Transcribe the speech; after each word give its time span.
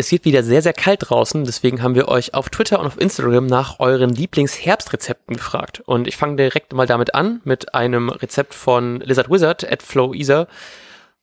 Es 0.00 0.10
wird 0.12 0.24
wieder 0.24 0.42
sehr, 0.42 0.62
sehr 0.62 0.72
kalt 0.72 1.10
draußen, 1.10 1.44
deswegen 1.44 1.82
haben 1.82 1.94
wir 1.94 2.08
euch 2.08 2.32
auf 2.32 2.48
Twitter 2.48 2.80
und 2.80 2.86
auf 2.86 2.98
Instagram 2.98 3.44
nach 3.44 3.80
euren 3.80 4.08
Lieblingsherbstrezepten 4.08 5.36
gefragt. 5.36 5.82
Und 5.84 6.08
ich 6.08 6.16
fange 6.16 6.36
direkt 6.36 6.72
mal 6.72 6.86
damit 6.86 7.14
an, 7.14 7.42
mit 7.44 7.74
einem 7.74 8.08
Rezept 8.08 8.54
von 8.54 9.00
Lizard 9.00 9.30
Wizard 9.30 9.70
at 9.70 9.82
FlowEaser 9.82 10.48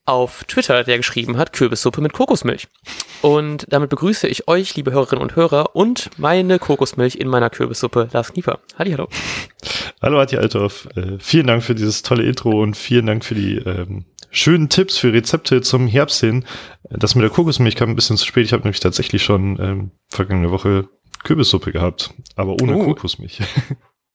auf 0.05 0.44
Twitter, 0.44 0.84
der 0.84 0.98
geschrieben 0.98 1.38
hat, 1.38 1.54
Kürbissuppe 1.54 2.02
mit 2.02 2.13
Kokosmilch. 2.13 2.68
Und 3.23 3.66
damit 3.70 3.90
begrüße 3.90 4.27
ich 4.27 4.48
euch, 4.48 4.76
liebe 4.76 4.91
Hörerinnen 4.91 5.23
und 5.23 5.36
Hörer, 5.36 5.75
und 5.75 6.12
meine 6.20 6.59
Kokosmilch 6.59 7.16
in 7.16 7.30
meiner 7.30 7.50
Kürbissuppe, 7.50 8.09
Lars 8.14 8.32
Knieper. 8.32 8.59
Halli, 8.78 8.91
hallo. 8.91 9.07
Hallo, 10.02 10.20
Hatja 10.20 10.39
Althoff. 10.39 10.88
Äh, 10.95 11.18
vielen 11.20 11.48
Dank 11.48 11.63
für 11.63 11.73
dieses 11.73 12.04
tolle 12.04 12.23
Intro 12.23 12.61
und 12.61 12.77
vielen 12.77 13.07
Dank 13.07 13.25
für 13.25 13.36
die 13.36 13.57
ähm, 13.57 14.05
schönen 14.30 14.70
Tipps 14.70 14.98
für 14.98 15.12
Rezepte 15.12 15.62
zum 15.62 15.88
Herbst 15.88 16.20
hin. 16.20 16.45
Das 16.89 17.16
mit 17.16 17.23
der 17.23 17.31
Kokosmilch 17.31 17.76
kam 17.76 17.89
ein 17.89 17.95
bisschen 17.95 18.17
zu 18.17 18.25
spät. 18.25 18.45
Ich 18.45 18.53
habe 18.53 18.63
nämlich 18.63 18.80
tatsächlich 18.80 19.23
schon 19.23 19.59
ähm, 19.59 19.91
vergangene 20.09 20.52
Woche 20.52 20.88
Kürbissuppe 21.23 21.72
gehabt, 21.72 22.13
aber 22.36 22.53
ohne 22.62 22.75
uh. 22.75 22.86
Kokosmilch. 22.86 23.39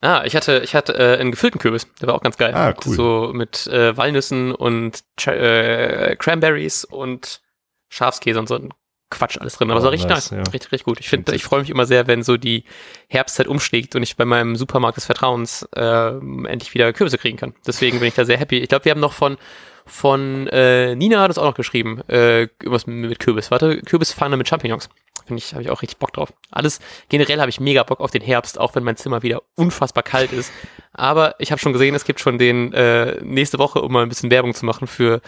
Ah, 0.05 0.25
ich 0.25 0.35
hatte, 0.35 0.63
ich 0.65 0.75
hatte 0.75 0.95
äh, 0.95 1.21
einen 1.21 1.31
gefüllten 1.31 1.61
Kürbis, 1.61 1.87
der 2.01 2.09
war 2.09 2.17
auch 2.17 2.23
ganz 2.23 2.37
geil. 2.37 2.53
Ah, 2.55 2.75
cool. 2.85 2.97
So 2.97 3.31
mit 3.33 3.69
äh, 3.69 3.97
Walnüssen 3.97 4.53
und 4.53 5.05
äh, 5.27 6.17
Cranberries 6.17 6.85
und 6.85 7.41
Schafskäse 7.89 8.41
und 8.41 8.49
so 8.49 8.57
ein 8.57 8.75
Quatsch 9.13 9.39
alles 9.39 9.57
drin. 9.57 9.71
Aber 9.71 9.79
es 9.79 9.83
oh, 9.83 9.87
war 9.87 9.93
richtig 9.93 10.09
nice, 10.09 10.31
nice. 10.33 10.47
Ja. 10.47 10.53
richtig, 10.53 10.73
richtig 10.73 10.85
gut. 10.85 11.01
Ich 11.01 11.09
finde, 11.09 11.35
ich 11.35 11.45
freue 11.45 11.61
mich 11.61 11.71
immer 11.71 11.87
sehr, 11.87 12.07
wenn 12.07 12.23
so 12.23 12.37
die 12.37 12.65
Herbstzeit 13.09 13.47
umschlägt 13.47 13.95
und 13.95 14.03
ich 14.03 14.17
bei 14.17 14.25
meinem 14.25 14.57
Supermarkt 14.57 14.97
des 14.97 15.07
Vertrauens 15.07 15.69
äh, 15.77 16.09
endlich 16.17 16.75
wieder 16.75 16.93
Kürbisse 16.93 17.19
kriegen 17.19 17.37
kann. 17.37 17.55
Deswegen 17.67 17.99
bin 18.01 18.09
ich 18.09 18.15
da 18.15 18.25
sehr 18.25 18.39
happy. 18.39 18.59
Ich 18.59 18.69
glaube, 18.69 18.85
wir 18.87 18.93
haben 18.93 19.01
noch 19.01 19.13
von 19.13 19.37
von 19.85 20.47
äh, 20.49 20.95
Nina 20.95 21.21
hat 21.21 21.31
es 21.31 21.39
auch 21.39 21.45
noch 21.45 21.55
geschrieben. 21.55 22.03
Äh, 22.09 22.43
irgendwas 22.43 22.87
mit 22.87 23.19
Kürbis. 23.19 23.51
Warte, 23.51 23.81
Kürbispfanne 23.83 24.37
mit 24.37 24.49
Champignons. 24.49 24.89
Finde 25.27 25.43
ich, 25.43 25.53
habe 25.53 25.63
ich 25.63 25.71
auch 25.71 25.83
richtig 25.83 25.99
Bock 25.99 26.13
drauf. 26.13 26.33
Alles, 26.51 26.81
generell 27.09 27.41
habe 27.41 27.51
ich 27.51 27.61
mega 27.61 27.83
Bock 27.83 28.01
auf 28.01 28.11
den 28.11 28.23
Herbst, 28.23 28.59
auch 28.59 28.75
wenn 28.75 28.85
mein 28.85 28.97
Zimmer 28.97 29.23
wieder 29.23 29.43
unfassbar 29.57 30.03
kalt 30.03 30.33
ist. 30.33 30.53
Aber 30.93 31.35
ich 31.39 31.51
habe 31.51 31.61
schon 31.61 31.73
gesehen, 31.73 31.95
es 31.95 32.05
gibt 32.05 32.21
schon 32.21 32.39
den 32.39 32.73
äh, 32.73 33.21
nächste 33.23 33.59
Woche, 33.59 33.81
um 33.83 33.93
mal 33.93 34.03
ein 34.03 34.09
bisschen 34.09 34.31
Werbung 34.31 34.55
zu 34.55 34.65
machen 34.67 34.87
für 34.87 35.21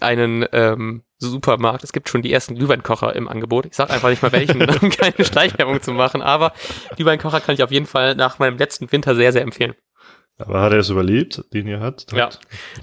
einen 0.00 0.46
ähm, 0.52 1.02
Supermarkt. 1.18 1.84
Es 1.84 1.92
gibt 1.92 2.08
schon 2.08 2.22
die 2.22 2.32
ersten 2.32 2.54
Glühweinkocher 2.54 3.14
im 3.16 3.28
Angebot. 3.28 3.66
Ich 3.66 3.74
sage 3.74 3.92
einfach 3.92 4.08
nicht 4.08 4.22
mal 4.22 4.32
welchen, 4.32 4.62
um 4.82 4.90
keine 4.90 5.24
Schleichwerbung 5.24 5.82
zu 5.82 5.92
machen, 5.92 6.22
aber 6.22 6.52
Glühweinkocher 6.96 7.40
kann 7.40 7.54
ich 7.54 7.62
auf 7.62 7.70
jeden 7.70 7.86
Fall 7.86 8.14
nach 8.14 8.38
meinem 8.38 8.58
letzten 8.58 8.90
Winter 8.90 9.14
sehr, 9.14 9.32
sehr 9.32 9.42
empfehlen. 9.42 9.74
Aber 10.38 10.60
hat 10.60 10.72
er 10.72 10.78
es 10.78 10.88
überlebt, 10.88 11.44
den 11.52 11.66
ihr 11.66 11.80
hat? 11.80 12.06
Ja, 12.12 12.30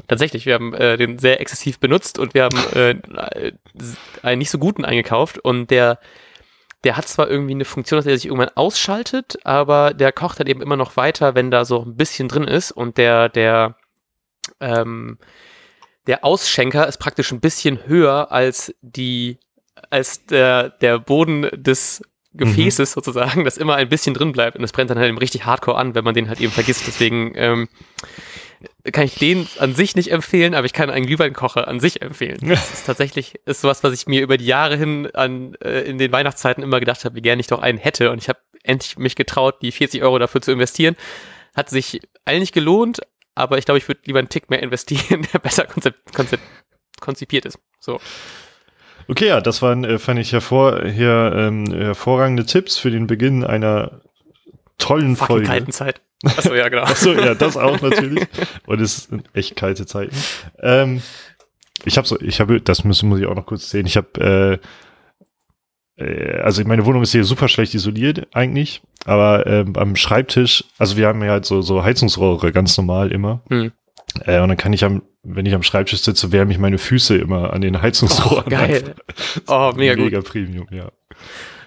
tatsächlich. 0.10 0.46
Wir 0.46 0.56
haben 0.56 0.74
äh, 0.74 0.98
den 0.98 1.18
sehr 1.20 1.40
exzessiv 1.40 1.80
benutzt 1.80 2.20
und 2.20 2.34
wir 2.34 2.44
haben 2.44 2.58
äh, 2.74 3.54
einen 4.22 4.40
nicht 4.40 4.50
so 4.50 4.60
guten 4.60 4.84
eingekauft 4.84 5.40
und 5.40 5.72
der, 5.72 6.00
der 6.84 6.98
hat 6.98 7.08
zwar 7.08 7.30
irgendwie 7.30 7.54
eine 7.54 7.64
Funktion, 7.64 7.98
dass 7.98 8.06
er 8.06 8.18
sich 8.18 8.26
irgendwann 8.26 8.52
ausschaltet, 8.56 9.38
aber 9.46 9.94
der 9.94 10.12
kocht 10.12 10.40
halt 10.40 10.50
eben 10.50 10.62
immer 10.62 10.76
noch 10.76 10.98
weiter, 10.98 11.34
wenn 11.34 11.50
da 11.50 11.64
so 11.64 11.84
ein 11.84 11.96
bisschen 11.96 12.28
drin 12.28 12.44
ist 12.44 12.72
und 12.72 12.98
der, 12.98 13.30
der, 13.30 13.78
ähm, 14.60 15.18
der 16.08 16.24
Ausschenker 16.24 16.88
ist 16.88 16.98
praktisch 16.98 17.32
ein 17.32 17.40
bisschen 17.40 17.86
höher 17.88 18.32
als 18.32 18.74
die, 18.82 19.38
als 19.90 20.26
der, 20.26 20.70
der 20.70 21.00
Boden 21.00 21.50
des 21.54 22.02
Gefäßes 22.34 22.92
mhm. 22.92 22.94
sozusagen, 22.94 23.46
das 23.46 23.58
immer 23.58 23.76
ein 23.76 23.90
bisschen 23.90 24.14
drin 24.14 24.32
bleibt 24.32 24.56
und 24.56 24.62
das 24.62 24.72
brennt 24.72 24.90
dann 24.90 24.98
halt 24.98 25.08
eben 25.08 25.18
richtig 25.18 25.46
hardcore 25.46 25.78
an, 25.78 25.96
wenn 25.96 26.04
man 26.04 26.14
den 26.14 26.28
halt 26.28 26.42
eben 26.42 26.52
vergisst. 26.52 26.86
Deswegen 26.86 27.32
ähm, 27.36 27.70
kann 28.92 29.06
ich 29.06 29.16
den 29.16 29.48
an 29.60 29.74
sich 29.74 29.96
nicht 29.96 30.12
empfehlen, 30.12 30.54
aber 30.54 30.66
ich 30.66 30.74
kann 30.74 30.90
einen 30.90 31.06
Glühweinkocher 31.06 31.68
an 31.68 31.80
sich 31.80 32.02
empfehlen. 32.02 32.40
Das 32.48 32.74
ist 32.74 32.86
tatsächlich 32.86 33.36
ist 33.46 33.62
sowas, 33.62 33.84
was 33.84 33.94
ich 33.94 34.08
mir 34.08 34.22
über 34.22 34.38
die 34.38 34.46
Jahre 34.46 34.78
hin 34.78 35.10
an 35.14 35.56
äh, 35.64 35.82
in 35.82 35.98
den 35.98 36.12
Weihnachtszeiten 36.12 36.64
immer 36.64 36.80
gedacht 36.80 37.06
habe, 37.06 37.16
wie 37.16 37.22
gerne 37.22 37.40
ich 37.40 37.48
doch 37.48 37.62
einen 37.62 37.78
hätte 37.78 38.12
und 38.12 38.22
ich 38.22 38.30
habe 38.30 38.40
endlich 38.64 38.98
mich 38.98 39.16
getraut, 39.16 39.62
die 39.62 39.72
40 39.72 40.04
Euro 40.04 40.20
dafür 40.20 40.42
zu 40.42 40.52
investieren. 40.52 40.96
Hat 41.56 41.70
sich 41.70 42.02
eigentlich 42.26 42.52
gelohnt, 42.52 43.00
aber 43.36 43.58
ich 43.58 43.66
glaube, 43.66 43.78
ich 43.78 43.88
würde 43.88 44.02
lieber 44.06 44.20
einen 44.20 44.30
Tick 44.30 44.50
mehr 44.50 44.64
investieren, 44.64 45.28
der 45.34 45.40
besser 45.40 45.66
konzept, 45.66 46.14
konzept, 46.14 46.44
konzipiert 47.00 47.46
ist. 47.46 47.60
So. 47.80 48.00
Okay, 49.08 49.28
ja, 49.28 49.42
das 49.42 49.62
waren, 49.62 49.84
äh, 49.84 50.00
fand 50.00 50.20
ich 50.20 50.32
hervor, 50.32 50.84
hier, 50.86 51.34
ähm, 51.36 51.72
hervorragende 51.72 52.46
Tipps 52.46 52.78
für 52.78 52.90
den 52.90 53.06
Beginn 53.06 53.44
einer 53.44 54.02
tollen 54.78 55.16
Fucking 55.16 55.28
Folge. 55.28 55.48
kalten 55.48 55.72
Zeit. 55.72 56.02
Achso, 56.24 56.56
ja, 56.56 56.70
genau. 56.70 56.84
Achso, 56.86 57.14
ja, 57.14 57.36
das 57.36 57.56
auch 57.58 57.82
natürlich. 57.82 58.26
Und 58.66 58.82
es 58.82 59.04
sind 59.04 59.30
echt 59.34 59.56
kalte 59.56 59.86
Zeiten. 59.86 60.16
Ähm, 60.60 61.02
ich 61.84 61.98
habe 61.98 62.08
so, 62.08 62.20
ich 62.20 62.40
habe, 62.40 62.62
das 62.62 62.84
müssen 62.84 63.10
muss 63.10 63.20
ich 63.20 63.28
auch 63.28 63.36
noch 63.36 63.46
kurz 63.46 63.70
sehen. 63.70 63.86
Ich 63.86 63.98
habe, 63.98 64.60
äh, 64.62 64.68
also 66.04 66.64
meine 66.66 66.86
Wohnung 66.86 67.04
ist 67.04 67.12
hier 67.12 67.24
super 67.24 67.48
schlecht 67.48 67.74
isoliert 67.74 68.28
eigentlich, 68.34 68.82
aber 69.06 69.48
ähm, 69.48 69.76
am 69.78 69.96
Schreibtisch, 69.96 70.66
also 70.78 70.98
wir 70.98 71.08
haben 71.08 71.24
ja 71.24 71.32
halt 71.32 71.46
so 71.46 71.62
so 71.62 71.84
Heizungsrohre 71.84 72.52
ganz 72.52 72.76
normal 72.78 73.12
immer. 73.12 73.42
Hm. 73.50 73.72
Äh, 74.26 74.40
und 74.40 74.50
dann 74.50 74.58
kann 74.58 74.74
ich 74.74 74.84
am, 74.84 75.02
wenn 75.24 75.46
ich 75.46 75.54
am 75.54 75.64
Schreibtisch 75.64 76.02
sitze, 76.02 76.32
wärme 76.32 76.52
ich 76.52 76.60
meine 76.60 76.78
Füße 76.78 77.18
immer 77.18 77.54
an 77.54 77.62
den 77.62 77.82
Heizungsrohren. 77.82 78.44
Oh, 78.46 78.50
geil. 78.50 78.96
Oh, 79.48 79.72
mega, 79.76 79.96
mega 79.96 80.20
gut. 80.20 80.28
Premium, 80.30 80.68
ja. 80.72 80.92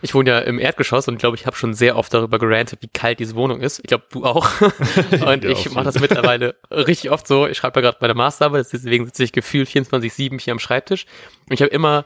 Ich 0.00 0.14
wohne 0.14 0.30
ja 0.30 0.38
im 0.38 0.58
Erdgeschoss 0.58 1.08
und 1.08 1.18
glaube, 1.18 1.36
ich 1.36 1.46
habe 1.46 1.56
schon 1.56 1.74
sehr 1.74 1.96
oft 1.96 2.14
darüber 2.14 2.38
gerantet, 2.38 2.80
wie 2.82 2.88
kalt 2.88 3.18
diese 3.18 3.34
Wohnung 3.34 3.60
ist. 3.60 3.80
Ich 3.80 3.86
glaube, 3.86 4.04
du 4.12 4.24
auch. 4.24 4.48
und 5.10 5.44
ja, 5.44 5.50
ich 5.50 5.72
mache 5.72 5.84
das 5.84 5.98
mittlerweile 5.98 6.54
richtig 6.70 7.10
oft 7.10 7.26
so. 7.26 7.46
Ich 7.46 7.58
schreibe 7.58 7.80
ja 7.80 7.90
gerade 7.90 7.98
meine 8.00 8.14
Masterarbeit, 8.14 8.66
deswegen 8.72 9.06
sitze 9.06 9.24
ich 9.24 9.32
gefühlt 9.32 9.68
24-7 9.68 10.40
hier 10.40 10.52
am 10.52 10.60
Schreibtisch. 10.60 11.06
Und 11.48 11.54
ich 11.54 11.62
habe 11.62 11.72
immer 11.72 12.04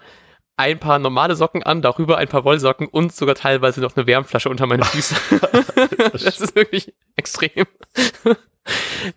ein 0.57 0.79
paar 0.79 0.99
normale 0.99 1.35
Socken 1.35 1.63
an, 1.63 1.83
darüber 1.83 2.19
ein 2.19 2.29
paar 2.29 2.45
Wollsocken 2.45 2.87
und 2.87 3.13
sogar 3.13 3.35
teilweise 3.35 3.81
noch 3.81 3.97
eine 3.97 4.07
Wärmflasche 4.07 4.49
unter 4.49 4.67
meine 4.67 4.85
Füße. 4.85 5.17
das 6.13 6.41
ist 6.41 6.55
wirklich 6.55 6.95
extrem. 7.17 7.67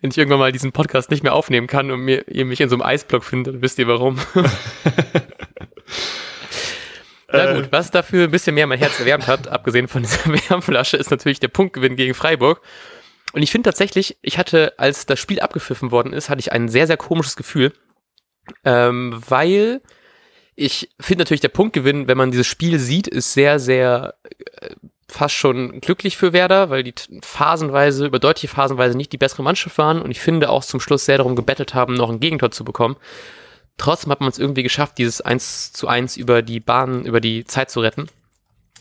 Wenn 0.00 0.10
ich 0.10 0.18
irgendwann 0.18 0.40
mal 0.40 0.52
diesen 0.52 0.72
Podcast 0.72 1.10
nicht 1.10 1.22
mehr 1.22 1.34
aufnehmen 1.34 1.66
kann 1.66 1.90
und 1.90 2.00
mir, 2.00 2.26
ihr 2.28 2.44
mich 2.44 2.60
in 2.60 2.68
so 2.68 2.74
einem 2.76 2.82
Eisblock 2.82 3.22
findet, 3.22 3.54
dann 3.54 3.62
wisst 3.62 3.78
ihr 3.78 3.86
warum. 3.86 4.18
Na 7.28 7.54
gut, 7.54 7.68
was 7.70 7.90
dafür 7.90 8.24
ein 8.24 8.30
bisschen 8.30 8.54
mehr 8.54 8.66
mein 8.66 8.78
Herz 8.78 8.98
erwärmt 8.98 9.26
hat, 9.26 9.48
abgesehen 9.48 9.88
von 9.88 10.02
dieser 10.02 10.26
Wärmflasche, 10.48 10.96
ist 10.96 11.10
natürlich 11.10 11.40
der 11.40 11.48
Punktgewinn 11.48 11.96
gegen 11.96 12.14
Freiburg. 12.14 12.62
Und 13.32 13.42
ich 13.42 13.50
finde 13.50 13.68
tatsächlich, 13.68 14.16
ich 14.22 14.38
hatte, 14.38 14.74
als 14.78 15.06
das 15.06 15.18
Spiel 15.20 15.40
abgepfiffen 15.40 15.90
worden 15.90 16.12
ist, 16.12 16.30
hatte 16.30 16.40
ich 16.40 16.52
ein 16.52 16.68
sehr, 16.68 16.86
sehr 16.86 16.96
komisches 16.96 17.36
Gefühl, 17.36 17.72
ähm, 18.64 19.20
weil 19.28 19.82
ich 20.56 20.88
finde 20.98 21.22
natürlich 21.22 21.42
der 21.42 21.48
Punktgewinn, 21.48 22.08
wenn 22.08 22.16
man 22.16 22.30
dieses 22.30 22.46
Spiel 22.46 22.78
sieht, 22.78 23.06
ist 23.06 23.34
sehr, 23.34 23.58
sehr 23.58 24.14
äh, 24.60 24.70
fast 25.08 25.34
schon 25.34 25.80
glücklich 25.80 26.16
für 26.16 26.32
Werder, 26.32 26.70
weil 26.70 26.82
die 26.82 26.94
phasenweise, 27.22 28.06
über 28.06 28.18
deutliche 28.18 28.48
phasenweise 28.48 28.96
nicht 28.96 29.12
die 29.12 29.18
bessere 29.18 29.42
Mannschaft 29.42 29.76
waren 29.78 30.00
und 30.00 30.10
ich 30.10 30.20
finde 30.20 30.48
auch 30.48 30.64
zum 30.64 30.80
Schluss 30.80 31.04
sehr 31.04 31.18
darum 31.18 31.36
gebettelt 31.36 31.74
haben, 31.74 31.94
noch 31.94 32.10
ein 32.10 32.20
Gegentor 32.20 32.50
zu 32.50 32.64
bekommen. 32.64 32.96
Trotzdem 33.76 34.10
hat 34.10 34.20
man 34.20 34.30
es 34.30 34.38
irgendwie 34.38 34.62
geschafft, 34.62 34.96
dieses 34.96 35.20
1 35.20 35.74
zu 35.74 35.86
1 35.86 36.16
über 36.16 36.40
die 36.40 36.60
Bahn, 36.60 37.04
über 37.04 37.20
die 37.20 37.44
Zeit 37.44 37.70
zu 37.70 37.80
retten. 37.80 38.08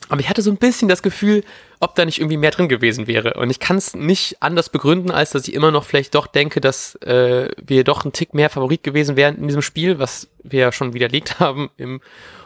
Aber 0.09 0.19
ich 0.19 0.29
hatte 0.29 0.41
so 0.41 0.51
ein 0.51 0.57
bisschen 0.57 0.87
das 0.87 1.01
Gefühl, 1.01 1.43
ob 1.79 1.95
da 1.95 2.05
nicht 2.05 2.19
irgendwie 2.19 2.37
mehr 2.37 2.51
drin 2.51 2.69
gewesen 2.69 3.07
wäre. 3.07 3.33
Und 3.35 3.49
ich 3.49 3.59
kann 3.59 3.77
es 3.77 3.95
nicht 3.95 4.37
anders 4.41 4.69
begründen, 4.69 5.11
als 5.11 5.31
dass 5.31 5.47
ich 5.47 5.53
immer 5.53 5.71
noch 5.71 5.83
vielleicht 5.83 6.15
doch 6.15 6.27
denke, 6.27 6.61
dass 6.61 6.95
äh, 6.95 7.49
wir 7.63 7.83
doch 7.83 8.05
ein 8.05 8.13
Tick 8.13 8.33
mehr 8.33 8.49
Favorit 8.49 8.83
gewesen 8.83 9.15
wären 9.15 9.37
in 9.37 9.47
diesem 9.47 9.61
Spiel, 9.61 9.99
was 9.99 10.27
wir 10.43 10.59
ja 10.59 10.71
schon 10.71 10.93
widerlegt 10.93 11.39
haben 11.39 11.69
im 11.77 12.01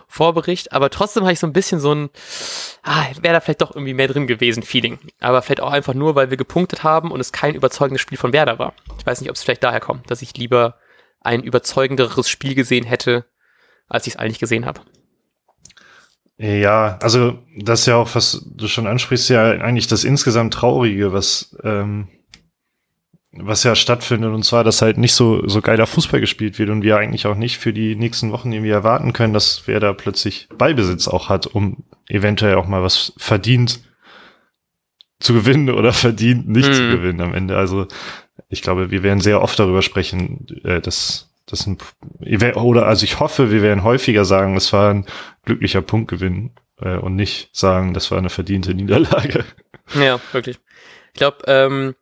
Vorbericht. 0.08 0.72
Aber 0.74 0.90
trotzdem 0.90 1.24
habe 1.24 1.34
ich 1.34 1.40
so 1.40 1.48
ein 1.48 1.54
bisschen 1.54 1.80
so 1.80 1.94
ein, 1.94 2.10
ah, 2.84 3.06
wäre 3.22 3.36
da 3.36 3.40
vielleicht 3.40 3.62
doch 3.62 3.76
irgendwie 3.76 3.94
mehr 3.94 4.08
drin 4.08 4.26
gewesen, 4.26 4.64
Feeling. 4.64 4.98
Aber 5.20 5.42
vielleicht 5.42 5.62
auch 5.62 5.72
einfach 5.72 5.94
nur, 5.94 6.16
weil 6.16 6.30
wir 6.30 6.38
gepunktet 6.38 6.84
haben 6.84 7.12
und 7.12 7.20
es 7.20 7.32
kein 7.32 7.56
überzeugendes 7.56 8.02
Spiel 8.02 8.18
von 8.18 8.34
Werder 8.34 8.58
war. 8.58 8.74
Ich 8.98 9.06
weiß 9.06 9.22
nicht, 9.22 9.30
ob 9.30 9.36
es 9.36 9.44
vielleicht 9.44 9.64
daher 9.64 9.80
kommt, 9.80 10.10
dass 10.10 10.22
ich 10.22 10.36
lieber 10.36 10.80
ein 11.22 11.44
überzeugenderes 11.44 12.30
Spiel 12.30 12.56
gesehen 12.56 12.86
hätte, 12.86 13.26
als 13.88 14.08
ich 14.08 14.14
es 14.14 14.20
eigentlich 14.20 14.40
gesehen 14.40 14.66
habe. 14.66 14.82
Ja, 16.42 16.98
also 17.02 17.38
das 17.58 17.82
ist 17.82 17.86
ja 17.88 17.98
auch, 17.98 18.16
was 18.16 18.46
du 18.50 18.70
schon 18.70 18.88
ansprichst, 18.88 19.30
ja 19.30 19.52
eigentlich 19.52 19.88
das 19.88 20.06
insgesamt 20.06 20.54
Traurige, 20.54 21.12
was, 21.12 21.58
ähm, 21.66 22.08
was 23.34 23.64
ja 23.64 23.76
stattfindet, 23.76 24.34
und 24.34 24.46
zwar, 24.46 24.64
dass 24.64 24.82
halt 24.82 24.98
nicht 24.98 25.14
so, 25.14 25.46
so 25.50 25.60
geiler 25.60 25.86
Fußball 25.86 26.22
gespielt 26.22 26.58
wird 26.58 26.70
und 26.70 26.82
wir 26.82 26.98
eigentlich 26.98 27.28
auch 27.28 27.36
nicht 27.36 27.58
für 27.58 27.74
die 27.74 27.98
nächsten 27.98 28.32
Wochen 28.32 28.54
irgendwie 28.54 28.72
erwarten 28.72 29.12
können, 29.12 29.34
dass 29.34 29.64
wer 29.66 29.82
da 29.82 29.92
plötzlich 29.92 30.48
Ballbesitz 30.58 31.10
auch 31.10 31.28
hat, 31.28 31.46
um 31.46 31.84
eventuell 32.08 32.56
auch 32.56 32.68
mal 32.68 32.84
was 32.84 33.12
verdient 33.18 33.82
zu 35.20 35.34
gewinnen 35.34 35.70
oder 35.76 35.92
verdient 35.92 36.48
nicht 36.48 36.70
mhm. 36.70 36.74
zu 36.74 36.90
gewinnen 36.90 37.20
am 37.20 37.34
Ende. 37.34 37.58
Also 37.58 37.86
ich 38.48 38.62
glaube, 38.62 38.92
wir 38.92 39.04
werden 39.04 39.20
sehr 39.20 39.42
oft 39.42 39.60
darüber 39.60 39.82
sprechen, 39.82 40.48
äh, 40.64 40.80
dass 40.80 41.29
das 41.50 41.66
ein, 41.68 41.78
oder 42.56 42.86
also 42.86 43.04
ich 43.04 43.20
hoffe, 43.20 43.52
wir 43.52 43.62
werden 43.62 43.84
häufiger 43.84 44.26
sagen, 44.26 44.56
es 44.56 44.72
war 44.72 44.92
ein 44.94 45.06
glücklicher 45.46 45.82
Punktgewinn 45.82 46.52
äh, 46.82 46.98
und 46.98 47.16
nicht 47.16 47.50
sagen, 47.54 47.94
das 47.94 48.12
war 48.12 48.18
eine 48.18 48.30
verdiente 48.30 48.74
Niederlage. 48.74 49.46
Ja, 49.96 50.20
wirklich. 50.34 50.60
Ich 51.14 51.20
glaube, 51.20 51.38
ähm, 51.48 51.96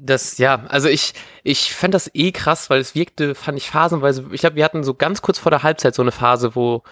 das, 0.00 0.38
ja, 0.38 0.64
also 0.68 0.88
ich, 0.88 1.12
ich 1.42 1.74
fand 1.74 1.92
das 1.92 2.10
eh 2.14 2.32
krass, 2.32 2.70
weil 2.70 2.80
es 2.80 2.94
wirkte, 2.94 3.34
fand 3.34 3.58
ich 3.58 3.68
phasenweise, 3.68 4.24
ich 4.32 4.40
glaube, 4.40 4.56
wir 4.56 4.64
hatten 4.64 4.82
so 4.82 4.94
ganz 4.94 5.20
kurz 5.20 5.38
vor 5.38 5.50
der 5.50 5.62
Halbzeit 5.62 5.94
so 5.94 6.00
eine 6.00 6.12
Phase, 6.12 6.54
wo 6.54 6.82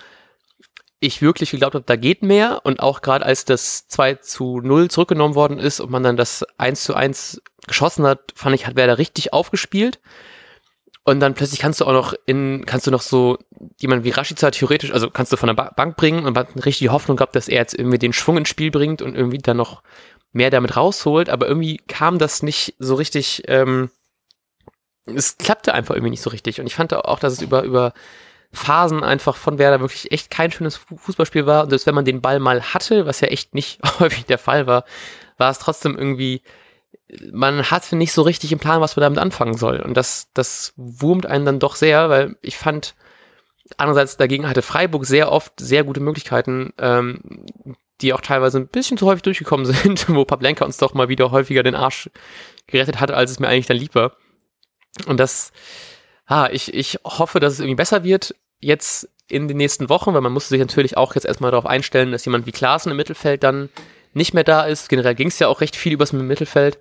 ich 1.00 1.22
wirklich 1.22 1.50
geglaubt 1.50 1.74
habe, 1.74 1.84
da 1.86 1.96
geht 1.96 2.22
mehr 2.22 2.60
und 2.64 2.80
auch 2.80 3.00
gerade 3.00 3.24
als 3.24 3.46
das 3.46 3.88
2 3.88 4.16
zu 4.16 4.60
0 4.60 4.90
zurückgenommen 4.90 5.34
worden 5.34 5.58
ist 5.58 5.80
und 5.80 5.90
man 5.90 6.02
dann 6.02 6.18
das 6.18 6.44
1 6.58 6.84
zu 6.84 6.94
1 6.94 7.42
geschossen 7.66 8.06
hat, 8.06 8.32
fand 8.34 8.54
ich, 8.54 8.66
hat 8.66 8.76
Werder 8.76 8.98
richtig 8.98 9.32
aufgespielt. 9.32 9.98
Und 11.04 11.20
dann 11.20 11.34
plötzlich 11.34 11.60
kannst 11.60 11.80
du 11.80 11.86
auch 11.86 11.92
noch 11.92 12.14
in, 12.26 12.64
kannst 12.66 12.86
du 12.86 12.90
noch 12.90 13.00
so 13.00 13.38
jemand 13.78 14.04
wie 14.04 14.10
Rashica 14.10 14.50
theoretisch, 14.50 14.92
also 14.92 15.10
kannst 15.10 15.32
du 15.32 15.36
von 15.36 15.46
der 15.46 15.54
Bank 15.54 15.96
bringen 15.96 16.26
und 16.26 16.34
man 16.34 16.46
hat 16.46 16.56
richtig 16.56 16.78
die 16.78 16.90
Hoffnung 16.90 17.16
gehabt, 17.16 17.34
dass 17.34 17.48
er 17.48 17.56
jetzt 17.56 17.74
irgendwie 17.74 17.98
den 17.98 18.12
Schwung 18.12 18.36
ins 18.36 18.50
Spiel 18.50 18.70
bringt 18.70 19.00
und 19.00 19.14
irgendwie 19.14 19.38
dann 19.38 19.56
noch 19.56 19.82
mehr 20.32 20.50
damit 20.50 20.76
rausholt, 20.76 21.30
aber 21.30 21.48
irgendwie 21.48 21.78
kam 21.88 22.18
das 22.18 22.42
nicht 22.42 22.74
so 22.78 22.94
richtig, 22.94 23.44
ähm, 23.48 23.90
es 25.06 25.38
klappte 25.38 25.74
einfach 25.74 25.94
irgendwie 25.94 26.10
nicht 26.10 26.22
so 26.22 26.30
richtig. 26.30 26.60
Und 26.60 26.66
ich 26.66 26.74
fand 26.74 26.92
auch, 26.94 27.18
dass 27.18 27.32
es 27.32 27.42
über, 27.42 27.62
über 27.62 27.92
Phasen 28.52 29.02
einfach 29.02 29.36
von 29.36 29.58
Werder 29.58 29.80
wirklich 29.80 30.12
echt 30.12 30.30
kein 30.30 30.52
schönes 30.52 30.76
Fußballspiel 30.76 31.46
war. 31.46 31.64
Und 31.64 31.70
selbst 31.70 31.86
wenn 31.86 31.94
man 31.94 32.04
den 32.04 32.20
Ball 32.20 32.40
mal 32.40 32.62
hatte, 32.74 33.06
was 33.06 33.20
ja 33.20 33.28
echt 33.28 33.54
nicht 33.54 33.80
häufig 34.00 34.26
der 34.26 34.38
Fall 34.38 34.66
war, 34.66 34.84
war 35.38 35.50
es 35.50 35.58
trotzdem 35.58 35.96
irgendwie, 35.96 36.42
man 37.32 37.70
hatte 37.70 37.96
nicht 37.96 38.12
so 38.12 38.22
richtig 38.22 38.52
im 38.52 38.58
Plan, 38.58 38.80
was 38.80 38.96
man 38.96 39.02
damit 39.02 39.18
anfangen 39.18 39.56
soll. 39.56 39.80
Und 39.80 39.96
das, 39.96 40.28
das 40.34 40.72
wurmt 40.76 41.26
einen 41.26 41.44
dann 41.44 41.58
doch 41.58 41.76
sehr, 41.76 42.08
weil 42.08 42.36
ich 42.42 42.56
fand, 42.56 42.94
andererseits 43.76 44.16
dagegen 44.16 44.48
hatte 44.48 44.62
Freiburg 44.62 45.06
sehr 45.06 45.32
oft 45.32 45.52
sehr 45.58 45.84
gute 45.84 46.00
Möglichkeiten, 46.00 46.72
ähm, 46.78 47.46
die 48.00 48.12
auch 48.12 48.20
teilweise 48.20 48.58
ein 48.58 48.68
bisschen 48.68 48.96
zu 48.96 49.06
häufig 49.06 49.22
durchgekommen 49.22 49.66
sind, 49.72 50.08
wo 50.08 50.24
Pablenka 50.24 50.64
uns 50.64 50.76
doch 50.76 50.94
mal 50.94 51.08
wieder 51.08 51.30
häufiger 51.30 51.62
den 51.62 51.74
Arsch 51.74 52.10
gerettet 52.66 53.00
hat, 53.00 53.10
als 53.10 53.30
es 53.30 53.40
mir 53.40 53.48
eigentlich 53.48 53.66
dann 53.66 53.76
lieb 53.76 53.94
war. 53.94 54.12
Und 55.06 55.18
das, 55.20 55.52
ah, 56.26 56.48
ich, 56.50 56.74
ich 56.74 56.98
hoffe, 57.04 57.40
dass 57.40 57.54
es 57.54 57.60
irgendwie 57.60 57.76
besser 57.76 58.04
wird 58.04 58.34
jetzt 58.60 59.08
in 59.28 59.48
den 59.48 59.56
nächsten 59.56 59.88
Wochen, 59.88 60.12
weil 60.12 60.20
man 60.20 60.32
musste 60.32 60.50
sich 60.50 60.60
natürlich 60.60 60.96
auch 60.96 61.14
jetzt 61.14 61.24
erstmal 61.24 61.50
darauf 61.50 61.66
einstellen, 61.66 62.12
dass 62.12 62.24
jemand 62.24 62.46
wie 62.46 62.52
Klaassen 62.52 62.90
im 62.90 62.96
Mittelfeld 62.96 63.42
dann 63.42 63.68
nicht 64.12 64.34
mehr 64.34 64.44
da 64.44 64.62
ist. 64.62 64.88
Generell 64.88 65.14
ging 65.14 65.28
es 65.28 65.38
ja 65.38 65.48
auch 65.48 65.60
recht 65.60 65.76
viel 65.76 65.92
übers 65.92 66.12
Mittelfeld. 66.12 66.78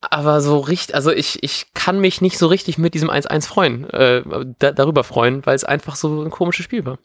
Aber 0.00 0.40
so 0.40 0.58
richtig, 0.58 0.94
also 0.94 1.10
ich, 1.10 1.42
ich 1.42 1.72
kann 1.74 2.00
mich 2.00 2.20
nicht 2.20 2.38
so 2.38 2.46
richtig 2.46 2.78
mit 2.78 2.94
diesem 2.94 3.10
1-1 3.10 3.46
freuen, 3.46 3.90
äh, 3.90 4.22
da, 4.58 4.72
darüber 4.72 5.04
freuen, 5.04 5.44
weil 5.46 5.56
es 5.56 5.64
einfach 5.64 5.96
so 5.96 6.22
ein 6.22 6.30
komisches 6.30 6.64
Spiel 6.64 6.84
war. 6.84 6.98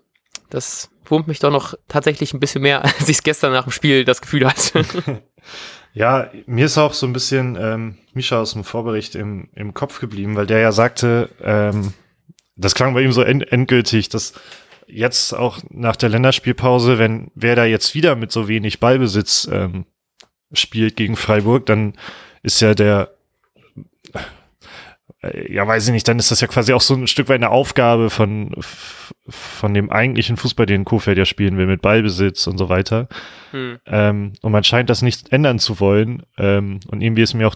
Das 0.49 0.89
wurmt 1.05 1.27
mich 1.27 1.39
doch 1.39 1.51
noch 1.51 1.73
tatsächlich 1.87 2.33
ein 2.33 2.39
bisschen 2.39 2.61
mehr, 2.61 2.83
als 2.83 3.09
ich 3.09 3.17
es 3.17 3.23
gestern 3.23 3.53
nach 3.53 3.63
dem 3.63 3.71
Spiel 3.71 4.05
das 4.05 4.21
Gefühl 4.21 4.47
hatte. 4.47 4.83
Ja, 5.93 6.31
mir 6.45 6.67
ist 6.67 6.77
auch 6.77 6.93
so 6.93 7.05
ein 7.05 7.11
bisschen 7.11 7.57
ähm, 7.59 7.97
Mischa 8.13 8.39
aus 8.39 8.53
dem 8.53 8.63
Vorbericht 8.63 9.15
im, 9.15 9.49
im 9.53 9.73
Kopf 9.73 9.99
geblieben, 9.99 10.37
weil 10.37 10.47
der 10.47 10.59
ja 10.59 10.71
sagte, 10.71 11.29
ähm, 11.41 11.93
das 12.55 12.75
klang 12.75 12.93
bei 12.93 13.01
ihm 13.01 13.11
so 13.11 13.21
end 13.21 13.51
endgültig, 13.51 14.07
dass 14.07 14.33
jetzt 14.91 15.33
auch 15.33 15.59
nach 15.69 15.95
der 15.95 16.09
Länderspielpause, 16.09 16.99
wenn 16.99 17.31
wer 17.35 17.55
da 17.55 17.65
jetzt 17.65 17.95
wieder 17.95 18.15
mit 18.15 18.31
so 18.31 18.47
wenig 18.47 18.79
Ballbesitz 18.79 19.49
ähm, 19.51 19.85
spielt 20.53 20.95
gegen 20.95 21.15
Freiburg, 21.15 21.65
dann 21.65 21.93
ist 22.43 22.61
ja 22.61 22.73
der 22.73 23.11
äh, 25.21 25.53
ja, 25.53 25.67
weiß 25.67 25.87
ich 25.87 25.93
nicht, 25.93 26.07
dann 26.07 26.19
ist 26.19 26.31
das 26.31 26.41
ja 26.41 26.47
quasi 26.47 26.73
auch 26.73 26.81
so 26.81 26.95
ein 26.95 27.07
Stück 27.07 27.29
weit 27.29 27.35
eine 27.35 27.49
Aufgabe 27.49 28.09
von, 28.09 28.55
von 29.29 29.73
dem 29.73 29.89
eigentlichen 29.89 30.37
Fußball, 30.37 30.65
den 30.65 30.85
Kofeld 30.85 31.17
ja 31.17 31.25
spielen 31.25 31.57
will, 31.57 31.67
mit 31.67 31.81
Ballbesitz 31.81 32.47
und 32.47 32.57
so 32.57 32.69
weiter. 32.69 33.07
Hm. 33.51 33.79
Ähm, 33.85 34.33
und 34.41 34.51
man 34.51 34.63
scheint 34.63 34.89
das 34.89 35.01
nicht 35.01 35.31
ändern 35.31 35.59
zu 35.59 35.79
wollen. 35.79 36.23
Ähm, 36.37 36.79
und 36.87 37.01
irgendwie 37.01 37.21
ist 37.21 37.33
mir 37.33 37.47
auch 37.47 37.55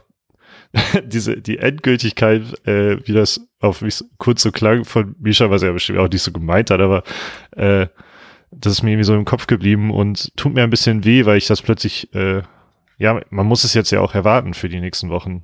diese, 1.06 1.42
die 1.42 1.58
Endgültigkeit, 1.58 2.68
äh, 2.68 3.06
wie 3.08 3.14
das 3.14 3.42
auf 3.66 3.82
mich 3.82 4.04
kurz 4.18 4.42
so 4.42 4.52
klang 4.52 4.86
von 4.86 5.16
Misha, 5.20 5.50
was 5.50 5.64
er 5.64 5.74
bestimmt 5.74 6.00
auch 6.00 6.10
nicht 6.10 6.22
so 6.22 6.32
gemeint 6.32 6.70
hat, 6.70 6.80
aber 6.80 7.04
äh, 7.52 7.88
das 8.52 8.74
ist 8.74 8.84
mir 8.84 8.92
irgendwie 8.92 9.06
so 9.06 9.16
im 9.16 9.26
Kopf 9.26 9.48
geblieben 9.48 9.92
und 9.92 10.36
tut 10.38 10.54
mir 10.54 10.64
ein 10.64 10.70
bisschen 10.70 11.04
weh, 11.04 11.26
weil 11.26 11.38
ich 11.38 11.48
das 11.48 11.62
plötzlich, 11.62 12.14
äh, 12.14 12.42
ja, 12.98 13.20
man 13.30 13.46
muss 13.46 13.64
es 13.64 13.74
jetzt 13.74 13.92
ja 13.92 14.00
auch 14.00 14.16
erwarten 14.16 14.54
für 14.54 14.70
die 14.70 14.80
nächsten 14.80 15.10
Wochen. 15.10 15.44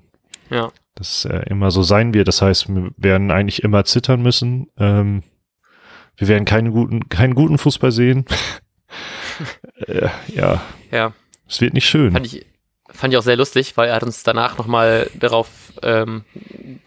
Ja. 0.49 0.71
Das 0.95 1.25
äh, 1.25 1.43
immer 1.49 1.71
so 1.71 1.83
sein 1.83 2.13
wird. 2.13 2.27
Das 2.27 2.41
heißt, 2.41 2.73
wir 2.73 2.91
werden 2.97 3.31
eigentlich 3.31 3.63
immer 3.63 3.83
zittern 3.85 4.21
müssen. 4.21 4.67
Ähm, 4.77 5.23
wir 6.17 6.27
werden 6.27 6.45
keinen 6.45 6.71
guten, 6.71 7.09
keinen 7.09 7.35
guten 7.35 7.57
Fußball 7.57 7.91
sehen. 7.91 8.25
äh, 9.87 10.09
ja. 10.27 10.61
Ja. 10.91 11.13
Es 11.47 11.61
wird 11.61 11.73
nicht 11.73 11.87
schön. 11.87 12.11
Fand 12.11 12.27
ich, 12.27 12.45
fand 12.93 13.13
ich 13.13 13.17
auch 13.17 13.23
sehr 13.23 13.37
lustig, 13.37 13.77
weil 13.77 13.89
er 13.89 13.95
hat 13.95 14.03
uns 14.03 14.23
danach 14.23 14.57
nochmal 14.57 15.09
darauf 15.13 15.47
ähm, 15.81 16.23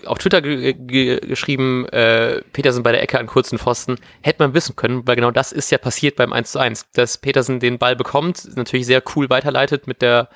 auf 0.04 0.18
Twitter 0.18 0.42
geschrieben, 0.42 1.86
äh, 1.88 2.42
Petersen 2.52 2.82
bei 2.82 2.92
der 2.92 3.02
Ecke 3.02 3.18
an 3.18 3.26
kurzen 3.26 3.58
Pfosten. 3.58 3.96
Hätte 4.22 4.42
man 4.42 4.54
wissen 4.54 4.76
können, 4.76 5.06
weil 5.06 5.16
genau 5.16 5.30
das 5.30 5.52
ist 5.52 5.70
ja 5.70 5.78
passiert 5.78 6.16
beim 6.16 6.32
1 6.32 6.52
zu 6.52 6.58
1, 6.58 6.90
dass 6.92 7.18
Petersen 7.18 7.60
den 7.60 7.78
Ball 7.78 7.96
bekommt, 7.96 8.56
natürlich 8.56 8.86
sehr 8.86 9.02
cool 9.14 9.30
weiterleitet 9.30 9.86
mit 9.86 10.02
der 10.02 10.28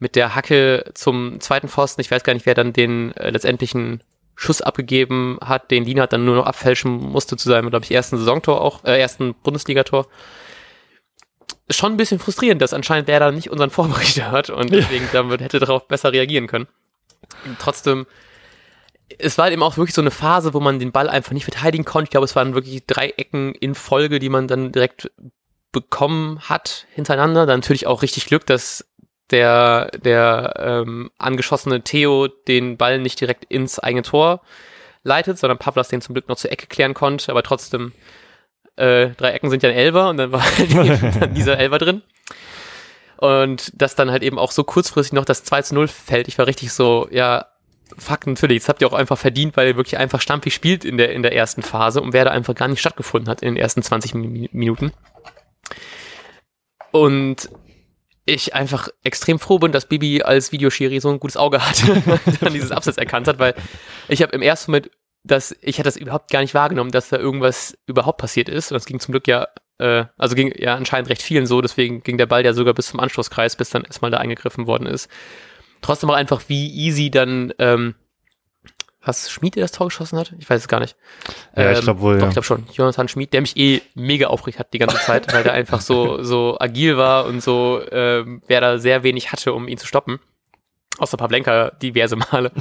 mit 0.00 0.14
der 0.14 0.36
Hacke 0.36 0.84
zum 0.94 1.40
zweiten 1.40 1.68
Pfosten. 1.68 2.00
Ich 2.00 2.10
weiß 2.10 2.22
gar 2.22 2.32
nicht, 2.32 2.46
wer 2.46 2.54
dann 2.54 2.72
den 2.72 3.16
äh, 3.16 3.30
letztendlichen 3.30 4.00
Schuss 4.36 4.62
abgegeben 4.62 5.38
hat, 5.42 5.72
den 5.72 5.84
Lina 5.84 6.06
dann 6.06 6.24
nur 6.24 6.36
noch 6.36 6.46
abfälschen 6.46 6.92
musste 6.92 7.36
zu 7.36 7.48
seinem, 7.48 7.70
glaube 7.70 7.84
ich, 7.84 7.90
ersten 7.90 8.16
Saisontor 8.16 8.60
auch, 8.60 8.84
äh, 8.84 9.00
ersten 9.00 9.34
Bundesligator. 9.34 10.06
Schon 11.70 11.92
ein 11.92 11.96
bisschen 11.96 12.18
frustrierend, 12.18 12.62
dass 12.62 12.72
anscheinend 12.72 13.08
der 13.08 13.20
da 13.20 13.30
nicht 13.30 13.50
unseren 13.50 13.70
Vorberichter 13.70 14.30
hat 14.30 14.50
und 14.50 14.72
deswegen 14.72 15.08
damit 15.12 15.40
hätte 15.40 15.58
darauf 15.58 15.86
besser 15.86 16.12
reagieren 16.12 16.46
können. 16.46 16.66
Und 17.44 17.58
trotzdem, 17.58 18.06
es 19.18 19.38
war 19.38 19.50
eben 19.50 19.62
auch 19.62 19.76
wirklich 19.76 19.94
so 19.94 20.00
eine 20.00 20.10
Phase, 20.10 20.54
wo 20.54 20.60
man 20.60 20.78
den 20.78 20.92
Ball 20.92 21.08
einfach 21.08 21.32
nicht 21.32 21.44
verteidigen 21.44 21.84
konnte. 21.84 22.04
Ich 22.04 22.10
glaube, 22.10 22.24
es 22.24 22.36
waren 22.36 22.54
wirklich 22.54 22.86
drei 22.86 23.10
Ecken 23.16 23.54
in 23.54 23.74
Folge, 23.74 24.18
die 24.18 24.28
man 24.28 24.48
dann 24.48 24.72
direkt 24.72 25.10
bekommen 25.72 26.40
hat 26.40 26.86
hintereinander. 26.94 27.46
Dann 27.46 27.60
natürlich 27.60 27.86
auch 27.86 28.02
richtig 28.02 28.26
Glück, 28.26 28.46
dass 28.46 28.86
der, 29.30 29.90
der 30.02 30.54
ähm, 30.58 31.10
angeschossene 31.18 31.82
Theo 31.82 32.28
den 32.28 32.76
Ball 32.76 32.98
nicht 32.98 33.20
direkt 33.20 33.44
ins 33.44 33.78
eigene 33.78 34.02
Tor 34.02 34.42
leitet, 35.02 35.38
sondern 35.38 35.58
Pavlas 35.58 35.88
den 35.88 36.00
zum 36.00 36.14
Glück 36.14 36.28
noch 36.28 36.36
zur 36.36 36.50
Ecke 36.50 36.66
klären 36.66 36.94
konnte, 36.94 37.30
aber 37.30 37.42
trotzdem 37.42 37.92
äh, 38.78 39.10
drei 39.10 39.30
Ecken 39.30 39.50
sind 39.50 39.62
ja 39.62 39.68
ein 39.68 39.74
Elver 39.74 40.08
und 40.08 40.16
dann 40.16 40.32
war 40.32 40.42
halt 40.58 41.36
dieser 41.36 41.58
Elver 41.58 41.78
drin. 41.78 42.02
Und 43.16 43.72
dass 43.80 43.96
dann 43.96 44.10
halt 44.10 44.22
eben 44.22 44.38
auch 44.38 44.52
so 44.52 44.62
kurzfristig 44.62 45.12
noch 45.12 45.24
das 45.24 45.42
2 45.42 45.62
zu 45.62 45.74
0 45.74 45.88
fällt. 45.88 46.28
Ich 46.28 46.38
war 46.38 46.46
richtig 46.46 46.72
so, 46.72 47.08
ja, 47.10 47.46
fuck, 47.96 48.26
natürlich, 48.26 48.62
das 48.62 48.68
habt 48.68 48.80
ihr 48.80 48.86
auch 48.86 48.92
einfach 48.92 49.18
verdient, 49.18 49.56
weil 49.56 49.68
ihr 49.68 49.76
wirklich 49.76 49.98
einfach 49.98 50.20
stampfig 50.20 50.54
spielt 50.54 50.84
in 50.84 50.98
der, 50.98 51.12
in 51.12 51.22
der 51.22 51.34
ersten 51.34 51.62
Phase 51.62 52.00
und 52.00 52.12
wer 52.12 52.24
da 52.24 52.30
einfach 52.30 52.54
gar 52.54 52.68
nicht 52.68 52.80
stattgefunden 52.80 53.28
hat 53.28 53.42
in 53.42 53.54
den 53.54 53.56
ersten 53.56 53.82
20 53.82 54.14
Minuten. 54.14 54.92
Und 56.92 57.50
ich 58.24 58.54
einfach 58.54 58.88
extrem 59.02 59.38
froh 59.38 59.58
bin, 59.58 59.72
dass 59.72 59.86
Bibi 59.86 60.22
als 60.22 60.52
Videoschiri 60.52 61.00
so 61.00 61.08
ein 61.08 61.18
gutes 61.18 61.36
Auge 61.36 61.60
und 61.88 62.40
dann 62.40 62.52
dieses 62.52 62.70
Absatz 62.70 62.98
erkannt 62.98 63.26
hat, 63.26 63.38
weil 63.38 63.54
ich 64.08 64.22
habe 64.22 64.32
im 64.32 64.42
ersten 64.42 64.70
Moment, 64.70 64.90
dass 65.28 65.56
ich 65.60 65.78
hatte 65.78 65.88
das 65.88 65.96
überhaupt 65.96 66.30
gar 66.30 66.40
nicht 66.40 66.54
wahrgenommen, 66.54 66.90
dass 66.90 67.08
da 67.08 67.16
irgendwas 67.16 67.78
überhaupt 67.86 68.18
passiert 68.18 68.48
ist. 68.48 68.72
Und 68.72 68.74
das 68.74 68.86
ging 68.86 69.00
zum 69.00 69.12
Glück 69.12 69.28
ja, 69.28 69.48
äh, 69.78 70.04
also 70.16 70.34
ging 70.34 70.52
ja 70.56 70.74
anscheinend 70.74 71.08
recht 71.08 71.22
vielen 71.22 71.46
so, 71.46 71.60
deswegen 71.60 72.02
ging 72.02 72.18
der 72.18 72.26
Ball 72.26 72.44
ja 72.44 72.52
sogar 72.52 72.74
bis 72.74 72.88
zum 72.88 73.00
Anschlusskreis, 73.00 73.56
bis 73.56 73.70
dann 73.70 73.84
erstmal 73.84 74.10
da 74.10 74.18
eingegriffen 74.18 74.66
worden 74.66 74.86
ist. 74.86 75.08
Trotzdem 75.80 76.10
auch 76.10 76.14
einfach, 76.14 76.42
wie 76.48 76.74
easy 76.74 77.10
dann 77.10 77.52
ähm, 77.58 77.94
was 79.08 79.30
Schmied, 79.30 79.54
der 79.54 79.62
das 79.62 79.72
Tor 79.72 79.86
geschossen 79.86 80.18
hat? 80.18 80.34
Ich 80.38 80.50
weiß 80.50 80.60
es 80.60 80.68
gar 80.68 80.80
nicht. 80.80 80.96
Ja, 81.56 81.72
ich 81.72 81.80
glaube 81.80 82.00
wohl. 82.00 82.16
Doch, 82.16 82.22
ja. 82.22 82.28
ich 82.28 82.34
glaube 82.34 82.46
schon. 82.46 82.66
Jonathan 82.72 83.08
Schmied, 83.08 83.32
der 83.32 83.40
mich 83.40 83.56
eh 83.56 83.80
mega 83.94 84.26
aufgeregt 84.26 84.58
hat 84.58 84.72
die 84.72 84.78
ganze 84.78 84.98
Zeit, 84.98 85.32
weil 85.32 85.44
der 85.44 85.52
einfach 85.52 85.80
so, 85.80 86.22
so 86.22 86.58
agil 86.58 86.96
war 86.96 87.26
und 87.26 87.42
so, 87.42 87.80
ähm, 87.90 88.42
wer 88.46 88.60
da 88.60 88.78
sehr 88.78 89.04
wenig 89.04 89.32
hatte, 89.32 89.52
um 89.52 89.68
ihn 89.68 89.78
zu 89.78 89.86
stoppen. 89.86 90.18
Außer 90.98 91.16
Pavlenka 91.16 91.70
diverse 91.70 92.16
Male. 92.16 92.52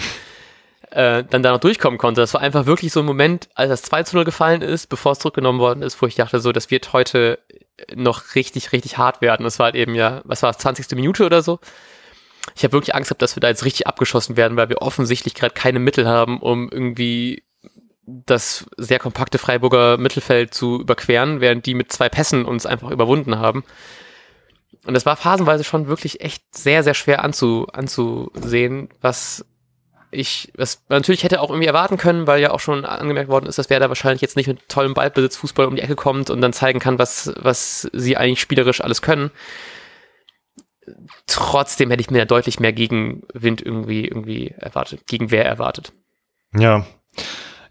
Äh, 0.92 1.24
dann 1.24 1.44
da 1.44 1.52
noch 1.52 1.60
durchkommen 1.60 1.98
konnte. 1.98 2.22
Das 2.22 2.34
war 2.34 2.42
einfach 2.42 2.66
wirklich 2.66 2.92
so 2.92 3.02
ein 3.02 3.06
Moment, 3.06 3.50
als 3.56 3.70
das 3.70 3.82
2 3.84 4.04
zu 4.04 4.16
0 4.16 4.26
gefallen 4.26 4.62
ist, 4.62 4.88
bevor 4.88 5.14
es 5.14 5.20
zurückgenommen 5.20 5.60
worden 5.60 5.82
ist, 5.82 6.02
wo 6.02 6.08
ich 6.08 6.16
dachte, 6.16 6.40
so, 6.40 6.52
das 6.52 6.72
wird 6.72 6.94
heute 6.94 7.40
noch 7.96 8.36
richtig, 8.36 8.72
richtig 8.72 8.98
hart 8.98 9.22
werden. 9.22 9.44
Das 9.44 9.60
war 9.60 9.66
halt 9.66 9.76
eben 9.76 9.96
ja, 9.96 10.22
was 10.24 10.44
war 10.44 10.50
es, 10.50 10.58
20. 10.58 10.92
Minute 10.96 11.26
oder 11.26 11.42
so 11.42 11.60
ich 12.56 12.64
habe 12.64 12.74
wirklich 12.74 12.96
Angst 12.96 13.10
gehabt, 13.10 13.22
dass 13.22 13.36
wir 13.36 13.42
da 13.42 13.50
jetzt 13.50 13.66
richtig 13.66 13.88
abgeschossen 13.88 14.38
werden, 14.38 14.58
weil 14.58 14.70
wir 14.70 14.82
offensichtlich 14.82 15.34
gerade 15.36 15.54
keine 15.54 15.80
Mittel 15.80 16.08
haben, 16.08 16.40
um 16.40 16.70
irgendwie 16.70 17.44
das 18.06 18.66
sehr 18.78 19.00
kompakte 19.00 19.38
Freiburger 19.38 19.98
Mittelfeld 19.98 20.54
zu 20.54 20.80
überqueren, 20.80 21.42
während 21.42 21.66
die 21.66 21.74
mit 21.74 21.92
zwei 21.92 22.08
Pässen 22.08 22.46
uns 22.46 22.66
einfach 22.66 22.90
überwunden 22.90 23.38
haben. 23.38 23.64
Und 24.86 24.94
das 24.94 25.06
war 25.06 25.18
phasenweise 25.18 25.66
schon 25.66 25.88
wirklich 25.88 26.22
echt 26.22 26.44
sehr, 26.56 26.84
sehr 26.84 26.94
schwer 26.94 27.24
anzu, 27.24 27.68
anzusehen, 27.74 28.90
was 29.02 29.46
ich, 30.12 30.52
was 30.56 30.84
man 30.90 31.00
natürlich 31.00 31.24
hätte 31.24 31.42
auch 31.42 31.50
irgendwie 31.50 31.68
erwarten 31.68 31.98
können, 31.98 32.28
weil 32.28 32.42
ja 32.42 32.52
auch 32.52 32.60
schon 32.60 32.86
angemerkt 32.86 33.30
worden 33.30 33.46
ist, 33.48 33.58
dass 33.58 33.70
wer 33.70 33.80
da 33.80 33.90
wahrscheinlich 33.90 34.22
jetzt 34.22 34.38
nicht 34.38 34.48
mit 34.48 34.68
tollem 34.70 34.94
Ballbesitz 34.94 35.36
Fußball 35.38 35.66
um 35.66 35.76
die 35.76 35.82
Ecke 35.82 35.96
kommt 35.96 36.30
und 36.30 36.42
dann 36.42 36.54
zeigen 36.54 36.80
kann, 36.80 36.98
was, 37.00 37.34
was 37.38 37.90
sie 37.94 38.18
eigentlich 38.18 38.42
spielerisch 38.42 38.82
alles 38.82 39.02
können 39.02 39.32
trotzdem 41.26 41.90
hätte 41.90 42.02
ich 42.02 42.10
mir 42.12 42.26
deutlich 42.26 42.60
mehr 42.60 42.74
Gegenwind 42.74 43.62
irgendwie, 43.62 44.06
irgendwie 44.06 44.54
erwartet, 44.58 45.06
Gegenwehr 45.08 45.46
erwartet. 45.46 45.92
Ja. 46.58 46.86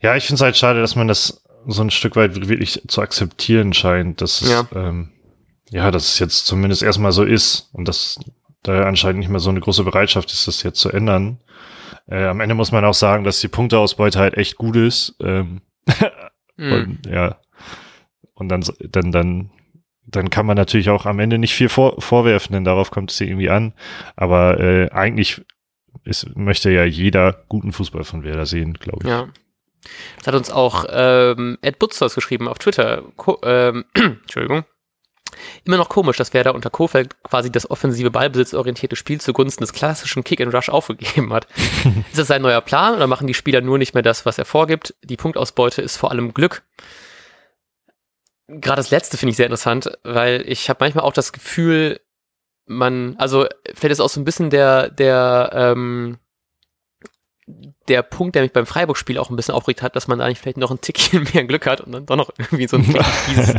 Ja, 0.02 0.16
ich 0.16 0.26
finde 0.26 0.34
es 0.36 0.42
halt 0.42 0.56
schade, 0.56 0.80
dass 0.80 0.96
man 0.96 1.08
das 1.08 1.42
so 1.66 1.82
ein 1.82 1.90
Stück 1.90 2.16
weit 2.16 2.48
wirklich 2.48 2.82
zu 2.86 3.00
akzeptieren 3.00 3.72
scheint, 3.72 4.20
dass 4.20 4.42
es, 4.42 4.50
Ja. 4.50 4.66
ähm, 4.74 5.12
ja, 5.70 5.90
dass 5.90 6.08
es 6.12 6.18
jetzt 6.18 6.46
zumindest 6.46 6.82
erstmal 6.82 7.12
so 7.12 7.24
ist 7.24 7.70
und 7.72 7.88
dass 7.88 8.20
da 8.62 8.82
anscheinend 8.84 9.20
nicht 9.20 9.30
mehr 9.30 9.40
so 9.40 9.50
eine 9.50 9.60
große 9.60 9.82
Bereitschaft 9.84 10.30
ist, 10.32 10.46
das 10.46 10.62
jetzt 10.62 10.78
zu 10.78 10.90
ändern. 10.90 11.38
Äh, 12.08 12.26
am 12.26 12.40
Ende 12.40 12.54
muss 12.54 12.72
man 12.72 12.84
auch 12.84 12.94
sagen, 12.94 13.24
dass 13.24 13.40
die 13.40 13.48
Punkteausbeute 13.48 14.18
halt 14.18 14.34
echt 14.34 14.56
gut 14.56 14.76
ist. 14.76 15.16
Ähm, 15.20 15.62
und, 16.56 17.00
ja. 17.06 17.38
Und 18.34 18.48
dann, 18.48 18.64
dann, 18.80 19.12
dann, 19.12 19.50
dann 20.06 20.30
kann 20.30 20.46
man 20.46 20.56
natürlich 20.56 20.90
auch 20.90 21.06
am 21.06 21.18
Ende 21.18 21.38
nicht 21.38 21.54
viel 21.54 21.68
vor, 21.68 22.00
vorwerfen, 22.00 22.52
denn 22.52 22.64
darauf 22.64 22.90
kommt 22.90 23.10
es 23.10 23.20
irgendwie 23.20 23.50
an. 23.50 23.72
Aber 24.14 24.60
äh, 24.60 24.90
eigentlich 24.90 25.42
ist, 26.04 26.36
möchte 26.36 26.70
ja 26.70 26.84
jeder 26.84 27.32
guten 27.48 27.72
Fußball 27.72 28.04
von 28.04 28.22
Werder 28.22 28.46
sehen, 28.46 28.74
glaube 28.74 29.04
ich. 29.04 29.10
Ja. 29.10 29.28
Das 30.18 30.26
hat 30.28 30.34
uns 30.34 30.50
auch 30.50 30.84
ähm, 30.88 31.58
Ed 31.62 31.78
Butzers 31.78 32.14
geschrieben 32.14 32.48
auf 32.48 32.58
Twitter. 32.58 33.04
Ko 33.16 33.38
ähm, 33.44 33.84
Entschuldigung. 33.94 34.64
Immer 35.64 35.76
noch 35.76 35.88
komisch, 35.88 36.16
dass 36.16 36.34
Werder 36.34 36.54
unter 36.54 36.70
Kofeld 36.70 37.22
quasi 37.22 37.50
das 37.50 37.70
offensive 37.70 38.10
ballbesitzorientierte 38.10 38.96
Spiel 38.96 39.20
zugunsten 39.20 39.62
des 39.62 39.72
klassischen 39.72 40.24
Kick-and-Rush 40.24 40.68
aufgegeben 40.68 41.32
hat. 41.32 41.46
ist 42.10 42.18
das 42.18 42.28
sein 42.28 42.42
neuer 42.42 42.60
Plan 42.60 42.94
oder 42.94 43.06
machen 43.06 43.26
die 43.26 43.34
Spieler 43.34 43.60
nur 43.60 43.78
nicht 43.78 43.94
mehr 43.94 44.02
das, 44.02 44.26
was 44.26 44.38
er 44.38 44.44
vorgibt? 44.44 44.94
Die 45.02 45.16
Punktausbeute 45.16 45.82
ist 45.82 45.96
vor 45.96 46.10
allem 46.10 46.34
Glück. 46.34 46.62
Gerade 48.48 48.76
das 48.76 48.90
letzte 48.90 49.16
finde 49.16 49.30
ich 49.30 49.36
sehr 49.36 49.46
interessant, 49.46 49.90
weil 50.04 50.44
ich 50.46 50.68
habe 50.68 50.78
manchmal 50.80 51.04
auch 51.04 51.12
das 51.12 51.32
Gefühl, 51.32 52.00
man, 52.66 53.16
also 53.18 53.46
vielleicht 53.74 53.92
ist 53.92 54.00
auch 54.00 54.08
so 54.08 54.20
ein 54.20 54.24
bisschen 54.24 54.50
der, 54.50 54.90
der, 54.90 55.50
ähm, 55.52 56.18
der 57.88 58.02
Punkt, 58.02 58.34
der 58.34 58.42
mich 58.42 58.52
beim 58.52 58.66
Freiburg-Spiel 58.66 59.18
auch 59.18 59.30
ein 59.30 59.36
bisschen 59.36 59.54
aufgeregt 59.54 59.82
hat, 59.82 59.94
dass 59.94 60.08
man 60.08 60.18
da 60.18 60.28
nicht 60.28 60.40
vielleicht 60.40 60.56
noch 60.56 60.70
ein 60.70 60.80
Tickchen 60.80 61.26
mehr 61.34 61.44
Glück 61.44 61.66
hat 61.66 61.80
und 61.80 61.92
dann 61.92 62.06
doch 62.06 62.16
noch 62.16 62.30
irgendwie 62.38 62.66
so 62.66 62.76
ein 62.76 62.82
dieses, 63.30 63.54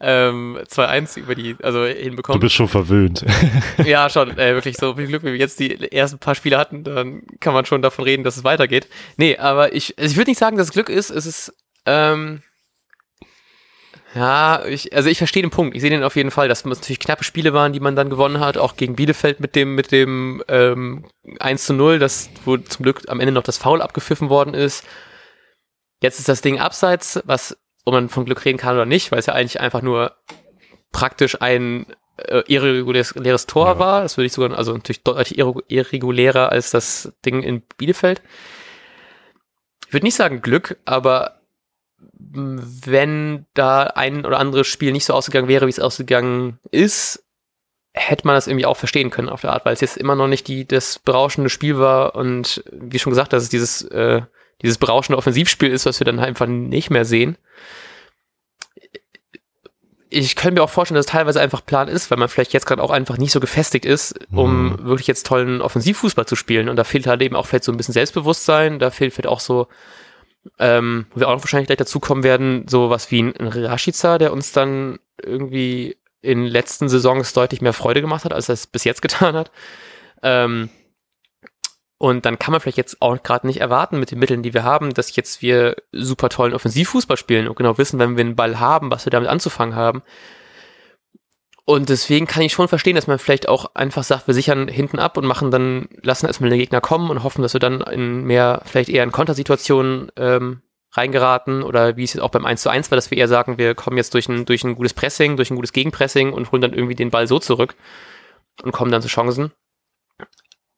ähm, 0.00 0.58
2-1 0.66 1.18
über 1.18 1.34
die, 1.34 1.56
also 1.62 1.84
Du 1.84 1.92
hinbekommt. 1.92 2.40
bist 2.40 2.54
schon 2.54 2.68
verwöhnt. 2.68 3.24
Ja, 3.84 4.08
schon, 4.10 4.36
äh, 4.38 4.54
wirklich 4.54 4.76
so 4.76 4.94
viel 4.94 5.06
Glück, 5.06 5.22
wie 5.22 5.32
wir 5.32 5.38
jetzt 5.38 5.60
die 5.60 5.92
ersten 5.92 6.18
paar 6.18 6.34
Spiele 6.34 6.58
hatten, 6.58 6.84
dann 6.84 7.22
kann 7.40 7.54
man 7.54 7.64
schon 7.66 7.82
davon 7.82 8.04
reden, 8.04 8.24
dass 8.24 8.36
es 8.36 8.44
weitergeht. 8.44 8.88
Nee, 9.16 9.36
aber 9.36 9.74
ich, 9.74 9.98
also 9.98 10.10
ich 10.10 10.16
würde 10.16 10.30
nicht 10.30 10.38
sagen, 10.38 10.56
dass 10.56 10.68
es 10.68 10.72
Glück 10.72 10.88
ist, 10.88 11.10
es 11.10 11.26
ist, 11.26 11.54
ähm, 11.86 12.42
ja, 14.14 14.64
ich, 14.64 14.94
also 14.94 15.08
ich 15.08 15.18
verstehe 15.18 15.42
den 15.42 15.50
Punkt. 15.50 15.76
Ich 15.76 15.82
sehe 15.82 15.90
den 15.90 16.02
auf 16.02 16.16
jeden 16.16 16.32
Fall, 16.32 16.48
dass 16.48 16.60
es 16.60 16.64
natürlich 16.64 16.98
knappe 16.98 17.22
Spiele 17.22 17.52
waren, 17.52 17.72
die 17.72 17.78
man 17.80 17.94
dann 17.94 18.10
gewonnen 18.10 18.40
hat, 18.40 18.58
auch 18.58 18.76
gegen 18.76 18.96
Bielefeld 18.96 19.38
mit 19.38 19.54
dem, 19.54 19.76
mit 19.76 19.92
dem 19.92 20.42
ähm, 20.48 21.04
1 21.38 21.66
zu 21.66 21.74
0, 21.74 21.98
das, 22.00 22.28
wo 22.44 22.56
zum 22.56 22.82
Glück 22.82 23.02
am 23.06 23.20
Ende 23.20 23.32
noch 23.32 23.44
das 23.44 23.58
Foul 23.58 23.80
abgepfiffen 23.80 24.28
worden 24.28 24.54
ist. 24.54 24.84
Jetzt 26.02 26.18
ist 26.18 26.28
das 26.28 26.40
Ding 26.40 26.58
abseits, 26.58 27.20
was, 27.24 27.56
ob 27.84 27.94
man 27.94 28.08
von 28.08 28.24
Glück 28.24 28.44
reden 28.44 28.58
kann 28.58 28.74
oder 28.74 28.86
nicht, 28.86 29.10
weil 29.12 29.18
es 29.18 29.26
ja 29.26 29.34
eigentlich 29.34 29.60
einfach 29.60 29.82
nur 29.82 30.16
praktisch 30.92 31.40
ein 31.40 31.86
äh, 32.16 32.42
irreguläres 32.46 33.46
Tor 33.46 33.66
Ja. 33.66 33.78
war. 33.78 34.02
Das 34.02 34.16
würde 34.16 34.26
ich 34.26 34.32
sogar, 34.32 34.56
also 34.56 34.72
natürlich 34.72 35.02
deutlich 35.02 35.38
irre- 35.38 35.62
irregulärer 35.68 36.50
als 36.50 36.70
das 36.70 37.12
Ding 37.24 37.42
in 37.42 37.62
Bielefeld. 37.78 38.22
Ich 39.86 39.92
würde 39.92 40.06
nicht 40.06 40.16
sagen 40.16 40.42
Glück, 40.42 40.78
aber 40.84 41.40
wenn 42.12 43.46
da 43.54 43.82
ein 43.84 44.24
oder 44.24 44.38
anderes 44.38 44.66
Spiel 44.66 44.92
nicht 44.92 45.04
so 45.04 45.14
ausgegangen 45.14 45.48
wäre, 45.48 45.66
wie 45.66 45.70
es 45.70 45.80
ausgegangen 45.80 46.58
ist, 46.70 47.24
hätte 47.92 48.26
man 48.26 48.36
das 48.36 48.46
irgendwie 48.46 48.66
auch 48.66 48.76
verstehen 48.76 49.10
können 49.10 49.28
auf 49.28 49.40
der 49.40 49.52
Art, 49.52 49.64
weil 49.64 49.72
es 49.74 49.80
jetzt 49.80 49.96
immer 49.96 50.14
noch 50.14 50.28
nicht 50.28 50.46
die, 50.46 50.66
das 50.66 50.98
berauschende 51.00 51.50
Spiel 51.50 51.78
war 51.78 52.14
und 52.14 52.62
wie 52.70 52.98
schon 53.00 53.10
gesagt, 53.10 53.32
dass 53.32 53.42
es 53.42 53.48
dieses, 53.48 53.82
äh, 53.82 54.22
dieses 54.62 54.78
berauschende 54.78 55.18
Offensivspiel 55.18 55.70
ist, 55.70 55.86
was 55.86 56.00
wir 56.00 56.04
dann 56.04 56.18
einfach 56.18 56.46
nicht 56.46 56.90
mehr 56.90 57.04
sehen. 57.04 57.36
Ich 60.12 60.34
könnte 60.34 60.60
mir 60.60 60.64
auch 60.64 60.70
vorstellen, 60.70 60.96
dass 60.96 61.06
es 61.06 61.12
teilweise 61.12 61.40
einfach 61.40 61.64
Plan 61.64 61.86
ist, 61.86 62.10
weil 62.10 62.18
man 62.18 62.28
vielleicht 62.28 62.52
jetzt 62.52 62.66
gerade 62.66 62.82
auch 62.82 62.90
einfach 62.90 63.16
nicht 63.16 63.30
so 63.30 63.38
gefestigt 63.38 63.84
ist, 63.84 64.18
um 64.32 64.70
Mhm. 64.70 64.84
wirklich 64.84 65.06
jetzt 65.06 65.24
tollen 65.24 65.62
Offensivfußball 65.62 66.26
zu 66.26 66.34
spielen. 66.34 66.68
Und 66.68 66.74
da 66.76 66.82
fehlt 66.84 67.06
halt 67.06 67.22
eben 67.22 67.36
auch 67.36 67.46
vielleicht 67.46 67.62
so 67.64 67.70
ein 67.70 67.76
bisschen 67.76 67.94
Selbstbewusstsein, 67.94 68.80
da 68.80 68.90
fehlt 68.90 69.12
vielleicht 69.14 69.28
auch 69.28 69.38
so, 69.38 69.68
ähm, 70.58 71.06
wo 71.10 71.20
wir 71.20 71.28
auch 71.28 71.34
noch 71.34 71.42
wahrscheinlich 71.44 71.68
gleich 71.68 71.78
dazu 71.78 72.00
kommen 72.00 72.24
werden, 72.24 72.66
so 72.68 72.90
was 72.90 73.12
wie 73.12 73.22
ein, 73.22 73.36
ein 73.36 73.46
Rashica, 73.46 74.18
der 74.18 74.32
uns 74.32 74.50
dann 74.50 74.98
irgendwie 75.22 75.96
in 76.22 76.44
letzten 76.44 76.88
Saisons 76.88 77.32
deutlich 77.32 77.60
mehr 77.60 77.72
Freude 77.72 78.00
gemacht 78.00 78.24
hat, 78.24 78.32
als 78.32 78.48
er 78.48 78.54
es 78.54 78.66
bis 78.66 78.82
jetzt 78.84 79.02
getan 79.02 79.36
hat. 79.36 79.52
Ähm, 80.24 80.70
und 82.00 82.24
dann 82.24 82.38
kann 82.38 82.52
man 82.52 82.62
vielleicht 82.62 82.78
jetzt 82.78 83.02
auch 83.02 83.22
gerade 83.22 83.46
nicht 83.46 83.60
erwarten 83.60 84.00
mit 84.00 84.10
den 84.10 84.18
Mitteln, 84.18 84.42
die 84.42 84.54
wir 84.54 84.64
haben, 84.64 84.94
dass 84.94 85.14
jetzt 85.14 85.42
wir 85.42 85.76
super 85.92 86.30
tollen 86.30 86.54
Offensivfußball 86.54 87.18
spielen 87.18 87.46
und 87.46 87.56
genau 87.56 87.76
wissen, 87.76 87.98
wenn 87.98 88.16
wir 88.16 88.24
einen 88.24 88.36
Ball 88.36 88.58
haben, 88.58 88.90
was 88.90 89.04
wir 89.04 89.10
damit 89.10 89.28
anzufangen 89.28 89.76
haben. 89.76 90.02
Und 91.66 91.90
deswegen 91.90 92.26
kann 92.26 92.42
ich 92.42 92.54
schon 92.54 92.68
verstehen, 92.68 92.96
dass 92.96 93.06
man 93.06 93.18
vielleicht 93.18 93.50
auch 93.50 93.74
einfach 93.74 94.02
sagt, 94.02 94.28
wir 94.28 94.32
sichern 94.32 94.66
hinten 94.66 94.98
ab 94.98 95.18
und 95.18 95.26
machen 95.26 95.50
dann, 95.50 95.90
lassen 96.00 96.24
erstmal 96.24 96.48
den 96.48 96.58
Gegner 96.58 96.80
kommen 96.80 97.10
und 97.10 97.22
hoffen, 97.22 97.42
dass 97.42 97.52
wir 97.52 97.60
dann 97.60 97.82
in 97.82 98.24
mehr, 98.24 98.62
vielleicht 98.64 98.88
eher 98.88 99.04
in 99.04 99.12
Kontersituationen 99.12 100.10
ähm, 100.16 100.62
reingeraten 100.92 101.62
oder 101.62 101.98
wie 101.98 102.04
es 102.04 102.14
jetzt 102.14 102.22
auch 102.22 102.30
beim 102.30 102.46
1 102.46 102.62
zu 102.62 102.70
1 102.70 102.90
war, 102.90 102.96
dass 102.96 103.10
wir 103.10 103.18
eher 103.18 103.28
sagen, 103.28 103.58
wir 103.58 103.74
kommen 103.74 103.98
jetzt 103.98 104.14
durch 104.14 104.26
ein, 104.26 104.46
durch 104.46 104.64
ein 104.64 104.74
gutes 104.74 104.94
Pressing, 104.94 105.36
durch 105.36 105.50
ein 105.50 105.56
gutes 105.56 105.74
Gegenpressing 105.74 106.32
und 106.32 106.50
holen 106.50 106.62
dann 106.62 106.72
irgendwie 106.72 106.94
den 106.94 107.10
Ball 107.10 107.26
so 107.26 107.38
zurück 107.38 107.74
und 108.62 108.72
kommen 108.72 108.90
dann 108.90 109.02
zu 109.02 109.08
Chancen. 109.08 109.52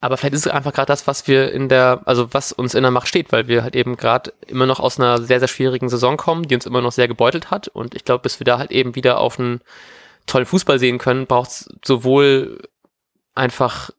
Aber 0.03 0.17
vielleicht 0.17 0.35
ist 0.35 0.47
es 0.47 0.53
einfach 0.53 0.73
gerade 0.73 0.89
das, 0.89 1.07
was 1.07 1.29
wir 1.29 1.53
in 1.53 1.69
der, 1.69 2.01
also 2.07 2.35
was 2.35 2.51
uns 2.51 2.75
in 2.75 2.83
der 2.83 2.91
Macht 2.91 3.07
steht, 3.07 3.31
weil 3.31 3.47
wir 3.47 3.63
halt 3.63 3.77
eben 3.77 3.97
gerade 3.97 4.33
immer 4.49 4.67
noch 4.67 4.81
aus 4.81 4.99
einer 4.99 5.23
sehr, 5.23 5.39
sehr 5.39 5.47
schwierigen 5.47 5.89
Saison 5.89 6.17
kommen, 6.17 6.49
die 6.49 6.57
uns 6.57 6.67
immer 6.67 6.81
noch 6.81 6.91
sehr 6.91 7.07
gebeutelt 7.07 7.53
hat. 7.53 7.69
Und 7.69 7.95
ich 7.95 8.05
glaube, 8.05 8.23
bis 8.23 8.41
wir 8.41 8.45
da 8.45 8.59
halt 8.59 8.73
eben 8.73 8.97
wieder 8.97 9.19
auf 9.19 9.39
einen 9.39 9.61
tollen 10.27 10.45
Fußball 10.45 10.81
sehen 10.81 10.99
können, 10.99 11.29
braucht 11.29 11.51
es 11.51 11.69
sowohl 11.85 12.69
einfach 13.37 13.91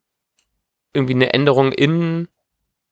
irgendwie 0.91 1.13
eine 1.13 1.31
Änderung 1.31 1.71
in, 1.71 2.27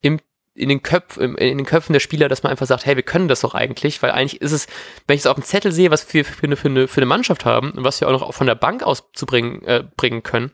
im, 0.00 0.18
in 0.54 0.70
den 0.70 0.82
Köpfen, 0.82 1.36
in 1.36 1.58
den 1.58 1.66
Köpfen 1.66 1.92
der 1.92 2.00
Spieler, 2.00 2.30
dass 2.30 2.42
man 2.42 2.50
einfach 2.50 2.66
sagt, 2.66 2.86
hey, 2.86 2.96
wir 2.96 3.02
können 3.02 3.28
das 3.28 3.42
doch 3.42 3.54
eigentlich, 3.54 4.02
weil 4.02 4.12
eigentlich 4.12 4.40
ist 4.40 4.52
es, 4.52 4.66
wenn 5.06 5.16
ich 5.16 5.20
es 5.20 5.26
auf 5.26 5.34
dem 5.36 5.44
Zettel 5.44 5.70
sehe, 5.70 5.90
was 5.90 6.14
wir 6.14 6.24
für 6.24 6.44
eine, 6.44 6.56
für 6.56 6.68
eine, 6.68 6.88
für 6.88 7.02
eine 7.02 7.06
Mannschaft 7.06 7.44
haben 7.44 7.72
und 7.72 7.84
was 7.84 8.00
wir 8.00 8.08
auch 8.08 8.18
noch 8.18 8.32
von 8.32 8.46
der 8.46 8.54
Bank 8.54 8.82
aus 8.82 9.04
zu 9.12 9.26
bringen, 9.26 9.62
äh, 9.66 9.84
bringen 9.98 10.22
können, 10.22 10.50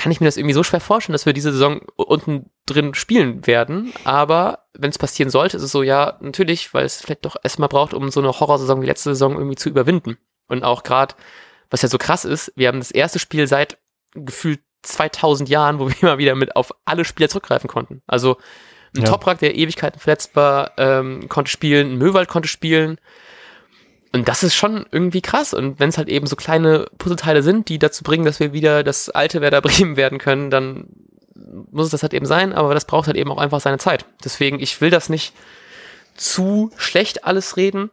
kann 0.00 0.10
ich 0.12 0.20
mir 0.20 0.26
das 0.26 0.38
irgendwie 0.38 0.54
so 0.54 0.62
schwer 0.62 0.80
vorstellen, 0.80 1.12
dass 1.12 1.26
wir 1.26 1.34
diese 1.34 1.52
Saison 1.52 1.82
unten 1.96 2.48
drin 2.64 2.94
spielen 2.94 3.46
werden. 3.46 3.92
Aber 4.04 4.64
wenn 4.72 4.88
es 4.88 4.96
passieren 4.96 5.28
sollte, 5.28 5.58
ist 5.58 5.62
es 5.62 5.72
so, 5.72 5.82
ja, 5.82 6.16
natürlich, 6.22 6.72
weil 6.72 6.86
es 6.86 7.02
vielleicht 7.02 7.26
doch 7.26 7.36
erstmal 7.42 7.68
braucht, 7.68 7.92
um 7.92 8.10
so 8.10 8.20
eine 8.20 8.40
Horrorsaison 8.40 8.80
wie 8.80 8.86
letzte 8.86 9.10
Saison 9.10 9.34
irgendwie 9.34 9.56
zu 9.56 9.68
überwinden. 9.68 10.16
Und 10.48 10.64
auch 10.64 10.84
gerade, 10.84 11.14
was 11.68 11.82
ja 11.82 11.90
so 11.90 11.98
krass 11.98 12.24
ist, 12.24 12.50
wir 12.56 12.68
haben 12.68 12.78
das 12.78 12.90
erste 12.90 13.18
Spiel 13.18 13.46
seit 13.46 13.76
gefühlt 14.12 14.60
2000 14.84 15.50
Jahren, 15.50 15.78
wo 15.78 15.88
wir 15.90 16.02
immer 16.02 16.16
wieder 16.16 16.34
mit 16.34 16.56
auf 16.56 16.72
alle 16.86 17.04
Spieler 17.04 17.28
zurückgreifen 17.28 17.68
konnten. 17.68 18.00
Also 18.06 18.38
ein 18.96 19.02
Ja. 19.02 19.08
Toprak, 19.10 19.40
der 19.40 19.54
Ewigkeiten 19.54 20.00
verletzt 20.00 20.34
war, 20.34 20.72
ähm, 20.78 21.28
konnte 21.28 21.50
spielen, 21.50 21.92
ein 21.92 21.98
Möwald 21.98 22.28
konnte 22.30 22.48
spielen. 22.48 22.98
Und 24.12 24.28
das 24.28 24.42
ist 24.42 24.54
schon 24.54 24.86
irgendwie 24.90 25.22
krass. 25.22 25.54
Und 25.54 25.78
wenn 25.78 25.88
es 25.88 25.98
halt 25.98 26.08
eben 26.08 26.26
so 26.26 26.36
kleine 26.36 26.86
Puzzleteile 26.98 27.42
sind, 27.42 27.68
die 27.68 27.78
dazu 27.78 28.02
bringen, 28.02 28.24
dass 28.24 28.40
wir 28.40 28.52
wieder 28.52 28.82
das 28.82 29.08
alte 29.08 29.40
Werder 29.40 29.60
Bremen 29.62 29.96
werden 29.96 30.18
können, 30.18 30.50
dann 30.50 30.88
muss 31.70 31.86
es 31.86 31.92
das 31.92 32.02
halt 32.02 32.14
eben 32.14 32.26
sein, 32.26 32.52
aber 32.52 32.74
das 32.74 32.84
braucht 32.84 33.06
halt 33.06 33.16
eben 33.16 33.30
auch 33.30 33.38
einfach 33.38 33.60
seine 33.60 33.78
Zeit. 33.78 34.04
Deswegen, 34.24 34.60
ich 34.60 34.80
will 34.80 34.90
das 34.90 35.08
nicht 35.08 35.32
zu 36.16 36.70
schlecht 36.76 37.24
alles 37.24 37.56
reden, 37.56 37.90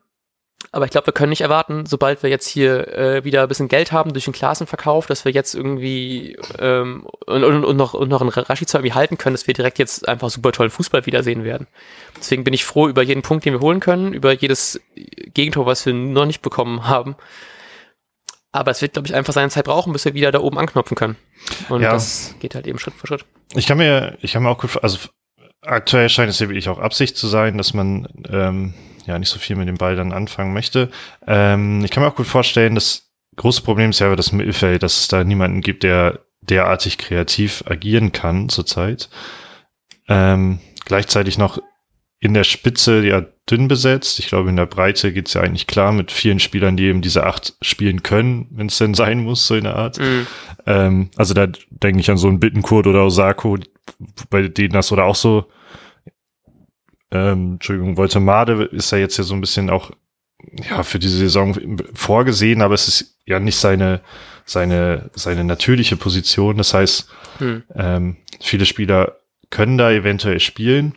aber 0.72 0.86
ich 0.86 0.92
glaube, 0.92 1.08
wir 1.08 1.14
können 1.14 1.30
nicht 1.30 1.42
erwarten, 1.42 1.86
sobald 1.86 2.24
wir 2.24 2.30
jetzt 2.30 2.48
hier 2.48 2.88
äh, 2.94 3.24
wieder 3.24 3.44
ein 3.44 3.48
bisschen 3.48 3.68
Geld 3.68 3.92
haben 3.92 4.14
durch 4.14 4.26
den 4.26 4.34
Klassenverkauf, 4.34 5.06
dass 5.08 5.26
wir 5.26 5.32
jetzt 5.32 5.56
irgendwie 5.56 6.38
ähm, 6.60 7.06
und, 7.26 7.44
und, 7.44 7.64
und 7.66 7.78
noch 7.78 7.94
und 7.94 8.10
noch 8.10 8.22
einen 8.22 8.30
Rashica 8.30 8.78
irgendwie 8.78 8.94
halten 8.94 9.18
können, 9.18 9.34
dass 9.34 9.48
wir 9.48 9.54
direkt 9.54 9.80
jetzt 9.80 10.08
einfach 10.08 10.30
super 10.30 10.52
tollen 10.52 10.70
Fußball 10.70 11.06
wiedersehen 11.06 11.44
werden. 11.44 11.68
Deswegen 12.18 12.44
bin 12.44 12.54
ich 12.54 12.66
froh 12.66 12.88
über 12.88 13.02
jeden 13.02 13.22
Punkt, 13.22 13.46
den 13.46 13.54
wir 13.54 13.62
holen 13.62 13.80
können, 13.80 14.14
über 14.14 14.32
jedes 14.34 14.80
Gegentor, 15.34 15.66
was 15.66 15.86
wir 15.86 15.94
noch 15.94 16.26
nicht 16.26 16.42
bekommen 16.42 16.88
haben. 16.88 17.16
Aber 18.52 18.72
es 18.72 18.82
wird, 18.82 18.94
glaube 18.94 19.08
ich, 19.08 19.14
einfach 19.14 19.34
seine 19.34 19.50
Zeit 19.50 19.66
brauchen, 19.66 19.94
bis 19.94 20.06
wir 20.06 20.14
wieder 20.14 20.32
da 20.32 20.40
oben 20.40 20.58
anknopfen 20.58 20.96
können. 20.96 21.16
Und 21.70 21.82
Ja. 21.82 21.92
das 21.92 22.34
geht 22.40 22.56
halt 22.56 22.66
eben 22.66 22.80
Schritt 22.80 22.96
für 22.96 23.06
Schritt. 23.08 23.26
Ich 23.54 23.68
kann 23.68 23.78
mir, 23.78 24.18
ich 24.22 24.34
kann 24.34 24.44
mir 24.44 24.50
auch 24.50 24.58
gut, 24.58 24.82
also 24.82 24.98
aktuell 25.62 26.10
scheint 26.10 26.30
es 26.30 26.40
ja 26.40 26.50
wirklich 26.50 26.70
auch 26.70 26.80
Absicht 26.80 27.18
zu 27.18 27.28
sein, 27.28 27.58
dass 27.58 27.74
man 27.74 28.08
ähm, 28.30 28.74
ja 29.06 29.18
nicht 29.18 29.30
so 29.30 29.40
viel 29.40 29.56
mit 29.56 29.68
dem 29.68 29.78
Ball 29.78 29.96
dann 29.96 30.12
anfangen 30.12 30.54
möchte. 30.54 30.90
Ähm, 31.26 31.84
ich 31.84 31.92
kann 31.92 32.04
mir 32.04 32.10
auch 32.10 32.16
gut 32.16 32.28
vorstellen, 32.28 32.76
das 32.76 33.12
große 33.36 33.62
Problem 33.62 33.92
ist 33.92 34.00
ja 34.00 34.16
das 34.16 34.32
Mittelfeld, 34.32 34.84
dass 34.84 35.00
es 35.00 35.08
da 35.08 35.24
niemanden 35.24 35.62
gibt, 35.62 35.84
der 35.84 36.20
derartig 36.42 36.98
kreativ 36.98 37.64
agieren 37.68 38.12
kann 38.12 38.50
zurzeit. 38.50 39.10
Ähm, 40.08 40.60
gleichzeitig 40.86 41.38
noch 41.38 41.60
in 42.20 42.34
der 42.34 42.44
Spitze 42.44 43.06
ja 43.06 43.26
dünn 43.50 43.68
besetzt. 43.68 44.20
Ich 44.20 44.28
glaube, 44.28 44.50
in 44.50 44.56
der 44.56 44.66
Breite 44.66 45.14
geht's 45.14 45.34
ja 45.34 45.42
eigentlich 45.42 45.68
klar 45.68 45.92
mit 45.92 46.12
vielen 46.12 46.40
Spielern, 46.40 46.78
die 46.78 46.86
eben 46.86 47.02
diese 47.02 47.26
acht 47.26 47.56
spielen 47.62 48.04
können, 48.04 48.48
wenn 48.52 48.68
es 48.68 48.78
denn 48.78 48.94
sein 48.94 49.24
muss, 49.24 49.48
so 49.48 49.56
in 49.56 49.64
der 49.64 49.76
Art. 49.76 50.00
Mhm. 50.00 50.28
Ähm, 50.66 51.10
also 51.16 51.34
da 51.34 51.48
denke 51.70 52.00
ich 52.00 52.12
an 52.12 52.18
so 52.18 52.28
einen 52.28 52.40
Bittenkurt 52.40 52.88
oder 52.88 53.06
Osako, 53.06 53.58
bei 54.30 54.48
denen 54.48 54.74
das 54.74 54.92
oder 54.92 55.06
auch 55.06 55.16
so, 55.16 55.46
ähm, 57.12 57.54
Entschuldigung, 57.54 57.98
Voltemade 57.98 58.66
ist 58.66 58.92
ja 58.92 58.98
jetzt 58.98 59.18
ja 59.18 59.24
so 59.24 59.34
ein 59.34 59.42
bisschen 59.42 59.70
auch 59.70 59.92
ja, 60.70 60.84
für 60.84 61.00
diese 61.00 61.18
Saison 61.18 61.78
vorgesehen, 61.94 62.62
aber 62.62 62.74
es 62.74 62.88
ist 62.88 63.18
ja 63.26 63.40
nicht 63.40 63.56
seine, 63.56 64.02
seine, 64.46 65.10
seine 65.14 65.44
natürliche 65.44 65.96
Position. 65.96 66.58
Das 66.58 66.74
heißt, 66.74 67.10
hm. 67.40 67.64
ähm, 67.76 68.18
viele 68.40 68.66
Spieler 68.66 69.18
können 69.50 69.78
da 69.78 69.92
eventuell 69.92 70.40
spielen. 70.40 70.96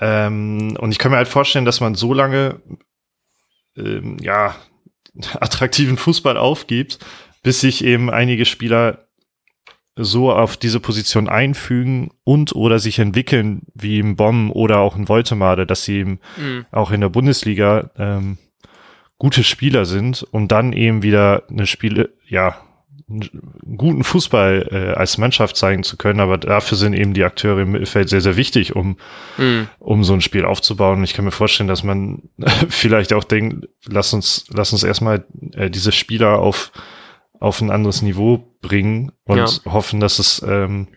Ähm, 0.00 0.76
und 0.78 0.92
ich 0.92 0.98
kann 0.98 1.10
mir 1.10 1.16
halt 1.16 1.28
vorstellen, 1.28 1.64
dass 1.64 1.80
man 1.80 1.94
so 1.94 2.14
lange, 2.14 2.60
ähm, 3.76 4.16
ja, 4.20 4.54
attraktiven 5.40 5.96
Fußball 5.96 6.36
aufgibt, 6.36 6.98
bis 7.42 7.60
sich 7.60 7.84
eben 7.84 8.10
einige 8.10 8.44
Spieler 8.44 9.08
so 9.96 10.32
auf 10.32 10.56
diese 10.56 10.78
Position 10.78 11.28
einfügen 11.28 12.10
und 12.22 12.54
oder 12.54 12.78
sich 12.78 13.00
entwickeln 13.00 13.62
wie 13.74 13.98
im 13.98 14.14
Bomb 14.14 14.54
oder 14.54 14.78
auch 14.78 14.96
in 14.96 15.08
Voltemade, 15.08 15.66
dass 15.66 15.84
sie 15.84 15.98
eben 15.98 16.20
mhm. 16.36 16.66
auch 16.70 16.92
in 16.92 17.00
der 17.00 17.08
Bundesliga 17.08 17.90
ähm, 17.96 18.38
gute 19.18 19.42
Spieler 19.42 19.84
sind, 19.84 20.24
um 20.30 20.46
dann 20.46 20.72
eben 20.72 21.02
wieder 21.02 21.42
eine 21.50 21.66
Spiele, 21.66 22.10
ja, 22.28 22.56
einen 23.10 23.76
guten 23.76 24.04
Fußball 24.04 24.68
äh, 24.70 24.98
als 24.98 25.18
Mannschaft 25.18 25.56
zeigen 25.56 25.82
zu 25.82 25.96
können, 25.96 26.20
aber 26.20 26.36
dafür 26.36 26.76
sind 26.76 26.92
eben 26.92 27.14
die 27.14 27.24
Akteure 27.24 27.60
im 27.60 27.72
Mittelfeld 27.72 28.08
sehr, 28.08 28.20
sehr 28.20 28.36
wichtig, 28.36 28.76
um, 28.76 28.98
mhm. 29.38 29.68
um 29.78 30.04
so 30.04 30.12
ein 30.12 30.20
Spiel 30.20 30.44
aufzubauen. 30.44 30.98
Und 30.98 31.04
ich 31.04 31.14
kann 31.14 31.24
mir 31.24 31.30
vorstellen, 31.30 31.68
dass 31.68 31.82
man 31.82 32.28
vielleicht 32.68 33.12
auch 33.12 33.24
denkt, 33.24 33.68
lass 33.86 34.12
uns, 34.12 34.46
lass 34.52 34.72
uns 34.72 34.82
erstmal 34.82 35.24
äh, 35.54 35.70
diese 35.70 35.92
Spieler 35.92 36.38
auf 36.38 36.72
auf 37.40 37.60
ein 37.60 37.70
anderes 37.70 38.02
Niveau 38.02 38.56
bringen 38.60 39.12
und 39.24 39.38
ja. 39.38 39.72
hoffen, 39.72 40.00
dass 40.00 40.18
es 40.18 40.42
ähm, 40.46 40.88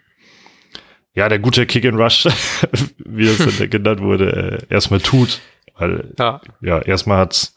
ja 1.14 1.30
der 1.30 1.40
gute 1.40 1.66
Kick 1.66 1.86
and 1.86 2.00
Rush, 2.00 2.26
wie 2.98 3.28
es 3.28 3.70
genannt 3.70 4.02
wurde, 4.02 4.64
äh, 4.70 4.74
erstmal 4.74 5.02
tut. 5.02 5.40
Weil 5.76 6.14
ja, 6.18 6.42
ja 6.62 6.80
erstmal 6.80 7.20
hat's 7.20 7.56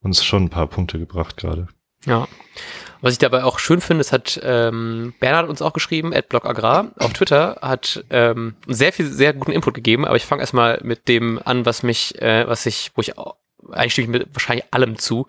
uns 0.00 0.24
schon 0.24 0.44
ein 0.44 0.50
paar 0.50 0.66
Punkte 0.66 0.98
gebracht 0.98 1.36
gerade. 1.36 1.68
Ja. 2.06 2.28
Was 3.04 3.12
ich 3.12 3.18
dabei 3.18 3.44
auch 3.44 3.58
schön 3.58 3.82
finde, 3.82 4.00
es 4.00 4.12
hat 4.12 4.40
ähm, 4.42 5.12
Bernhard 5.20 5.46
uns 5.46 5.60
auch 5.60 5.74
geschrieben, 5.74 6.14
Adblock 6.14 6.46
Agrar 6.46 6.92
auf 6.98 7.12
Twitter, 7.12 7.58
hat 7.60 8.02
ähm, 8.08 8.54
sehr 8.66 8.94
viel, 8.94 9.04
sehr 9.04 9.34
guten 9.34 9.52
Input 9.52 9.74
gegeben, 9.74 10.06
aber 10.06 10.16
ich 10.16 10.24
fange 10.24 10.40
erstmal 10.40 10.80
mit 10.82 11.06
dem 11.06 11.38
an, 11.44 11.66
was 11.66 11.82
mich, 11.82 12.18
äh, 12.22 12.48
was 12.48 12.64
ich, 12.64 12.92
wo 12.94 13.02
ich 13.02 13.18
auch, 13.18 13.36
eigentlich 13.72 13.92
stimme 13.92 14.06
ich 14.06 14.20
mit 14.20 14.34
wahrscheinlich 14.34 14.64
allem 14.70 14.96
zu. 14.96 15.26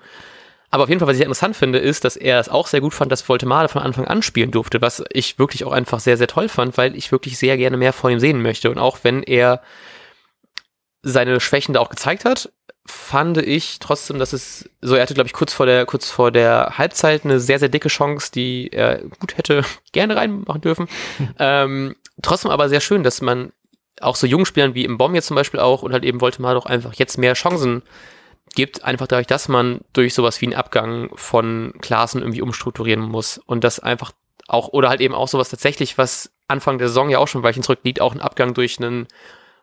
Aber 0.72 0.84
auf 0.84 0.90
jeden 0.90 1.00
Fall, 1.00 1.10
was 1.10 1.18
ich 1.18 1.24
interessant 1.24 1.58
finde, 1.58 1.80
ist, 1.80 2.06
dass 2.06 2.16
er 2.16 2.40
es 2.40 2.48
auch 2.48 2.68
sehr 2.68 2.80
gut 2.80 2.94
fand, 2.94 3.12
dass 3.12 3.28
Voltemade 3.28 3.68
von 3.68 3.82
Anfang 3.82 4.08
an 4.08 4.22
spielen 4.22 4.52
durfte, 4.52 4.82
was 4.82 5.04
ich 5.12 5.38
wirklich 5.38 5.66
auch 5.66 5.74
einfach 5.74 6.00
sehr, 6.00 6.16
sehr 6.16 6.28
toll 6.28 6.48
fand, 6.48 6.78
weil 6.78 6.96
ich 6.96 7.12
wirklich 7.12 7.38
sehr 7.38 7.58
gerne 7.58 7.76
mehr 7.76 7.92
von 7.92 8.10
ihm 8.10 8.22
sehen 8.22 8.42
möchte. 8.42 8.72
Und 8.72 8.78
auch 8.78 9.00
wenn 9.04 9.22
er 9.22 9.62
seine 11.02 11.42
Schwächen 11.42 11.74
da 11.74 11.82
auch 11.82 11.90
gezeigt 11.90 12.24
hat, 12.24 12.54
fand 12.86 13.38
ich 13.40 13.80
trotzdem, 13.80 14.20
dass 14.20 14.34
es 14.34 14.70
so, 14.82 14.96
er 14.96 15.02
hatte, 15.02 15.16
glaube 15.16 15.28
ich, 15.28 15.34
kurz 15.34 15.54
vor 15.54 15.66
der, 15.66 15.86
kurz 15.86 16.10
vor 16.10 16.32
der 16.32 16.74
Halbzeit 16.78 17.26
eine 17.26 17.40
sehr, 17.40 17.58
sehr 17.58 17.70
dicke 17.70 17.90
Chance, 17.90 18.32
die 18.32 18.70
er 18.72 19.00
gut 19.20 19.38
hätte 19.38 19.64
gerne 19.92 20.16
reinmachen 20.16 20.62
dürfen. 20.62 20.88
ähm, 21.40 21.96
trotzdem 22.22 22.52
aber 22.52 22.70
sehr 22.70 22.82
schön, 22.82 23.04
dass 23.04 23.22
man 23.22 23.52
auch 24.02 24.16
so 24.16 24.28
jungen 24.28 24.46
Spielern 24.46 24.76
wie 24.76 24.86
im 24.86 24.98
Bomb 24.98 25.16
jetzt 25.16 25.28
zum 25.28 25.36
Beispiel 25.36 25.60
auch 25.60 25.82
und 25.82 25.94
halt 25.94 26.04
eben 26.04 26.22
wollte 26.22 26.42
man 26.42 26.54
doch 26.54 26.66
einfach 26.66 26.94
jetzt 26.94 27.18
mehr 27.18 27.34
Chancen 27.34 27.82
gibt, 28.54 28.84
einfach 28.84 29.08
dadurch, 29.08 29.28
dass 29.28 29.48
man 29.48 29.82
durch 29.94 30.14
sowas 30.14 30.40
wie 30.42 30.46
einen 30.48 30.56
Abgang 30.56 31.10
von 31.16 31.74
Klassen 31.82 32.22
irgendwie 32.22 32.42
umstrukturieren 32.42 33.02
muss 33.02 33.38
und 33.38 33.64
das 33.64 33.80
einfach 33.80 34.12
auch, 34.48 34.70
oder 34.70 34.90
halt 34.90 35.02
eben 35.02 35.16
auch 35.16 35.28
sowas 35.28 35.50
tatsächlich, 35.50 35.98
was 35.98 36.32
Anfang 36.48 36.78
der 36.78 36.88
Saison 36.88 37.10
ja 37.10 37.18
auch 37.18 37.28
schon 37.28 37.42
Weichen 37.42 37.64
zurückliegt, 37.64 38.02
auch 38.02 38.14
ein 38.14 38.22
Abgang 38.22 38.54
durch 38.54 38.78
einen 38.80 39.08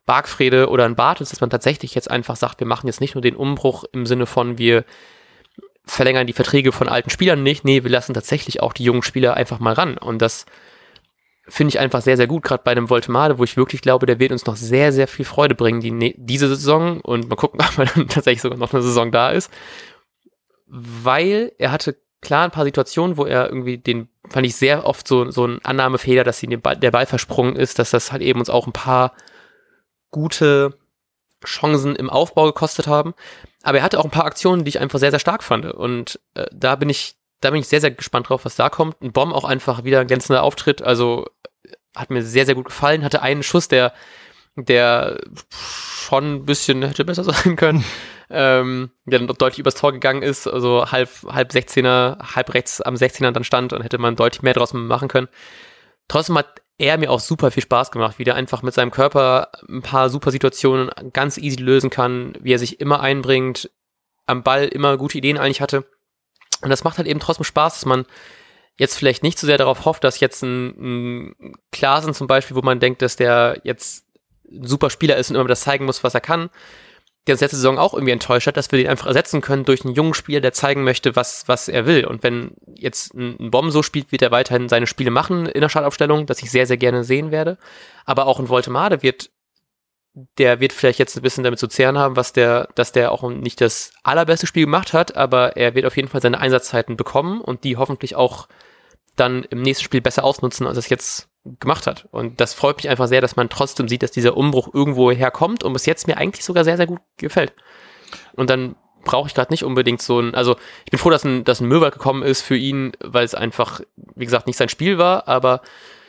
Bargfrede 0.06 0.68
oder 0.68 0.84
ein 0.84 0.96
Bartels, 0.96 1.30
dass 1.30 1.40
man 1.40 1.50
tatsächlich 1.50 1.94
jetzt 1.94 2.10
einfach 2.10 2.36
sagt, 2.36 2.60
wir 2.60 2.66
machen 2.66 2.86
jetzt 2.86 3.00
nicht 3.00 3.14
nur 3.14 3.22
den 3.22 3.36
Umbruch 3.36 3.84
im 3.92 4.06
Sinne 4.06 4.26
von, 4.26 4.58
wir 4.58 4.84
verlängern 5.84 6.26
die 6.26 6.32
Verträge 6.32 6.72
von 6.72 6.88
alten 6.88 7.10
Spielern 7.10 7.42
nicht, 7.42 7.64
nee, 7.64 7.82
wir 7.82 7.90
lassen 7.90 8.14
tatsächlich 8.14 8.62
auch 8.62 8.72
die 8.72 8.84
jungen 8.84 9.02
Spieler 9.02 9.34
einfach 9.34 9.58
mal 9.58 9.74
ran. 9.74 9.98
Und 9.98 10.22
das 10.22 10.46
finde 11.48 11.70
ich 11.70 11.78
einfach 11.78 12.02
sehr, 12.02 12.16
sehr 12.16 12.26
gut, 12.26 12.42
gerade 12.42 12.62
bei 12.64 12.70
einem 12.70 12.88
Voltemade, 12.88 13.38
wo 13.38 13.44
ich 13.44 13.56
wirklich 13.56 13.82
glaube, 13.82 14.06
der 14.06 14.20
wird 14.20 14.32
uns 14.32 14.46
noch 14.46 14.56
sehr, 14.56 14.92
sehr 14.92 15.08
viel 15.08 15.24
Freude 15.24 15.54
bringen, 15.54 15.80
die, 15.80 15.90
ne, 15.90 16.14
diese 16.16 16.48
Saison. 16.48 17.00
Und 17.00 17.28
mal 17.28 17.36
gucken, 17.36 17.60
ob 17.68 17.78
er 17.78 17.86
dann 17.86 18.08
tatsächlich 18.08 18.42
sogar 18.42 18.58
noch 18.58 18.72
eine 18.72 18.82
Saison 18.82 19.10
da 19.10 19.30
ist, 19.30 19.50
weil 20.66 21.52
er 21.58 21.72
hatte 21.72 21.96
klar 22.20 22.44
ein 22.44 22.52
paar 22.52 22.64
Situationen, 22.64 23.16
wo 23.16 23.24
er 23.24 23.48
irgendwie 23.48 23.78
den, 23.78 24.08
fand 24.28 24.46
ich 24.46 24.54
sehr 24.54 24.86
oft 24.86 25.06
so, 25.08 25.30
so 25.30 25.46
ein 25.46 25.58
Annahmefehler, 25.64 26.22
dass 26.22 26.42
Ball, 26.62 26.76
der 26.76 26.92
Ball 26.92 27.06
versprungen 27.06 27.56
ist, 27.56 27.78
dass 27.80 27.90
das 27.90 28.12
halt 28.12 28.22
eben 28.22 28.38
uns 28.38 28.48
auch 28.48 28.66
ein 28.66 28.72
paar 28.72 29.12
gute 30.12 30.78
Chancen 31.44 31.96
im 31.96 32.08
Aufbau 32.08 32.46
gekostet 32.46 32.86
haben. 32.86 33.14
Aber 33.64 33.78
er 33.78 33.84
hatte 33.84 33.98
auch 33.98 34.04
ein 34.04 34.10
paar 34.10 34.26
Aktionen, 34.26 34.64
die 34.64 34.68
ich 34.68 34.80
einfach 34.80 35.00
sehr, 35.00 35.10
sehr 35.10 35.18
stark 35.18 35.42
fand. 35.42 35.66
Und 35.66 36.20
äh, 36.34 36.46
da 36.52 36.76
bin 36.76 36.88
ich 36.88 37.16
da 37.42 37.50
bin 37.50 37.60
ich 37.60 37.68
sehr, 37.68 37.80
sehr 37.80 37.90
gespannt 37.90 38.28
drauf, 38.28 38.44
was 38.44 38.56
da 38.56 38.70
kommt. 38.70 39.02
Ein 39.02 39.12
Bomb 39.12 39.34
auch 39.34 39.44
einfach 39.44 39.84
wieder 39.84 40.00
ein 40.00 40.06
glänzender 40.06 40.42
Auftritt. 40.42 40.80
Also 40.80 41.26
hat 41.94 42.08
mir 42.10 42.22
sehr, 42.22 42.46
sehr 42.46 42.54
gut 42.54 42.66
gefallen. 42.66 43.04
Hatte 43.04 43.20
einen 43.20 43.42
Schuss, 43.42 43.68
der, 43.68 43.92
der 44.54 45.20
schon 45.60 46.36
ein 46.36 46.46
bisschen 46.46 46.82
hätte 46.82 47.04
besser 47.04 47.24
sein 47.32 47.56
können. 47.56 47.84
ähm, 48.30 48.92
der 49.04 49.18
dann 49.18 49.28
deutlich 49.28 49.58
übers 49.58 49.74
Tor 49.74 49.92
gegangen 49.92 50.22
ist, 50.22 50.46
also 50.46 50.90
halb, 50.90 51.10
halb 51.28 51.50
16er, 51.50 52.34
halb 52.34 52.54
rechts 52.54 52.80
am 52.80 52.94
16er 52.94 53.30
dann 53.32 53.44
stand 53.44 53.74
und 53.74 53.82
hätte 53.82 53.98
man 53.98 54.16
deutlich 54.16 54.42
mehr 54.42 54.54
draus 54.54 54.72
machen 54.72 55.08
können. 55.08 55.28
Trotzdem 56.08 56.38
hat 56.38 56.61
er 56.78 56.98
mir 56.98 57.10
auch 57.10 57.20
super 57.20 57.50
viel 57.50 57.62
Spaß 57.62 57.90
gemacht, 57.90 58.18
wie 58.18 58.24
der 58.24 58.34
einfach 58.34 58.62
mit 58.62 58.74
seinem 58.74 58.90
Körper 58.90 59.50
ein 59.68 59.82
paar 59.82 60.10
super 60.10 60.30
Situationen 60.30 60.90
ganz 61.12 61.38
easy 61.38 61.56
lösen 61.56 61.90
kann, 61.90 62.34
wie 62.40 62.52
er 62.52 62.58
sich 62.58 62.80
immer 62.80 63.00
einbringt, 63.00 63.70
am 64.26 64.42
Ball 64.42 64.66
immer 64.66 64.96
gute 64.96 65.18
Ideen 65.18 65.38
eigentlich 65.38 65.60
hatte. 65.60 65.84
Und 66.62 66.70
das 66.70 66.84
macht 66.84 66.98
halt 66.98 67.08
eben 67.08 67.20
trotzdem 67.20 67.44
Spaß, 67.44 67.74
dass 67.74 67.86
man 67.86 68.06
jetzt 68.76 68.96
vielleicht 68.96 69.22
nicht 69.22 69.38
so 69.38 69.46
sehr 69.46 69.58
darauf 69.58 69.84
hofft, 69.84 70.04
dass 70.04 70.20
jetzt 70.20 70.42
ein, 70.42 71.30
ein 71.30 71.56
Klasen 71.72 72.14
zum 72.14 72.26
Beispiel, 72.26 72.56
wo 72.56 72.62
man 72.62 72.80
denkt, 72.80 73.02
dass 73.02 73.16
der 73.16 73.60
jetzt 73.64 74.06
ein 74.50 74.66
super 74.66 74.90
Spieler 74.90 75.16
ist 75.16 75.30
und 75.30 75.36
immer 75.36 75.48
das 75.48 75.62
zeigen 75.62 75.84
muss, 75.84 76.02
was 76.04 76.14
er 76.14 76.20
kann, 76.20 76.50
der 77.26 77.34
uns 77.34 77.40
letzte 77.40 77.56
Saison 77.56 77.78
auch 77.78 77.94
irgendwie 77.94 78.12
enttäuscht 78.12 78.46
hat, 78.46 78.56
dass 78.56 78.72
wir 78.72 78.78
den 78.78 78.88
einfach 78.88 79.06
ersetzen 79.06 79.40
können 79.40 79.64
durch 79.64 79.84
einen 79.84 79.94
jungen 79.94 80.14
Spieler, 80.14 80.40
der 80.40 80.52
zeigen 80.52 80.82
möchte, 80.82 81.14
was, 81.14 81.46
was 81.46 81.68
er 81.68 81.86
will. 81.86 82.04
Und 82.04 82.22
wenn 82.22 82.52
jetzt 82.74 83.14
ein, 83.14 83.36
ein 83.38 83.50
Bomb 83.50 83.70
so 83.70 83.82
spielt, 83.82 84.10
wird 84.10 84.22
er 84.22 84.32
weiterhin 84.32 84.68
seine 84.68 84.88
Spiele 84.88 85.10
machen 85.10 85.46
in 85.46 85.60
der 85.60 85.68
Startaufstellung, 85.68 86.26
das 86.26 86.42
ich 86.42 86.50
sehr, 86.50 86.66
sehr 86.66 86.78
gerne 86.78 87.04
sehen 87.04 87.30
werde. 87.30 87.58
Aber 88.04 88.26
auch 88.26 88.40
ein 88.40 88.48
Voltemade 88.48 89.02
wird 89.02 89.30
der 90.38 90.60
wird 90.60 90.72
vielleicht 90.72 90.98
jetzt 90.98 91.16
ein 91.16 91.22
bisschen 91.22 91.44
damit 91.44 91.58
zu 91.58 91.68
zehren 91.68 91.96
haben, 91.96 92.16
was 92.16 92.32
der, 92.32 92.68
dass 92.74 92.92
der 92.92 93.12
auch 93.12 93.28
nicht 93.30 93.60
das 93.60 93.92
allerbeste 94.02 94.46
Spiel 94.46 94.64
gemacht 94.64 94.92
hat, 94.92 95.16
aber 95.16 95.56
er 95.56 95.74
wird 95.74 95.86
auf 95.86 95.96
jeden 95.96 96.08
Fall 96.08 96.20
seine 96.20 96.38
Einsatzzeiten 96.38 96.96
bekommen 96.96 97.40
und 97.40 97.64
die 97.64 97.76
hoffentlich 97.76 98.14
auch 98.14 98.48
dann 99.16 99.44
im 99.44 99.62
nächsten 99.62 99.84
Spiel 99.84 100.02
besser 100.02 100.24
ausnutzen, 100.24 100.66
als 100.66 100.76
es 100.76 100.88
jetzt 100.88 101.28
gemacht 101.44 101.86
hat. 101.86 102.08
Und 102.10 102.40
das 102.40 102.54
freut 102.54 102.76
mich 102.76 102.88
einfach 102.88 103.08
sehr, 103.08 103.20
dass 103.20 103.36
man 103.36 103.48
trotzdem 103.48 103.88
sieht, 103.88 104.02
dass 104.02 104.10
dieser 104.10 104.36
Umbruch 104.36 104.72
irgendwo 104.72 105.10
herkommt 105.10 105.64
und 105.64 105.72
bis 105.72 105.86
jetzt 105.86 106.06
mir 106.06 106.16
eigentlich 106.16 106.44
sogar 106.44 106.64
sehr, 106.64 106.76
sehr 106.76 106.86
gut 106.86 107.00
gefällt. 107.16 107.52
Und 108.34 108.50
dann 108.50 108.76
brauche 109.04 109.26
ich 109.26 109.34
gerade 109.34 109.52
nicht 109.52 109.64
unbedingt 109.64 110.00
so 110.00 110.20
ein, 110.20 110.34
also 110.34 110.56
ich 110.84 110.90
bin 110.90 110.98
froh, 110.98 111.10
dass 111.10 111.24
ein, 111.24 111.44
dass 111.44 111.60
ein 111.60 111.68
Möwald 111.68 111.94
gekommen 111.94 112.22
ist 112.22 112.42
für 112.42 112.56
ihn, 112.56 112.92
weil 113.00 113.24
es 113.24 113.34
einfach, 113.34 113.80
wie 114.14 114.24
gesagt, 114.24 114.46
nicht 114.46 114.56
sein 114.56 114.68
Spiel 114.68 114.98
war, 114.98 115.26
aber 115.28 115.62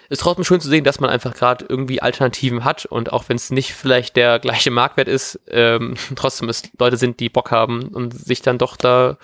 ist 0.10 0.22
trotzdem 0.22 0.44
schön 0.44 0.62
zu 0.62 0.70
sehen, 0.70 0.84
dass 0.84 1.00
man 1.00 1.10
einfach 1.10 1.34
gerade 1.34 1.66
irgendwie 1.68 2.02
Alternativen 2.02 2.64
hat 2.64 2.86
und 2.86 3.12
auch 3.12 3.30
wenn 3.30 3.38
es 3.38 3.50
nicht 3.50 3.74
vielleicht 3.74 4.16
der 4.16 4.38
gleiche 4.40 4.70
Marktwert 4.70 5.08
ist, 5.08 5.40
ähm, 5.50 5.96
trotzdem 6.16 6.50
es 6.50 6.64
Leute 6.78 6.98
sind, 6.98 7.20
die 7.20 7.30
Bock 7.30 7.50
haben 7.50 7.88
und 7.88 8.14
sich 8.14 8.42
dann 8.42 8.60
doch 8.60 8.78
da 8.78 9.18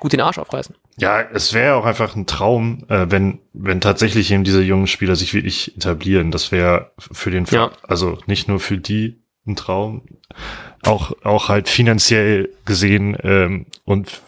gut 0.00 0.12
den 0.12 0.20
Arsch 0.20 0.38
aufreißen. 0.38 0.74
Ja, 0.98 1.20
es 1.20 1.54
wäre 1.54 1.74
auch 1.74 1.86
einfach 1.86 2.14
ein 2.16 2.26
Traum, 2.26 2.84
äh, 2.88 3.06
wenn, 3.10 3.40
wenn 3.52 3.80
tatsächlich 3.80 4.30
eben 4.30 4.44
diese 4.44 4.62
jungen 4.62 4.86
Spieler 4.86 5.16
sich 5.16 5.32
wirklich 5.32 5.76
etablieren. 5.76 6.30
Das 6.30 6.52
wäre 6.52 6.92
für 6.98 7.30
den, 7.30 7.46
ja. 7.46 7.70
also 7.82 8.18
nicht 8.26 8.48
nur 8.48 8.60
für 8.60 8.78
die 8.78 9.22
ein 9.46 9.56
Traum, 9.56 10.02
auch, 10.82 11.12
auch 11.24 11.48
halt 11.48 11.68
finanziell 11.68 12.50
gesehen 12.64 13.16
ähm, 13.22 13.66
und 13.84 14.20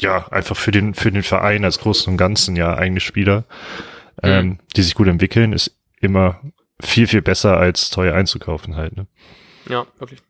ja, 0.00 0.28
einfach 0.28 0.56
für 0.56 0.70
den, 0.70 0.94
für 0.94 1.10
den 1.10 1.22
Verein 1.22 1.64
als 1.64 1.78
Großen 1.78 2.10
und 2.10 2.16
Ganzen 2.16 2.56
ja 2.56 2.74
eigene 2.74 3.00
Spieler 3.00 3.44
ähm, 4.22 4.46
mhm. 4.46 4.58
die 4.76 4.82
sich 4.82 4.94
gut 4.94 5.08
entwickeln, 5.08 5.52
ist 5.52 5.76
immer 6.00 6.40
viel, 6.80 7.06
viel 7.06 7.22
besser 7.22 7.56
als 7.56 7.90
teuer 7.90 8.14
einzukaufen 8.14 8.76
halt. 8.76 8.96
Ne? 8.96 9.06
Ja, 9.68 9.86
wirklich. 9.98 10.20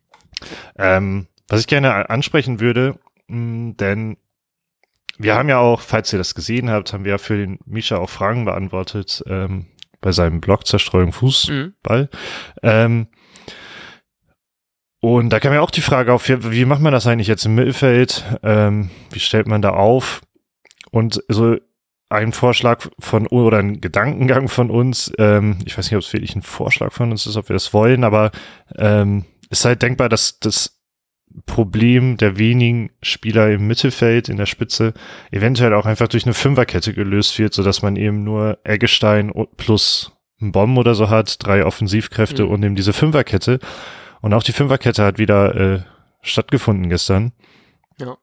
Ähm, 0.77 1.27
was 1.49 1.61
ich 1.61 1.67
gerne 1.67 2.11
ansprechen 2.11 2.61
würde, 2.61 2.99
mh, 3.29 3.75
denn 3.79 4.17
wir 5.19 5.35
haben 5.35 5.49
ja 5.49 5.59
auch, 5.59 5.81
falls 5.81 6.13
ihr 6.13 6.19
das 6.19 6.35
gesehen 6.35 6.71
habt, 6.71 6.93
haben 6.93 7.05
wir 7.05 7.13
ja 7.13 7.19
für 7.19 7.37
den 7.37 7.59
Misha 7.65 7.97
auch 7.97 8.11
Fragen 8.11 8.45
beantwortet 8.45 9.23
ähm, 9.27 9.67
bei 10.01 10.13
seinem 10.13 10.41
Blog 10.41 10.67
Zerstreuung 10.67 11.13
Fußball. 11.13 12.03
Mhm. 12.03 12.09
Ähm, 12.63 13.07
und 15.01 15.31
da 15.31 15.41
kam 15.41 15.53
ja 15.53 15.61
auch 15.61 15.71
die 15.71 15.83
Frage 15.83 16.13
auf, 16.13 16.29
wie 16.29 16.65
macht 16.65 16.81
man 16.81 16.93
das 16.93 17.07
eigentlich 17.07 17.29
jetzt 17.29 17.47
im 17.47 17.55
Mittelfeld? 17.55 18.25
Ähm, 18.43 18.91
wie 19.13 19.21
stellt 19.21 19.47
man 19.47 19.63
da 19.63 19.71
auf? 19.71 20.23
Und 20.91 21.23
so 21.29 21.57
ein 22.09 22.33
Vorschlag 22.33 22.89
von 22.99 23.27
oder 23.27 23.59
ein 23.59 23.81
Gedankengang 23.81 24.49
von 24.49 24.71
uns. 24.71 25.13
Ähm, 25.19 25.59
ich 25.65 25.77
weiß 25.77 25.87
nicht, 25.87 25.97
ob 25.97 26.03
es 26.03 26.13
wirklich 26.13 26.35
ein 26.37 26.43
Vorschlag 26.43 26.93
von 26.93 27.11
uns 27.11 27.27
ist, 27.27 27.37
ob 27.37 27.49
wir 27.49 27.55
das 27.55 27.73
wollen, 27.73 28.05
aber 28.05 28.31
ähm, 28.79 29.25
ist 29.51 29.65
halt 29.65 29.83
denkbar, 29.83 30.09
dass 30.09 30.39
das 30.39 30.76
Problem 31.45 32.17
der 32.17 32.39
wenigen 32.39 32.91
Spieler 33.03 33.51
im 33.51 33.67
Mittelfeld 33.67 34.29
in 34.29 34.37
der 34.37 34.47
Spitze 34.47 34.95
eventuell 35.31 35.75
auch 35.75 35.85
einfach 35.85 36.09
durch 36.09 36.25
eine 36.25 36.35
Fünferkette 36.35 36.95
gelöst 36.95 37.39
wird, 37.39 37.53
so 37.53 37.63
dass 37.63 37.83
man 37.83 37.97
eben 37.97 38.25
nur 38.25 38.59
Eggestein 38.65 39.33
plus 39.57 40.13
ein 40.41 40.53
Bomb 40.53 40.79
oder 40.79 40.95
so 40.95 41.11
hat, 41.11 41.45
drei 41.45 41.65
Offensivkräfte 41.65 42.45
mhm. 42.45 42.51
und 42.51 42.63
eben 42.63 42.75
diese 42.75 42.93
Fünferkette. 42.93 43.59
Und 44.21 44.35
auch 44.35 44.43
die 44.43 44.53
Fünferkette 44.53 45.05
hat 45.05 45.19
wieder 45.19 45.55
äh, 45.55 45.81
stattgefunden 46.23 46.89
gestern. 46.89 47.33
Ja. 47.99 48.17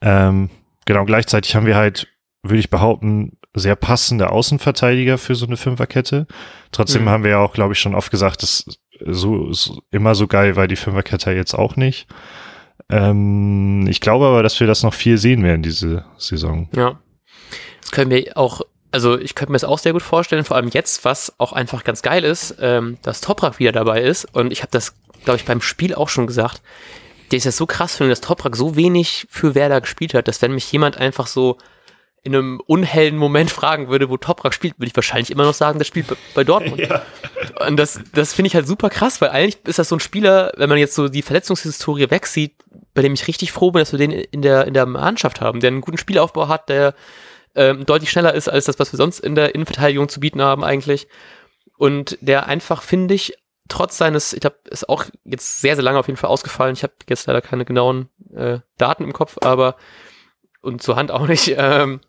Ähm, 0.00 0.50
genau, 0.84 1.04
gleichzeitig 1.04 1.54
haben 1.54 1.66
wir 1.66 1.76
halt, 1.76 2.08
würde 2.42 2.58
ich 2.58 2.70
behaupten, 2.70 3.38
sehr 3.54 3.76
passende 3.76 4.30
Außenverteidiger 4.30 5.18
für 5.18 5.34
so 5.34 5.46
eine 5.46 5.56
Fünferkette. 5.56 6.26
Trotzdem 6.70 7.02
mhm. 7.02 7.08
haben 7.08 7.24
wir 7.24 7.32
ja 7.32 7.38
auch, 7.38 7.52
glaube 7.52 7.74
ich, 7.74 7.80
schon 7.80 7.94
oft 7.94 8.10
gesagt, 8.10 8.42
dass 8.42 8.64
so, 9.04 9.52
so 9.52 9.82
immer 9.90 10.14
so 10.14 10.26
geil 10.26 10.56
war 10.56 10.68
die 10.68 10.76
Fünferkette 10.76 11.32
jetzt 11.32 11.54
auch 11.54 11.76
nicht. 11.76 12.06
Ähm, 12.90 13.86
ich 13.88 14.00
glaube 14.00 14.26
aber, 14.26 14.42
dass 14.42 14.58
wir 14.60 14.66
das 14.66 14.82
noch 14.82 14.94
viel 14.94 15.18
sehen 15.18 15.42
werden 15.42 15.62
diese 15.62 16.04
Saison. 16.18 16.68
Ja. 16.74 16.98
Das 17.80 17.90
können 17.90 18.10
wir 18.10 18.36
auch, 18.36 18.62
also 18.90 19.18
ich 19.18 19.34
könnte 19.34 19.52
mir 19.52 19.56
das 19.56 19.64
auch 19.64 19.78
sehr 19.78 19.92
gut 19.92 20.02
vorstellen, 20.02 20.44
vor 20.44 20.56
allem 20.56 20.68
jetzt, 20.68 21.04
was 21.04 21.32
auch 21.38 21.52
einfach 21.52 21.84
ganz 21.84 22.02
geil 22.02 22.24
ist, 22.24 22.56
ähm, 22.60 22.98
dass 23.02 23.20
Toprak 23.20 23.58
wieder 23.58 23.72
dabei 23.72 24.02
ist. 24.02 24.26
Und 24.34 24.52
ich 24.52 24.62
habe 24.62 24.70
das, 24.70 24.94
glaube 25.24 25.38
ich, 25.38 25.44
beim 25.44 25.60
Spiel 25.60 25.94
auch 25.94 26.08
schon 26.08 26.26
gesagt. 26.26 26.62
Der 27.30 27.38
ist 27.38 27.44
ja 27.44 27.52
so 27.52 27.66
krass 27.66 27.96
finde, 27.96 28.10
dass 28.10 28.20
Toprak 28.20 28.56
so 28.56 28.76
wenig 28.76 29.26
für 29.30 29.54
Werder 29.54 29.80
gespielt 29.80 30.14
hat, 30.14 30.28
dass 30.28 30.42
wenn 30.42 30.52
mich 30.52 30.70
jemand 30.70 30.98
einfach 30.98 31.26
so 31.26 31.56
in 32.24 32.36
einem 32.36 32.60
unhellen 32.66 33.16
Moment 33.16 33.50
fragen 33.50 33.88
würde, 33.88 34.08
wo 34.08 34.16
Toprak 34.16 34.54
spielt, 34.54 34.78
würde 34.78 34.86
ich 34.86 34.96
wahrscheinlich 34.96 35.32
immer 35.32 35.44
noch 35.44 35.54
sagen, 35.54 35.78
das 35.78 35.88
spielt 35.88 36.06
bei 36.34 36.44
Dortmund. 36.44 36.80
Ja. 36.80 37.02
Und 37.66 37.76
das, 37.76 38.00
das 38.14 38.32
finde 38.32 38.46
ich 38.46 38.54
halt 38.54 38.66
super 38.66 38.90
krass, 38.90 39.20
weil 39.20 39.30
eigentlich 39.30 39.58
ist 39.66 39.80
das 39.80 39.88
so 39.88 39.96
ein 39.96 40.00
Spieler, 40.00 40.52
wenn 40.56 40.68
man 40.68 40.78
jetzt 40.78 40.94
so 40.94 41.08
die 41.08 41.22
Verletzungshistorie 41.22 42.10
wegsieht, 42.10 42.54
bei 42.94 43.02
dem 43.02 43.14
ich 43.14 43.26
richtig 43.26 43.50
froh 43.50 43.72
bin, 43.72 43.80
dass 43.80 43.90
wir 43.90 43.98
den 43.98 44.12
in 44.12 44.42
der, 44.42 44.66
in 44.66 44.74
der 44.74 44.86
Mannschaft 44.86 45.40
haben, 45.40 45.58
der 45.58 45.68
einen 45.68 45.80
guten 45.80 45.98
Spielaufbau 45.98 46.46
hat, 46.46 46.68
der 46.68 46.94
ähm, 47.56 47.84
deutlich 47.86 48.10
schneller 48.10 48.34
ist 48.34 48.48
als 48.48 48.66
das, 48.66 48.78
was 48.78 48.92
wir 48.92 48.98
sonst 48.98 49.18
in 49.18 49.34
der 49.34 49.54
Innenverteidigung 49.54 50.08
zu 50.08 50.20
bieten 50.20 50.40
haben 50.40 50.62
eigentlich. 50.62 51.08
Und 51.76 52.16
der 52.20 52.46
einfach, 52.46 52.82
finde 52.82 53.14
ich, 53.14 53.34
trotz 53.68 53.98
seines, 53.98 54.32
ich 54.32 54.44
habe 54.44 54.56
ist 54.70 54.88
auch 54.88 55.06
jetzt 55.24 55.60
sehr, 55.60 55.74
sehr 55.74 55.84
lange 55.84 55.98
auf 55.98 56.06
jeden 56.06 56.16
Fall 56.16 56.30
ausgefallen. 56.30 56.74
Ich 56.74 56.84
habe 56.84 56.92
jetzt 57.08 57.26
leider 57.26 57.40
keine 57.40 57.64
genauen 57.64 58.08
äh, 58.34 58.58
Daten 58.78 59.02
im 59.02 59.12
Kopf, 59.12 59.38
aber 59.40 59.76
und 60.60 60.82
zur 60.82 60.96
Hand 60.96 61.10
auch 61.10 61.26
nicht. 61.26 61.56
Ähm, 61.58 62.00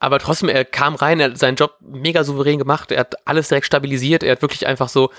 aber 0.00 0.18
trotzdem, 0.18 0.48
er 0.48 0.64
kam 0.64 0.94
rein, 0.94 1.20
er 1.20 1.30
hat 1.30 1.38
seinen 1.38 1.56
Job 1.56 1.76
mega 1.80 2.24
souverän 2.24 2.58
gemacht, 2.58 2.90
er 2.90 3.00
hat 3.00 3.26
alles 3.28 3.48
direkt 3.48 3.66
stabilisiert, 3.66 4.22
er 4.22 4.32
hat 4.32 4.42
wirklich 4.42 4.66
einfach 4.66 4.88
so, 4.88 5.10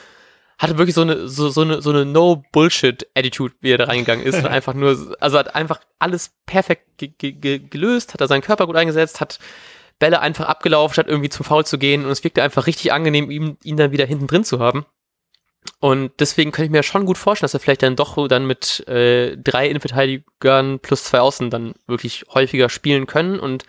hatte 0.58 0.80
wirklich 0.80 0.96
so 0.96 1.02
eine, 1.02 1.28
so, 1.28 1.50
so 1.50 1.62
eine, 1.62 1.84
so 1.84 1.91
eine 1.91 2.04
No-Bullshit-Attitude, 2.04 3.54
wie 3.62 3.72
er 3.72 3.78
da 3.78 3.86
reingegangen 3.86 4.26
ist. 4.26 4.44
einfach 4.46 4.74
nur, 4.74 5.15
also 5.20 5.38
hat 5.38 5.54
einfach 5.56 5.80
alles 6.00 6.32
perfekt 6.48 6.98
ge 6.98 7.10
ge 7.10 7.60
gelöst, 7.60 8.13
hat 8.13 8.22
er 8.22 8.28
seinen 8.28 8.41
Körper 8.41 8.65
gut 8.65 8.76
eingesetzt, 8.76 9.22
hat 9.22 9.39
Bälle 10.00 10.20
einfach 10.20 10.48
abgelaufen, 10.48 10.94
statt 10.94 11.08
irgendwie 11.08 11.30
zum 11.30 11.46
Foul 11.46 11.63
zu 11.63 11.78
gehen. 11.78 12.04
Und 12.04 12.12
es 12.12 12.24
wirkte 12.24 12.41
einfach 12.41 12.65
richtig 12.65 12.91
angenehm, 12.91 13.30
ihn, 13.30 13.58
ihn 13.63 13.78
dann 13.78 13.91
wieder 13.91 14.06
hinten 14.06 14.26
drin 14.26 14.44
zu 14.44 14.60
haben. 14.60 14.86
Und 15.80 16.12
deswegen 16.20 16.52
könnte 16.52 16.65
ich 16.65 16.72
mir 16.72 16.82
schon 16.82 17.06
gut 17.06 17.20
vorstellen, 17.20 17.46
dass 17.46 17.54
er 17.54 17.60
vielleicht 17.60 17.84
dann 17.84 17.96
doch 17.96 18.28
dann 18.28 18.48
mit 18.48 18.88
äh, 18.88 19.38
drei 19.38 19.67
Innenverteidigern 19.67 20.80
plus 20.80 21.04
zwei 21.04 21.20
Außen 21.20 21.52
dann 21.52 21.76
wirklich 21.86 22.26
häufiger 22.34 22.67
spielen 22.67 23.06
können 23.06 23.39
und 23.39 23.65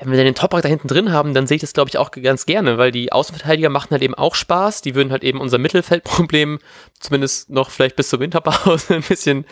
wenn 0.00 0.12
wir 0.12 0.24
den 0.24 0.34
Toprak 0.34 0.62
da 0.62 0.68
hinten 0.68 0.88
drin 0.88 1.12
haben, 1.12 1.34
dann 1.34 1.46
sehe 1.46 1.56
ich 1.56 1.60
das, 1.60 1.74
glaube 1.74 1.90
ich, 1.90 1.98
auch 1.98 2.10
ganz 2.10 2.46
gerne, 2.46 2.78
weil 2.78 2.90
die 2.90 3.12
Außenverteidiger 3.12 3.68
machen 3.68 3.90
halt 3.90 4.02
eben 4.02 4.14
auch 4.14 4.34
Spaß. 4.34 4.80
Die 4.82 4.94
würden 4.94 5.12
halt 5.12 5.24
eben 5.24 5.40
unser 5.40 5.58
Mittelfeldproblem 5.58 6.58
zumindest 7.00 7.50
noch 7.50 7.70
vielleicht 7.70 7.96
bis 7.96 8.08
zur 8.08 8.20
Winterpause 8.20 8.94
ein 8.94 9.02
bisschen, 9.02 9.44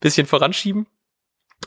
bisschen 0.00 0.26
voranschieben. 0.26 0.86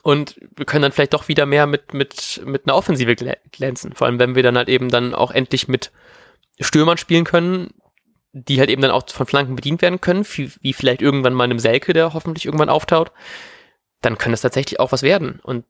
Und 0.02 0.36
wir 0.56 0.65
können 0.65 0.82
dann 0.82 0.91
vielleicht 0.91 1.13
doch 1.13 1.28
wieder 1.28 1.46
mehr 1.46 1.67
mit, 1.67 1.93
mit, 1.93 2.41
mit 2.46 2.65
einer 2.65 2.76
Offensive 2.76 3.15
glänzen. 3.52 3.93
Vor 3.93 4.08
allem, 4.08 4.17
wenn 4.17 4.34
wir 4.34 4.41
dann 4.41 4.58
halt 4.58 4.67
eben 4.67 4.89
dann 4.89 5.13
auch 5.13 5.30
endlich 5.30 5.67
mit 5.67 5.91
Stürmern 6.60 6.98
spielen 6.98 7.26
können, 7.26 7.69
die 8.32 8.60
halt 8.60 8.72
eben 8.72 8.82
dann 8.82 8.89
auch 8.89 9.08
von 9.08 9.28
Flanken 9.28 9.56
bedient 9.56 9.84
werden 9.84 10.02
können, 10.02 10.26
wie 10.26 10.74
vielleicht 10.74 11.04
irgendwann 11.04 11.36
mal 11.36 11.43
einem 11.43 11.60
Selke, 11.60 11.93
der 11.93 12.13
hoffentlich 12.13 12.46
irgendwann 12.46 12.69
auftaut, 12.69 13.12
dann 14.02 14.17
kann 14.17 14.32
das 14.32 14.41
tatsächlich 14.41 14.80
auch 14.80 14.91
was 14.91 15.04
werden. 15.04 15.39
Und 15.43 15.65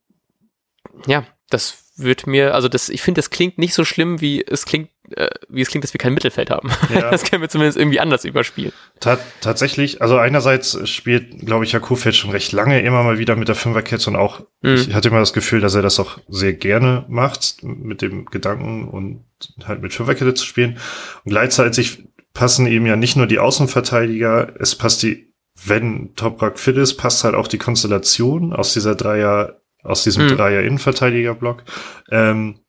ja, 1.07 1.25
das 1.49 1.83
wird 1.95 2.25
mir, 2.25 2.55
also 2.55 2.67
das, 2.67 2.89
ich 2.89 3.01
finde, 3.01 3.19
das 3.19 3.29
klingt 3.29 3.57
nicht 3.57 3.73
so 3.73 3.85
schlimm, 3.85 4.19
wie 4.19 4.43
es 4.43 4.65
klingt, 4.65 4.89
äh, 5.15 5.29
wie 5.47 5.61
es 5.61 5.69
klingt, 5.69 5.83
dass 5.83 5.93
wir 5.93 5.99
kein 5.99 6.13
Mittelfeld 6.13 6.49
haben. 6.49 6.69
Ja. 6.93 7.11
Das 7.11 7.23
können 7.23 7.41
wir 7.43 7.49
zumindest 7.49 7.77
irgendwie 7.77 7.99
anders 7.99 8.25
überspielen. 8.25 8.71
Ta 8.99 9.19
tatsächlich, 9.41 10.01
also 10.01 10.17
einerseits 10.17 10.89
spielt, 10.89 11.45
glaube 11.45 11.65
ich, 11.65 11.71
Jakufeld 11.71 12.15
schon 12.15 12.31
recht 12.31 12.51
lange 12.51 12.81
immer 12.81 13.03
mal 13.03 13.19
wieder 13.19 13.35
mit 13.35 13.47
der 13.47 13.55
Fünferkette 13.55 14.09
und 14.09 14.15
auch, 14.15 14.39
mhm. 14.61 14.75
ich 14.75 14.93
hatte 14.95 15.09
immer 15.09 15.19
das 15.19 15.33
Gefühl, 15.33 15.61
dass 15.61 15.75
er 15.75 15.83
das 15.83 15.99
auch 15.99 16.17
sehr 16.27 16.53
gerne 16.53 17.05
macht, 17.07 17.61
mit 17.61 18.01
dem 18.01 18.25
Gedanken 18.25 18.87
und 18.87 19.25
halt 19.65 19.81
mit 19.81 19.93
Fünferkette 19.93 20.33
zu 20.33 20.45
spielen. 20.45 20.79
Und 21.23 21.29
gleichzeitig 21.29 22.07
passen 22.33 22.65
eben 22.65 22.87
ja 22.87 22.95
nicht 22.95 23.15
nur 23.15 23.27
die 23.27 23.39
Außenverteidiger, 23.39 24.53
es 24.59 24.75
passt 24.75 25.03
die, 25.03 25.31
wenn 25.65 26.15
Toprak 26.15 26.57
fit 26.57 26.77
ist, 26.77 26.95
passt 26.95 27.23
halt 27.23 27.35
auch 27.35 27.47
die 27.47 27.59
Konstellation 27.59 28.53
aus 28.53 28.73
dieser 28.73 28.95
Dreier 28.95 29.61
aus 29.83 30.03
diesem 30.03 30.25
mhm. 30.25 30.29
Dreier-Innenverteidiger-Block. 30.29 31.63
Ähm, 32.11 32.59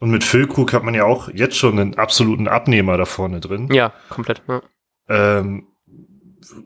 und 0.00 0.10
mit 0.10 0.24
Füllkrug 0.24 0.72
hat 0.72 0.82
man 0.82 0.94
ja 0.94 1.04
auch 1.04 1.28
jetzt 1.32 1.56
schon 1.56 1.78
einen 1.78 1.94
absoluten 1.94 2.48
Abnehmer 2.48 2.96
da 2.96 3.04
vorne 3.04 3.40
drin. 3.40 3.68
Ja, 3.72 3.92
komplett. 4.08 4.42
Ja. 4.48 4.62
Ähm, 5.08 5.68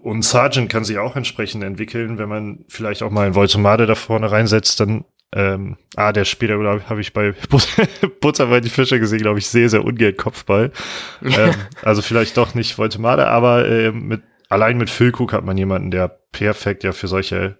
und 0.02 0.22
Sargent 0.22 0.70
kann 0.70 0.84
sich 0.84 0.98
auch 0.98 1.14
entsprechend 1.14 1.62
entwickeln, 1.62 2.18
wenn 2.18 2.28
man 2.28 2.64
vielleicht 2.68 3.02
auch 3.02 3.10
mal 3.10 3.26
einen 3.26 3.34
Voltomade 3.34 3.86
da 3.86 3.94
vorne 3.94 4.30
reinsetzt, 4.30 4.80
dann 4.80 5.04
ähm, 5.34 5.76
ah, 5.94 6.12
der 6.12 6.24
später 6.24 6.54
habe 6.88 7.00
ich 7.00 7.12
bei 7.12 7.34
Butter 8.20 8.46
bei 8.46 8.60
die 8.60 8.70
Fische 8.70 8.98
gesehen, 8.98 9.20
glaube 9.20 9.38
ich, 9.38 9.48
sehr, 9.48 9.68
sehr 9.68 9.84
ungern 9.84 10.16
Kopfball. 10.16 10.72
ähm, 11.22 11.54
also 11.82 12.00
vielleicht 12.00 12.36
doch 12.36 12.54
nicht 12.54 12.78
Voltomade, 12.78 13.26
aber 13.26 13.68
äh, 13.68 13.92
mit, 13.92 14.22
allein 14.48 14.78
mit 14.78 14.88
Füllkrug 14.88 15.32
hat 15.32 15.44
man 15.44 15.58
jemanden, 15.58 15.90
der 15.90 16.08
perfekt 16.32 16.82
ja 16.82 16.92
für 16.92 17.08
solche 17.08 17.58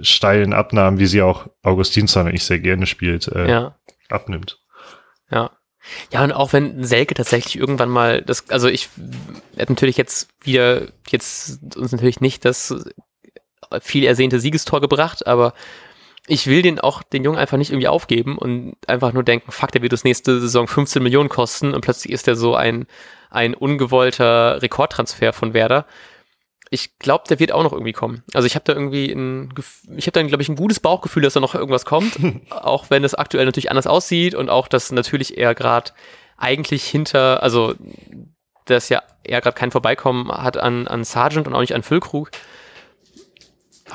steilen 0.00 0.52
Abnahmen, 0.52 0.98
wie 0.98 1.06
sie 1.06 1.22
auch 1.22 1.48
Augustinsson 1.62 2.26
eigentlich 2.26 2.44
sehr 2.44 2.58
gerne 2.58 2.86
spielt, 2.86 3.28
äh, 3.28 3.48
ja. 3.48 3.76
abnimmt. 4.08 4.60
Ja. 5.30 5.50
Ja, 6.10 6.24
und 6.24 6.32
auch 6.32 6.54
wenn 6.54 6.82
Selke 6.82 7.14
tatsächlich 7.14 7.58
irgendwann 7.58 7.90
mal 7.90 8.22
das, 8.22 8.48
also 8.48 8.68
ich 8.68 8.88
hätte 9.54 9.72
natürlich 9.72 9.98
jetzt 9.98 10.28
wieder, 10.40 10.88
jetzt 11.10 11.76
uns 11.76 11.92
natürlich 11.92 12.22
nicht 12.22 12.44
das 12.46 12.74
viel 13.82 14.04
ersehnte 14.04 14.40
Siegestor 14.40 14.80
gebracht, 14.80 15.26
aber 15.26 15.52
ich 16.26 16.46
will 16.46 16.62
den 16.62 16.80
auch, 16.80 17.02
den 17.02 17.22
Jungen 17.22 17.38
einfach 17.38 17.58
nicht 17.58 17.70
irgendwie 17.70 17.88
aufgeben 17.88 18.38
und 18.38 18.76
einfach 18.86 19.12
nur 19.12 19.24
denken, 19.24 19.52
fuck, 19.52 19.72
der 19.72 19.82
wird 19.82 19.92
das 19.92 20.04
nächste 20.04 20.40
Saison 20.40 20.66
15 20.66 21.02
Millionen 21.02 21.28
kosten 21.28 21.74
und 21.74 21.82
plötzlich 21.82 22.12
ist 22.12 22.26
der 22.26 22.36
so 22.36 22.54
ein, 22.54 22.86
ein 23.28 23.54
ungewollter 23.54 24.62
Rekordtransfer 24.62 25.34
von 25.34 25.52
Werder 25.52 25.86
ich 26.74 26.98
glaube, 26.98 27.24
der 27.28 27.38
wird 27.38 27.52
auch 27.52 27.62
noch 27.62 27.72
irgendwie 27.72 27.92
kommen. 27.92 28.24
Also 28.34 28.46
ich 28.46 28.56
habe 28.56 28.64
da 28.64 28.72
irgendwie 28.72 29.10
ein, 29.10 29.54
ich 29.96 30.06
habe 30.06 30.12
dann 30.12 30.26
glaube 30.26 30.42
ich 30.42 30.48
ein 30.48 30.56
gutes 30.56 30.80
Bauchgefühl, 30.80 31.22
dass 31.22 31.34
da 31.34 31.40
noch 31.40 31.54
irgendwas 31.54 31.84
kommt, 31.84 32.18
auch 32.50 32.90
wenn 32.90 33.04
es 33.04 33.14
aktuell 33.14 33.46
natürlich 33.46 33.70
anders 33.70 33.86
aussieht 33.86 34.34
und 34.34 34.50
auch 34.50 34.66
dass 34.66 34.90
natürlich 34.90 35.38
er 35.38 35.54
gerade 35.54 35.92
eigentlich 36.36 36.84
hinter, 36.84 37.42
also 37.42 37.74
dass 38.64 38.88
ja 38.88 39.02
er 39.22 39.40
gerade 39.40 39.56
kein 39.56 39.70
Vorbeikommen 39.70 40.32
hat 40.32 40.56
an 40.56 40.88
an 40.88 41.04
Sargent 41.04 41.46
und 41.46 41.54
auch 41.54 41.60
nicht 41.60 41.74
an 41.74 41.84
Füllkrug. 41.84 42.30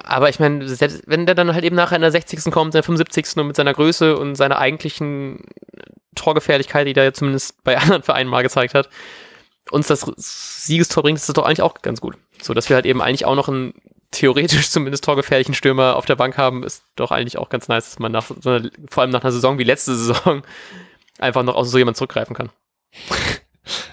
Aber 0.04 0.30
ich 0.30 0.40
meine, 0.40 0.66
wenn 1.08 1.26
der 1.26 1.36
dann 1.36 1.54
halt 1.54 1.66
eben 1.66 1.76
nachher 1.76 1.96
in 1.96 2.02
der 2.02 2.12
60. 2.12 2.52
kommt, 2.52 2.70
in 2.70 2.78
der 2.78 2.84
75. 2.84 3.38
und 3.38 3.48
mit 3.48 3.56
seiner 3.56 3.74
Größe 3.74 4.16
und 4.18 4.36
seiner 4.36 4.60
eigentlichen 4.60 5.44
Torgefährlichkeit, 6.16 6.88
die 6.88 6.96
er 6.96 7.14
zumindest 7.14 7.62
bei 7.64 7.78
anderen 7.82 8.04
Vereinen 8.04 8.30
mal 8.30 8.44
gezeigt 8.44 8.74
hat, 8.74 8.90
uns 9.72 9.88
das 9.88 10.02
Siegestor 10.18 11.04
bringt, 11.04 11.18
ist 11.18 11.30
das 11.30 11.34
doch 11.34 11.46
eigentlich 11.46 11.62
auch 11.62 11.76
ganz 11.82 12.02
gut. 12.02 12.18
So, 12.42 12.54
dass 12.54 12.70
wir 12.70 12.76
halt 12.76 12.86
eben 12.86 13.02
eigentlich 13.02 13.26
auch 13.26 13.36
noch 13.36 13.50
einen 13.50 13.74
theoretisch 14.12 14.70
zumindest 14.72 15.04
torgefährlichen 15.04 15.54
Stürmer 15.54 15.96
auf 15.96 16.06
der 16.06 16.16
Bank 16.16 16.38
haben, 16.38 16.64
ist 16.64 16.84
doch 16.96 17.12
eigentlich 17.12 17.38
auch 17.38 17.50
ganz 17.50 17.68
nice, 17.68 17.86
dass 17.86 18.00
man 18.00 18.12
nach 18.12 18.26
vor 18.26 19.02
allem 19.02 19.12
nach 19.12 19.24
einer 19.24 19.32
Saison 19.32 19.58
wie 19.58 19.64
letzte 19.64 19.96
Saison 19.96 20.44
einfach 21.20 21.44
noch 21.44 21.56
aus 21.56 21.72
so 21.72 21.78
jemand 21.78 21.98
zurückgreifen 21.98 22.36
kann. 22.36 22.50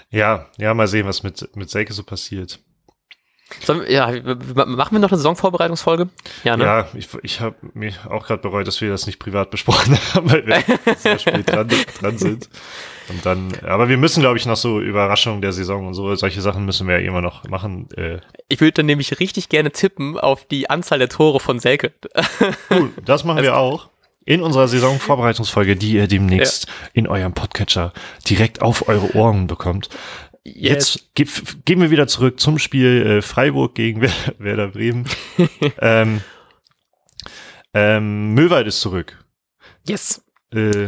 Ja, 0.09 0.49
ja, 0.57 0.73
mal 0.73 0.87
sehen, 0.87 1.05
was 1.05 1.23
mit, 1.23 1.55
mit 1.55 1.69
Selke 1.69 1.93
so 1.93 2.03
passiert. 2.03 2.59
Sollen, 3.63 3.89
ja, 3.89 4.07
machen 4.07 4.91
wir 4.91 4.99
noch 4.99 5.09
eine 5.09 5.17
Saisonvorbereitungsfolge? 5.17 6.09
Ja, 6.43 6.57
ne? 6.57 6.63
ja 6.65 6.87
ich, 6.93 7.07
ich 7.23 7.39
habe 7.39 7.55
mir 7.73 7.93
auch 8.09 8.27
gerade 8.27 8.41
bereut, 8.41 8.67
dass 8.67 8.81
wir 8.81 8.89
das 8.89 9.07
nicht 9.07 9.19
privat 9.19 9.51
besprochen 9.51 9.97
haben, 10.13 10.29
weil 10.31 10.45
wir 10.45 10.63
sehr 10.97 11.17
spät 11.17 11.49
dran, 11.49 11.69
dran 11.99 12.17
sind. 12.17 12.49
Und 13.09 13.25
dann, 13.25 13.53
aber 13.65 13.87
wir 13.87 13.97
müssen, 13.97 14.19
glaube 14.19 14.37
ich, 14.37 14.45
noch 14.45 14.57
so 14.57 14.81
Überraschungen 14.81 15.41
der 15.41 15.53
Saison 15.53 15.87
und 15.87 15.93
so, 15.93 16.13
solche 16.15 16.41
Sachen 16.41 16.65
müssen 16.65 16.87
wir 16.87 16.99
ja 16.99 17.07
immer 17.07 17.21
noch 17.21 17.45
machen. 17.45 17.87
Äh. 17.95 18.19
Ich 18.49 18.59
würde 18.59 18.73
dann 18.73 18.85
nämlich 18.85 19.19
richtig 19.19 19.47
gerne 19.47 19.71
tippen 19.71 20.19
auf 20.19 20.45
die 20.45 20.69
Anzahl 20.69 20.99
der 20.99 21.09
Tore 21.09 21.39
von 21.39 21.59
Selke. 21.59 21.93
Cool, 22.69 22.91
das 23.05 23.23
machen 23.23 23.39
also, 23.39 23.51
wir 23.51 23.57
auch. 23.57 23.89
In 24.25 24.41
unserer 24.41 24.67
Saisonvorbereitungsfolge, 24.67 25.77
die 25.77 25.93
ihr 25.93 26.07
demnächst 26.07 26.67
ja. 26.67 26.73
in 26.93 27.07
eurem 27.07 27.33
Podcatcher 27.33 27.93
direkt 28.29 28.61
auf 28.61 28.89
eure 28.89 29.15
Ohren 29.15 29.47
bekommt. 29.47 29.89
Jetzt 30.55 31.13
ge 31.13 31.27
gehen 31.65 31.81
wir 31.81 31.91
wieder 31.91 32.07
zurück 32.07 32.39
zum 32.39 32.57
Spiel 32.57 33.05
äh, 33.05 33.21
Freiburg 33.21 33.75
gegen 33.75 34.01
Werder 34.37 34.69
Bremen. 34.69 35.05
ähm, 35.79 36.21
ähm, 37.73 38.33
Möwald 38.33 38.65
ist 38.67 38.79
zurück. 38.79 39.17
Yes. 39.85 40.23
Äh, 40.53 40.87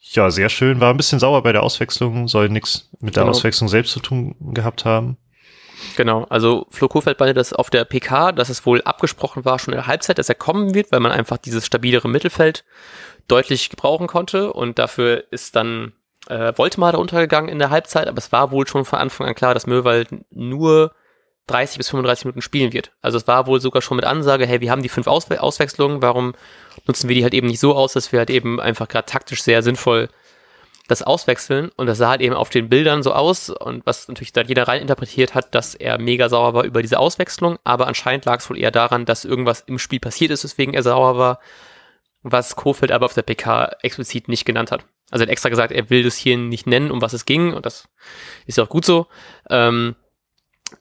ja, 0.00 0.30
sehr 0.30 0.48
schön. 0.48 0.80
War 0.80 0.92
ein 0.92 0.96
bisschen 0.96 1.20
sauer 1.20 1.42
bei 1.42 1.52
der 1.52 1.62
Auswechslung, 1.62 2.26
soll 2.26 2.48
nichts 2.48 2.90
mit 3.00 3.14
der 3.14 3.22
genau. 3.22 3.30
Auswechslung 3.30 3.68
selbst 3.68 3.92
zu 3.92 4.00
tun 4.00 4.34
gehabt 4.52 4.84
haben. 4.84 5.16
Genau, 5.96 6.24
also 6.24 6.66
Flo 6.70 6.88
Kofeld 6.88 7.18
meinte 7.18 7.34
das 7.34 7.52
auf 7.52 7.70
der 7.70 7.84
PK, 7.84 8.32
dass 8.32 8.48
es 8.48 8.66
wohl 8.66 8.82
abgesprochen 8.82 9.44
war 9.44 9.58
schon 9.58 9.74
in 9.74 9.78
der 9.78 9.86
Halbzeit, 9.86 10.18
dass 10.18 10.28
er 10.28 10.34
kommen 10.34 10.74
wird, 10.74 10.92
weil 10.92 11.00
man 11.00 11.12
einfach 11.12 11.38
dieses 11.38 11.66
stabilere 11.66 12.08
Mittelfeld 12.08 12.64
deutlich 13.26 13.70
gebrauchen 13.70 14.06
konnte 14.06 14.52
und 14.52 14.78
dafür 14.78 15.24
ist 15.30 15.56
dann 15.56 15.92
äh, 16.28 16.52
Voltemar 16.56 16.92
da 16.92 16.98
untergegangen 16.98 17.50
in 17.50 17.58
der 17.58 17.70
Halbzeit, 17.70 18.08
aber 18.08 18.18
es 18.18 18.32
war 18.32 18.50
wohl 18.50 18.66
schon 18.66 18.84
von 18.84 18.98
Anfang 18.98 19.26
an 19.26 19.34
klar, 19.34 19.54
dass 19.54 19.66
Möwald 19.66 20.08
nur 20.30 20.92
30 21.48 21.78
bis 21.78 21.88
35 21.90 22.26
Minuten 22.26 22.42
spielen 22.42 22.72
wird. 22.72 22.92
Also 23.02 23.18
es 23.18 23.26
war 23.26 23.46
wohl 23.46 23.60
sogar 23.60 23.82
schon 23.82 23.96
mit 23.96 24.06
Ansage, 24.06 24.46
hey, 24.46 24.60
wir 24.60 24.70
haben 24.70 24.82
die 24.82 24.88
fünf 24.88 25.06
Auswe 25.06 25.42
Auswechslungen, 25.42 26.00
warum 26.00 26.34
nutzen 26.86 27.08
wir 27.08 27.16
die 27.16 27.24
halt 27.24 27.34
eben 27.34 27.48
nicht 27.48 27.60
so 27.60 27.74
aus, 27.74 27.92
dass 27.92 28.12
wir 28.12 28.20
halt 28.20 28.30
eben 28.30 28.60
einfach 28.60 28.88
gerade 28.88 29.06
taktisch 29.06 29.42
sehr 29.42 29.62
sinnvoll 29.62 30.08
das 30.88 31.02
auswechseln 31.02 31.70
und 31.76 31.86
das 31.86 31.98
sah 31.98 32.10
halt 32.10 32.20
eben 32.20 32.34
auf 32.34 32.50
den 32.50 32.68
Bildern 32.68 33.02
so 33.02 33.12
aus 33.12 33.50
und 33.50 33.86
was 33.86 34.08
natürlich 34.08 34.32
da 34.32 34.42
jeder 34.42 34.66
rein 34.66 34.82
interpretiert 34.82 35.34
hat, 35.34 35.54
dass 35.54 35.74
er 35.74 35.98
mega 35.98 36.28
sauer 36.28 36.54
war 36.54 36.64
über 36.64 36.82
diese 36.82 36.98
Auswechslung, 36.98 37.58
aber 37.64 37.86
anscheinend 37.86 38.24
lag 38.24 38.40
es 38.40 38.50
wohl 38.50 38.58
eher 38.58 38.70
daran, 38.70 39.04
dass 39.04 39.24
irgendwas 39.24 39.60
im 39.60 39.78
Spiel 39.78 40.00
passiert 40.00 40.30
ist, 40.32 40.44
weswegen 40.44 40.74
er 40.74 40.82
sauer 40.82 41.16
war, 41.16 41.38
was 42.22 42.56
Kofeld 42.56 42.92
aber 42.92 43.06
auf 43.06 43.14
der 43.14 43.22
PK 43.22 43.76
explizit 43.82 44.28
nicht 44.28 44.44
genannt 44.44 44.70
hat. 44.70 44.84
Also 45.10 45.24
er 45.24 45.26
hat 45.26 45.32
extra 45.32 45.48
gesagt, 45.48 45.72
er 45.72 45.90
will 45.90 46.02
das 46.02 46.16
hier 46.16 46.36
nicht 46.38 46.66
nennen, 46.66 46.90
um 46.90 47.02
was 47.02 47.12
es 47.12 47.24
ging 47.24 47.52
und 47.52 47.66
das 47.66 47.88
ist 48.46 48.58
ja 48.58 48.64
auch 48.64 48.68
gut 48.68 48.84
so. 48.84 49.06
Ähm, 49.50 49.96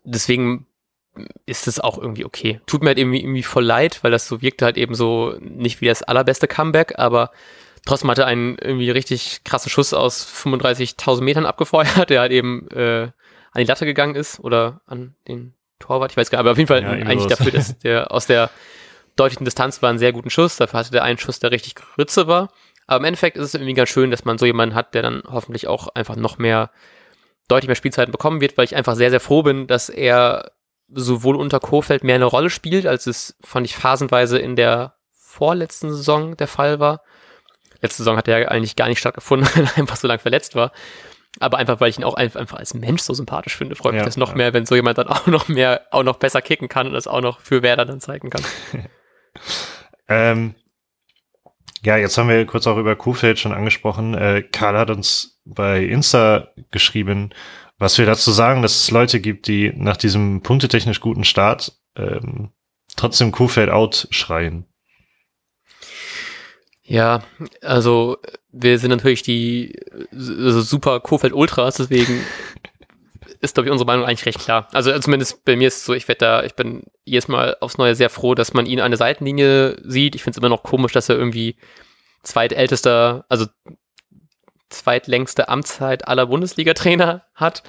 deswegen 0.03 0.67
ist 1.45 1.67
es 1.67 1.79
auch 1.79 1.97
irgendwie 1.97 2.25
okay. 2.25 2.61
Tut 2.65 2.81
mir 2.81 2.89
halt 2.89 2.99
irgendwie, 2.99 3.21
irgendwie 3.21 3.43
voll 3.43 3.65
leid, 3.65 4.03
weil 4.03 4.11
das 4.11 4.27
so 4.27 4.41
wirkte 4.41 4.65
halt 4.65 4.77
eben 4.77 4.95
so 4.95 5.35
nicht 5.39 5.81
wie 5.81 5.87
das 5.87 6.03
allerbeste 6.03 6.47
Comeback, 6.47 6.97
aber 6.97 7.31
trotzdem 7.85 8.09
hatte 8.09 8.25
einen 8.25 8.57
irgendwie 8.57 8.89
richtig 8.91 9.43
krassen 9.43 9.69
Schuss 9.69 9.93
aus 9.93 10.25
35.000 10.25 11.21
Metern 11.21 11.45
abgefeuert, 11.45 12.09
der 12.09 12.21
halt 12.21 12.31
eben 12.31 12.69
äh, 12.69 13.09
an 13.51 13.59
die 13.59 13.65
Latte 13.65 13.85
gegangen 13.85 14.15
ist 14.15 14.39
oder 14.39 14.81
an 14.85 15.15
den 15.27 15.53
Torwart, 15.79 16.11
ich 16.11 16.17
weiß 16.17 16.29
gar 16.29 16.37
nicht, 16.37 16.41
aber 16.41 16.51
auf 16.51 16.57
jeden 16.57 16.67
Fall 16.67 16.83
ja, 16.83 16.89
eigentlich 16.89 17.27
dafür, 17.27 17.51
dass 17.51 17.77
der 17.79 18.11
aus 18.13 18.27
der 18.27 18.49
deutlichen 19.15 19.45
Distanz 19.45 19.81
war 19.81 19.89
einen 19.89 19.99
sehr 19.99 20.13
guten 20.13 20.29
Schuss, 20.29 20.57
dafür 20.57 20.79
hatte 20.79 20.91
der 20.91 21.03
einen 21.03 21.17
Schuss, 21.17 21.39
der 21.39 21.51
richtig 21.51 21.75
Grütze 21.75 22.27
war. 22.27 22.49
Aber 22.87 22.97
im 22.97 23.05
Endeffekt 23.05 23.37
ist 23.37 23.45
es 23.45 23.53
irgendwie 23.53 23.73
ganz 23.73 23.89
schön, 23.89 24.11
dass 24.11 24.25
man 24.25 24.37
so 24.37 24.45
jemanden 24.45 24.75
hat, 24.75 24.93
der 24.93 25.01
dann 25.01 25.23
hoffentlich 25.29 25.67
auch 25.67 25.89
einfach 25.89 26.15
noch 26.15 26.37
mehr, 26.37 26.71
deutlich 27.47 27.67
mehr 27.67 27.75
Spielzeiten 27.75 28.11
bekommen 28.11 28.41
wird, 28.41 28.57
weil 28.57 28.65
ich 28.65 28.75
einfach 28.75 28.95
sehr, 28.95 29.09
sehr 29.09 29.19
froh 29.19 29.43
bin, 29.43 29.67
dass 29.67 29.89
er 29.89 30.51
sowohl 30.89 31.35
unter 31.35 31.59
Kofeld 31.59 32.03
mehr 32.03 32.15
eine 32.15 32.25
Rolle 32.25 32.49
spielt, 32.49 32.85
als 32.85 33.07
es, 33.07 33.37
fand 33.41 33.65
ich, 33.65 33.75
phasenweise 33.75 34.39
in 34.39 34.55
der 34.55 34.95
vorletzten 35.11 35.91
Saison 35.91 36.35
der 36.35 36.47
Fall 36.47 36.79
war. 36.79 37.01
Letzte 37.81 38.03
Saison 38.03 38.17
hat 38.17 38.27
er 38.27 38.51
eigentlich 38.51 38.75
gar 38.75 38.89
nicht 38.89 38.99
stattgefunden, 38.99 39.47
weil 39.55 39.65
er 39.65 39.77
einfach 39.77 39.95
so 39.95 40.07
lange 40.07 40.19
verletzt 40.19 40.55
war. 40.55 40.71
Aber 41.39 41.57
einfach, 41.57 41.79
weil 41.79 41.89
ich 41.89 41.97
ihn 41.97 42.03
auch 42.03 42.15
einfach 42.15 42.57
als 42.57 42.73
Mensch 42.73 43.01
so 43.01 43.13
sympathisch 43.13 43.55
finde, 43.55 43.75
freut 43.75 43.93
mich 43.93 44.03
das 44.03 44.17
noch 44.17 44.31
ja. 44.31 44.35
mehr, 44.35 44.53
wenn 44.53 44.65
so 44.65 44.75
jemand 44.75 44.97
dann 44.97 45.07
auch 45.07 45.27
noch 45.27 45.47
mehr, 45.47 45.87
auch 45.91 46.03
noch 46.03 46.17
besser 46.17 46.41
kicken 46.41 46.67
kann 46.67 46.87
und 46.87 46.93
das 46.93 47.07
auch 47.07 47.21
noch 47.21 47.39
für 47.39 47.61
Werder 47.61 47.85
dann 47.85 48.01
zeigen 48.01 48.29
kann. 48.29 48.43
ähm, 50.07 50.55
ja, 51.83 51.97
jetzt 51.97 52.17
haben 52.17 52.29
wir 52.29 52.45
kurz 52.45 52.67
auch 52.67 52.77
über 52.77 52.95
Kuhfeld 52.95 53.39
schon 53.39 53.53
angesprochen. 53.53 54.13
Äh, 54.13 54.43
Karl 54.43 54.77
hat 54.77 54.89
uns 54.89 55.39
bei 55.45 55.83
Insta 55.83 56.49
geschrieben, 56.69 57.31
was 57.79 57.97
wir 57.97 58.05
dazu 58.05 58.31
sagen, 58.31 58.61
dass 58.61 58.75
es 58.75 58.91
Leute 58.91 59.19
gibt, 59.19 59.47
die 59.47 59.73
nach 59.75 59.97
diesem 59.97 60.41
punktetechnisch 60.41 60.99
guten 60.99 61.23
Start 61.23 61.73
ähm, 61.95 62.51
trotzdem 62.95 63.31
Kuhfeld 63.31 63.69
out 63.69 64.07
schreien. 64.11 64.65
Ja, 66.83 67.23
also 67.61 68.17
wir 68.51 68.77
sind 68.77 68.89
natürlich 68.89 69.23
die 69.23 69.75
also 70.11 70.61
super 70.61 70.99
Kofeld 70.99 71.33
Ultras, 71.33 71.77
deswegen 71.77 72.21
ist, 73.41 73.55
glaube 73.55 73.67
ich, 73.67 73.71
unsere 73.71 73.87
Meinung 73.87 74.05
eigentlich 74.05 74.25
recht 74.25 74.39
klar. 74.39 74.67
Also 74.71 74.97
zumindest 74.99 75.43
bei 75.43 75.55
mir 75.55 75.67
ist 75.67 75.77
es 75.77 75.85
so, 75.85 75.93
ich 75.93 76.07
werde 76.07 76.19
da, 76.19 76.43
ich 76.43 76.55
bin 76.55 76.83
jedes 77.05 77.27
Mal 77.27 77.57
aufs 77.59 77.77
Neue 77.77 77.95
sehr 77.95 78.09
froh, 78.09 78.35
dass 78.35 78.53
man 78.53 78.65
ihn 78.65 78.79
an 78.79 78.91
der 78.91 78.97
Seitenlinie 78.97 79.77
sieht. 79.83 80.15
Ich 80.15 80.23
finde 80.23 80.35
es 80.35 80.41
immer 80.41 80.49
noch 80.49 80.63
komisch, 80.63 80.91
dass 80.91 81.09
er 81.09 81.17
irgendwie 81.17 81.55
zweitältester, 82.23 83.25
also 83.29 83.47
zweitlängste 84.69 85.49
Amtszeit 85.49 86.07
aller 86.07 86.27
Bundesliga-Trainer 86.27 87.25
hat, 87.33 87.63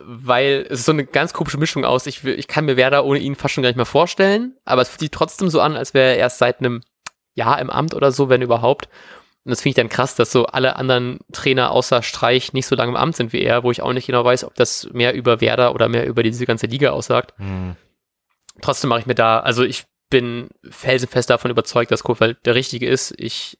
weil 0.00 0.66
es 0.70 0.84
so 0.84 0.92
eine 0.92 1.04
ganz 1.04 1.32
komische 1.32 1.58
Mischung 1.58 1.84
aus. 1.84 2.06
Ich, 2.06 2.24
ich 2.24 2.48
kann 2.48 2.64
mir 2.64 2.76
Werder 2.76 3.04
ohne 3.04 3.18
ihn 3.18 3.36
fast 3.36 3.54
schon 3.54 3.62
gar 3.62 3.68
nicht 3.68 3.76
mehr 3.76 3.86
vorstellen, 3.86 4.56
aber 4.64 4.82
es 4.82 4.92
sich 4.94 5.10
trotzdem 5.10 5.48
so 5.48 5.60
an, 5.60 5.76
als 5.76 5.94
wäre 5.94 6.12
er 6.12 6.16
erst 6.16 6.38
seit 6.38 6.58
einem 6.60 6.80
Jahr 7.34 7.60
im 7.60 7.70
Amt 7.70 7.94
oder 7.94 8.10
so, 8.12 8.28
wenn 8.28 8.42
überhaupt. 8.42 8.88
Und 9.46 9.50
das 9.50 9.60
finde 9.62 9.70
ich 9.70 9.76
dann 9.76 9.88
krass, 9.88 10.16
dass 10.16 10.32
so 10.32 10.46
alle 10.46 10.74
anderen 10.74 11.20
Trainer 11.30 11.70
außer 11.70 12.02
Streich 12.02 12.52
nicht 12.52 12.66
so 12.66 12.74
lange 12.74 12.90
im 12.90 12.96
Amt 12.96 13.14
sind 13.14 13.32
wie 13.32 13.42
er, 13.42 13.62
wo 13.62 13.70
ich 13.70 13.80
auch 13.80 13.92
nicht 13.92 14.06
genau 14.06 14.24
weiß, 14.24 14.42
ob 14.42 14.56
das 14.56 14.88
mehr 14.92 15.14
über 15.14 15.40
Werder 15.40 15.72
oder 15.72 15.88
mehr 15.88 16.04
über 16.04 16.24
diese 16.24 16.46
ganze 16.46 16.66
Liga 16.66 16.90
aussagt. 16.90 17.32
Mhm. 17.38 17.76
Trotzdem 18.60 18.88
mache 18.88 18.98
ich 18.98 19.06
mir 19.06 19.14
da, 19.14 19.38
also 19.38 19.62
ich 19.62 19.84
bin 20.10 20.48
felsenfest 20.68 21.30
davon 21.30 21.52
überzeugt, 21.52 21.92
dass 21.92 22.02
Kofeld 22.02 22.44
der 22.44 22.56
Richtige 22.56 22.88
ist. 22.88 23.14
Ich 23.18 23.56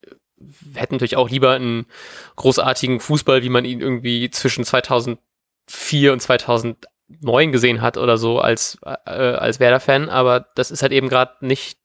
hätte 0.74 0.94
natürlich 0.94 1.16
auch 1.16 1.30
lieber 1.30 1.52
einen 1.52 1.86
großartigen 2.34 2.98
Fußball, 2.98 3.44
wie 3.44 3.48
man 3.48 3.64
ihn 3.64 3.80
irgendwie 3.80 4.28
zwischen 4.30 4.64
2004 4.64 6.12
und 6.12 6.18
2009 6.20 7.52
gesehen 7.52 7.80
hat 7.80 7.96
oder 7.96 8.16
so 8.16 8.40
als, 8.40 8.76
äh, 8.82 9.12
als 9.12 9.60
Werder-Fan, 9.60 10.08
aber 10.08 10.48
das 10.56 10.72
ist 10.72 10.82
halt 10.82 10.90
eben 10.90 11.08
gerade 11.08 11.46
nicht 11.46 11.78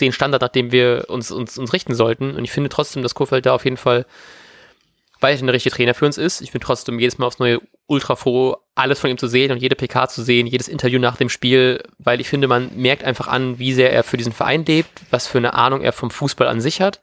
den 0.00 0.12
Standard, 0.12 0.42
nach 0.42 0.48
dem 0.48 0.72
wir 0.72 1.06
uns, 1.08 1.30
uns, 1.30 1.58
uns 1.58 1.72
richten 1.72 1.94
sollten. 1.94 2.34
Und 2.34 2.44
ich 2.44 2.50
finde 2.50 2.68
trotzdem, 2.68 3.02
dass 3.02 3.14
Kofeld 3.14 3.46
da 3.46 3.54
auf 3.54 3.64
jeden 3.64 3.76
Fall 3.76 4.06
weiterhin 5.20 5.46
der 5.46 5.54
richtige 5.54 5.74
Trainer 5.74 5.94
für 5.94 6.06
uns 6.06 6.18
ist. 6.18 6.40
Ich 6.40 6.52
bin 6.52 6.60
trotzdem 6.60 6.98
jedes 6.98 7.18
Mal 7.18 7.26
aufs 7.26 7.38
Neue 7.38 7.60
ultra 7.86 8.16
froh, 8.16 8.56
alles 8.74 9.00
von 9.00 9.10
ihm 9.10 9.18
zu 9.18 9.26
sehen 9.26 9.50
und 9.50 9.58
jede 9.58 9.74
PK 9.74 10.08
zu 10.08 10.22
sehen, 10.22 10.46
jedes 10.46 10.68
Interview 10.68 11.00
nach 11.00 11.16
dem 11.16 11.28
Spiel, 11.28 11.82
weil 11.98 12.20
ich 12.20 12.28
finde, 12.28 12.46
man 12.46 12.70
merkt 12.76 13.02
einfach 13.02 13.26
an, 13.26 13.58
wie 13.58 13.72
sehr 13.72 13.92
er 13.92 14.04
für 14.04 14.16
diesen 14.16 14.32
Verein 14.32 14.64
lebt, 14.64 14.90
was 15.10 15.26
für 15.26 15.38
eine 15.38 15.54
Ahnung 15.54 15.80
er 15.80 15.92
vom 15.92 16.10
Fußball 16.10 16.46
an 16.46 16.60
sich 16.60 16.80
hat. 16.80 17.00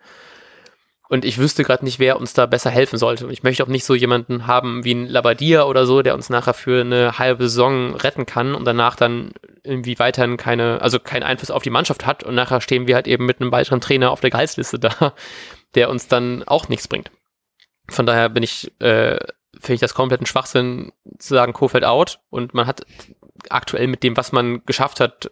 Und 1.08 1.24
ich 1.24 1.38
wüsste 1.38 1.64
gerade 1.64 1.86
nicht, 1.86 2.00
wer 2.00 2.20
uns 2.20 2.34
da 2.34 2.46
besser 2.48 2.72
helfen 2.72 2.98
sollte. 2.98 3.26
Und 3.26 3.32
ich 3.32 3.44
möchte 3.44 3.64
auch 3.64 3.68
nicht 3.68 3.86
so 3.86 3.94
jemanden 3.94 4.48
haben 4.48 4.84
wie 4.84 4.94
ein 4.94 5.08
Labadia 5.08 5.64
oder 5.66 5.86
so, 5.86 6.02
der 6.02 6.16
uns 6.16 6.30
nachher 6.30 6.56
für 6.56 6.82
eine 6.82 7.20
halbe 7.20 7.48
Saison 7.48 7.96
retten 7.96 8.26
kann 8.26 8.56
und 8.56 8.66
danach 8.66 8.96
dann 8.96 9.32
irgendwie 9.64 10.00
weiterhin 10.00 10.38
keine, 10.38 10.82
also 10.82 11.00
keinen 11.00 11.24
Einfluss 11.24 11.52
auf 11.52 11.62
die 11.62 11.70
Mannschaft 11.70 12.06
hat. 12.08 12.24
Und 12.24 12.34
nachher 12.34 12.60
stehen 12.60 12.88
wir 12.88 12.96
halt 12.96 13.08
eben 13.08 13.26
mit 13.26 13.40
einem 13.40 13.52
weiteren 13.52 13.82
Trainer 13.82 14.12
auf 14.12 14.22
der 14.22 14.32
Gehaltsliste 14.32 14.80
da, 14.80 15.14
der 15.76 15.90
uns 15.90 16.08
dann 16.08 16.44
auch 16.44 16.70
nichts 16.70 16.88
bringt. 16.88 17.12
Von 17.88 18.08
daher 18.08 18.30
bin 18.30 18.42
ich, 18.42 18.72
äh, 18.80 19.20
finde 19.54 19.74
ich 19.74 19.82
das 19.82 19.94
kompletten 19.94 20.26
Schwachsinn 20.26 20.92
zu 21.20 21.36
sagen, 21.36 21.54
Kofeld 21.54 21.86
out. 21.86 22.20
Und 22.32 22.56
man 22.56 22.66
hat 22.66 22.82
aktuell 23.50 23.86
mit 23.86 24.02
dem, 24.02 24.18
was 24.18 24.32
man 24.32 24.66
geschafft 24.66 25.00
hat, 25.00 25.32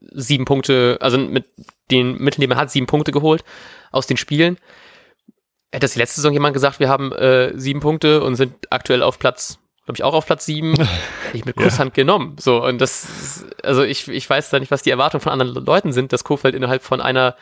sieben 0.00 0.46
Punkte, 0.46 0.96
also 1.02 1.18
mit 1.18 1.44
den 1.90 2.16
Mitteln, 2.16 2.40
die 2.40 2.46
man 2.46 2.56
hat, 2.56 2.70
sieben 2.70 2.86
Punkte 2.86 3.12
geholt 3.12 3.44
aus 3.90 4.06
den 4.06 4.16
Spielen 4.16 4.56
hätte 5.72 5.84
das 5.84 5.92
die 5.92 5.98
letzte 5.98 6.16
Saison 6.16 6.32
jemand 6.32 6.54
gesagt, 6.54 6.80
wir 6.80 6.88
haben 6.88 7.12
äh, 7.12 7.52
sieben 7.58 7.80
Punkte 7.80 8.22
und 8.22 8.34
sind 8.34 8.54
aktuell 8.70 9.02
auf 9.02 9.18
Platz, 9.18 9.58
glaube 9.84 9.96
ich, 9.96 10.02
auch 10.02 10.14
auf 10.14 10.26
Platz 10.26 10.44
sieben, 10.44 10.74
hätte 11.24 11.36
ich 11.36 11.44
mit 11.44 11.56
Kusshand 11.56 11.96
ja. 11.96 12.02
genommen. 12.02 12.36
So, 12.38 12.64
und 12.64 12.80
das, 12.80 13.46
also 13.62 13.82
ich, 13.82 14.08
ich 14.08 14.28
weiß 14.28 14.50
da 14.50 14.58
nicht, 14.58 14.70
was 14.70 14.82
die 14.82 14.90
Erwartungen 14.90 15.20
von 15.20 15.32
anderen 15.32 15.64
Leuten 15.64 15.92
sind, 15.92 16.12
dass 16.12 16.24
Kofeld 16.24 16.54
innerhalb 16.54 16.82
von 16.82 17.00
einer, 17.00 17.36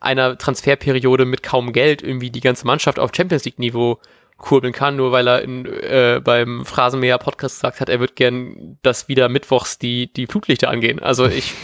einer 0.00 0.38
Transferperiode 0.38 1.24
mit 1.24 1.42
kaum 1.42 1.72
Geld 1.72 2.02
irgendwie 2.02 2.30
die 2.30 2.40
ganze 2.40 2.66
Mannschaft 2.66 2.98
auf 2.98 3.10
Champions 3.14 3.44
League-Niveau 3.44 3.98
kurbeln 4.38 4.72
kann, 4.72 4.96
nur 4.96 5.12
weil 5.12 5.26
er 5.28 5.42
in, 5.42 5.64
äh, 5.66 6.20
beim 6.22 6.64
Phrasenmäher 6.66 7.18
Podcast 7.18 7.56
gesagt 7.56 7.80
hat, 7.80 7.88
er 7.88 8.00
wird 8.00 8.16
gern, 8.16 8.78
dass 8.82 9.08
wieder 9.08 9.28
mittwochs 9.28 9.78
die, 9.78 10.12
die 10.12 10.26
Flutlichter 10.26 10.68
angehen. 10.68 10.98
Also 10.98 11.26
ich 11.26 11.54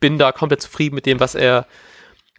bin 0.00 0.18
da 0.18 0.32
komplett 0.32 0.62
zufrieden 0.62 0.94
mit 0.94 1.06
dem, 1.06 1.18
was 1.20 1.34
er 1.34 1.66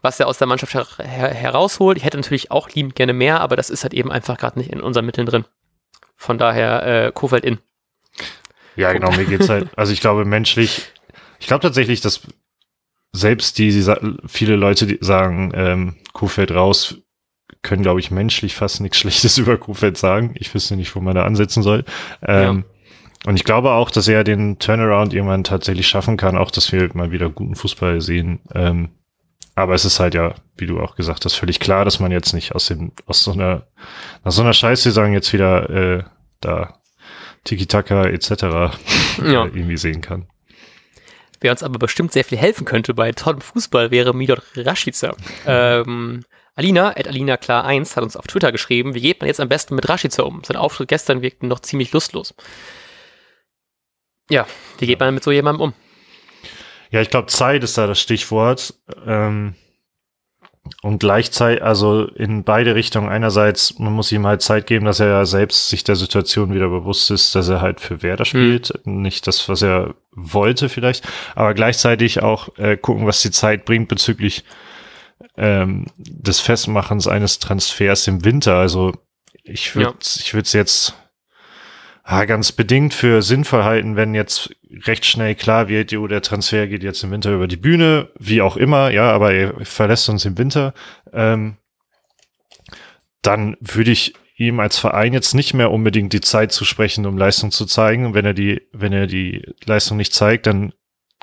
was 0.01 0.19
er 0.19 0.27
aus 0.27 0.37
der 0.37 0.47
Mannschaft 0.47 0.73
her 0.73 0.85
her 0.97 1.33
herausholt. 1.33 1.97
Ich 1.97 2.05
hätte 2.05 2.17
natürlich 2.17 2.51
auch 2.51 2.69
liebend 2.69 2.95
gerne 2.95 3.13
mehr, 3.13 3.41
aber 3.41 3.55
das 3.55 3.69
ist 3.69 3.83
halt 3.83 3.93
eben 3.93 4.11
einfach 4.11 4.37
gerade 4.37 4.59
nicht 4.59 4.71
in 4.71 4.81
unseren 4.81 5.05
Mitteln 5.05 5.25
drin. 5.25 5.45
Von 6.15 6.37
daher 6.37 6.85
äh, 7.07 7.11
Kofeld 7.13 7.45
in. 7.45 7.59
Ja, 8.75 8.93
genau, 8.93 9.11
mir 9.11 9.25
geht's 9.25 9.49
halt, 9.49 9.69
also 9.75 9.91
ich 9.91 9.99
glaube 9.99 10.25
menschlich, 10.25 10.91
ich 11.39 11.47
glaube 11.47 11.61
tatsächlich, 11.61 12.01
dass 12.01 12.21
selbst 13.11 13.57
die, 13.57 13.71
die 13.71 13.93
viele 14.27 14.55
Leute 14.55 14.85
die 14.85 14.99
sagen, 15.01 15.51
ähm, 15.55 15.95
Kofeld 16.13 16.51
raus, 16.51 16.97
können, 17.61 17.81
glaube 17.81 17.99
ich, 17.99 18.11
menschlich 18.11 18.55
fast 18.55 18.81
nichts 18.81 18.99
Schlechtes 18.99 19.37
über 19.39 19.57
Kofeld 19.57 19.97
sagen. 19.97 20.33
Ich 20.35 20.53
wüsste 20.53 20.75
nicht, 20.75 20.95
wo 20.95 21.01
man 21.01 21.15
da 21.15 21.25
ansetzen 21.25 21.63
soll. 21.63 21.83
Ähm, 22.21 22.63
ja. 22.65 23.29
Und 23.29 23.35
ich 23.35 23.43
glaube 23.43 23.71
auch, 23.71 23.91
dass 23.91 24.07
er 24.07 24.23
den 24.23 24.59
Turnaround 24.59 25.13
irgendwann 25.13 25.43
tatsächlich 25.43 25.87
schaffen 25.87 26.15
kann, 26.15 26.37
auch 26.37 26.51
dass 26.51 26.71
wir 26.71 26.89
mal 26.93 27.11
wieder 27.11 27.29
guten 27.29 27.55
Fußball 27.55 27.99
sehen. 27.99 28.39
Ähm, 28.53 28.89
aber 29.59 29.73
es 29.73 29.85
ist 29.85 29.99
halt 29.99 30.13
ja, 30.13 30.35
wie 30.57 30.65
du 30.65 30.79
auch 30.79 30.95
gesagt 30.95 31.25
hast, 31.25 31.35
völlig 31.35 31.59
klar, 31.59 31.85
dass 31.85 31.99
man 31.99 32.11
jetzt 32.11 32.33
nicht 32.33 32.53
aus 32.53 32.67
dem, 32.67 32.91
aus 33.05 33.23
so 33.23 33.31
einer, 33.31 33.67
nach 34.23 34.31
so 34.31 34.41
einer 34.41 34.53
Scheißsaison 34.53 35.13
jetzt 35.13 35.31
wieder 35.33 35.69
äh, 35.69 36.03
da 36.41 36.79
Tiki-Taka 37.43 38.05
etc. 38.05 38.31
ja. 39.23 39.45
irgendwie 39.45 39.77
sehen 39.77 40.01
kann. 40.01 40.27
Wer 41.41 41.51
uns 41.51 41.63
aber 41.63 41.79
bestimmt 41.79 42.11
sehr 42.11 42.25
viel 42.25 42.37
helfen 42.37 42.65
könnte 42.65 42.93
bei 42.93 43.11
tollem 43.13 43.41
Fußball, 43.41 43.91
wäre 43.91 44.13
Milot 44.13 44.43
Rashica. 44.55 45.15
Ähm, 45.45 46.25
Alina, 46.55 46.89
at 46.89 47.07
Alina 47.07 47.37
klar 47.37 47.63
1, 47.63 47.95
hat 47.95 48.03
uns 48.03 48.17
auf 48.17 48.27
Twitter 48.27 48.51
geschrieben, 48.51 48.93
wie 48.93 49.01
geht 49.01 49.21
man 49.21 49.27
jetzt 49.27 49.39
am 49.39 49.47
besten 49.47 49.75
mit 49.75 49.87
Rashica 49.87 50.23
um? 50.23 50.43
Sein 50.43 50.57
Auftritt 50.57 50.89
gestern 50.89 51.21
wirkte 51.21 51.45
noch 51.47 51.61
ziemlich 51.61 51.93
lustlos. 51.93 52.35
Ja, 54.29 54.45
wie 54.79 54.87
geht 54.87 54.99
man 54.99 55.13
mit 55.13 55.23
so 55.23 55.31
jemandem 55.31 55.61
um? 55.61 55.73
Ja, 56.91 57.01
ich 57.01 57.09
glaube, 57.09 57.27
Zeit 57.27 57.63
ist 57.63 57.77
da 57.77 57.87
das 57.87 57.99
Stichwort. 57.99 58.73
Ähm, 59.05 59.55
und 60.81 60.99
gleichzeitig, 60.99 61.63
also 61.63 62.05
in 62.05 62.43
beide 62.43 62.75
Richtungen. 62.75 63.09
Einerseits, 63.09 63.79
man 63.79 63.93
muss 63.93 64.11
ihm 64.11 64.25
halt 64.25 64.41
Zeit 64.41 64.67
geben, 64.67 64.85
dass 64.85 64.99
er 64.99 65.07
ja 65.07 65.25
selbst 65.25 65.69
sich 65.69 65.83
der 65.83 65.95
Situation 65.95 66.53
wieder 66.53 66.69
bewusst 66.69 67.11
ist, 67.11 67.35
dass 67.35 67.49
er 67.49 67.61
halt 67.61 67.81
für 67.81 68.01
Werder 68.01 68.25
spielt. 68.25 68.73
Mhm. 68.85 69.01
Nicht 69.01 69.27
das, 69.27 69.49
was 69.49 69.61
er 69.61 69.95
wollte 70.11 70.69
vielleicht, 70.69 71.07
aber 71.35 71.53
gleichzeitig 71.53 72.21
auch 72.21 72.57
äh, 72.57 72.77
gucken, 72.77 73.07
was 73.07 73.21
die 73.21 73.31
Zeit 73.31 73.65
bringt 73.65 73.87
bezüglich 73.87 74.43
ähm, 75.37 75.87
des 75.97 76.39
Festmachens 76.39 77.07
eines 77.07 77.39
Transfers 77.39 78.07
im 78.07 78.23
Winter. 78.23 78.55
Also 78.55 78.93
ich 79.43 79.75
würde 79.75 79.91
ja. 79.91 79.95
ich 79.99 80.33
würde 80.33 80.45
es 80.45 80.53
jetzt 80.53 80.95
ah, 82.09 82.25
ganz 82.25 82.51
bedingt 82.51 82.95
für 82.95 83.21
sinnvoll 83.21 83.63
halten, 83.63 83.95
wenn 83.95 84.15
jetzt 84.15 84.49
recht 84.87 85.05
schnell 85.05 85.35
klar 85.35 85.67
wird, 85.67 85.91
jo, 85.91 86.07
der 86.07 86.23
Transfer 86.23 86.65
geht 86.65 86.81
jetzt 86.81 87.03
im 87.03 87.11
Winter 87.11 87.31
über 87.31 87.47
die 87.47 87.55
Bühne, 87.55 88.09
wie 88.17 88.41
auch 88.41 88.57
immer, 88.57 88.89
ja, 88.89 89.11
aber 89.11 89.31
er 89.31 89.63
verlässt 89.63 90.09
uns 90.09 90.25
im 90.25 90.37
Winter, 90.37 90.73
ähm, 91.13 91.57
dann 93.21 93.57
würde 93.59 93.91
ich 93.91 94.15
ihm 94.37 94.59
als 94.59 94.79
Verein 94.79 95.13
jetzt 95.13 95.35
nicht 95.35 95.53
mehr 95.53 95.69
unbedingt 95.69 96.11
die 96.11 96.21
Zeit 96.21 96.51
zu 96.51 96.65
sprechen, 96.65 97.05
um 97.05 97.17
Leistung 97.17 97.51
zu 97.51 97.65
zeigen. 97.65 98.05
Und 98.05 98.13
wenn 98.13 98.25
er 98.25 98.33
die, 98.33 98.61
wenn 98.71 98.93
er 98.93 99.05
die 99.05 99.43
Leistung 99.65 99.97
nicht 99.97 100.13
zeigt, 100.13 100.47
dann 100.47 100.73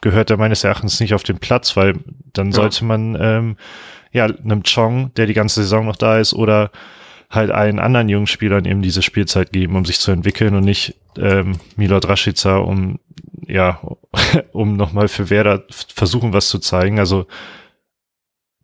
gehört 0.03 0.31
er 0.31 0.37
meines 0.37 0.63
Erachtens 0.63 1.01
nicht 1.01 1.15
auf 1.15 1.23
den 1.23 1.39
Platz, 1.39 1.77
weil 1.77 1.95
dann 2.33 2.49
ja. 2.49 2.53
sollte 2.53 2.85
man 2.85 3.17
ähm, 3.19 3.57
ja 4.13 4.27
einem 4.27 4.63
Chong, 4.63 5.15
der 5.15 5.27
die 5.27 5.35
ganze 5.35 5.63
Saison 5.63 5.87
noch 5.87 5.97
da 5.97 6.19
ist, 6.19 6.35
oder 6.35 6.71
halt 7.31 7.51
allen 7.51 7.79
anderen 7.79 8.09
jungen 8.09 8.27
Spielern 8.27 8.65
eben 8.65 8.83
diese 8.83 9.03
Spielzeit 9.03 9.53
geben, 9.53 9.77
um 9.77 9.85
sich 9.85 9.99
zu 9.99 10.11
entwickeln 10.11 10.55
und 10.55 10.65
nicht 10.65 10.95
ähm, 11.19 11.59
Milot 11.77 12.09
Rashica, 12.09 12.59
um 12.59 13.01
ja, 13.47 13.81
um 14.53 14.77
nochmal 14.77 15.09
für 15.09 15.31
Werder 15.31 15.65
versuchen, 15.71 16.33
was 16.33 16.49
zu 16.49 16.59
zeigen. 16.59 16.99
Also 16.99 17.27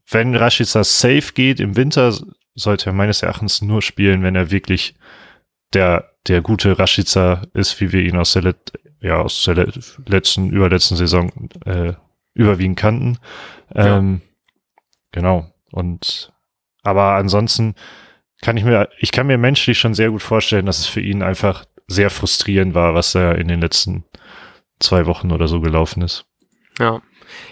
wenn 0.09 0.35
Rashica 0.35 0.85
safe 0.85 1.33
geht 1.35 1.61
im 1.61 1.77
Winter, 1.77 2.14
sollte 2.55 2.90
er 2.90 2.92
meines 2.92 3.22
Erachtens 3.22 3.62
nur 3.62 3.83
spielen, 3.83 4.22
wenn 4.22 4.35
er 4.35 4.51
wirklich 4.51 4.94
der, 5.72 6.12
der 6.29 6.42
gute 6.42 6.79
Rashica 6.79 7.42
ist, 7.55 7.81
wie 7.81 7.92
wir 7.92 8.03
ihn 8.03 8.16
aus 8.16 8.33
der, 8.35 8.42
Let 8.42 8.72
ja, 9.01 9.16
aus 9.16 9.44
der 9.44 9.68
letzten, 10.07 10.51
überletzten 10.51 10.96
Saison 10.96 11.31
äh, 11.64 11.94
überwiegend 12.35 12.79
kannten. 12.79 13.18
Ähm, 13.75 14.20
ja. 14.22 14.29
Genau. 15.12 15.53
Und 15.70 16.33
aber 16.83 17.14
ansonsten 17.14 17.75
kann 18.42 18.57
ich 18.57 18.64
mir, 18.64 18.88
ich 18.98 19.12
kann 19.12 19.26
mir 19.26 19.38
menschlich 19.38 19.78
schon 19.78 19.94
sehr 19.94 20.11
gut 20.11 20.22
vorstellen, 20.22 20.66
dass 20.66 20.81
es 20.81 20.87
für 20.87 21.00
ihn 21.00 21.22
einfach 21.22 21.64
sehr 21.87 22.11
frustrierend 22.11 22.74
war, 22.74 22.94
was 22.94 23.14
er 23.14 23.38
in 23.38 23.48
den 23.48 23.61
letzten 23.61 24.05
zwei 24.81 25.07
Wochen 25.07 25.31
oder 25.33 25.48
so 25.48 25.61
gelaufen 25.61 26.02
ist. 26.02 26.26
Ja. 26.78 27.00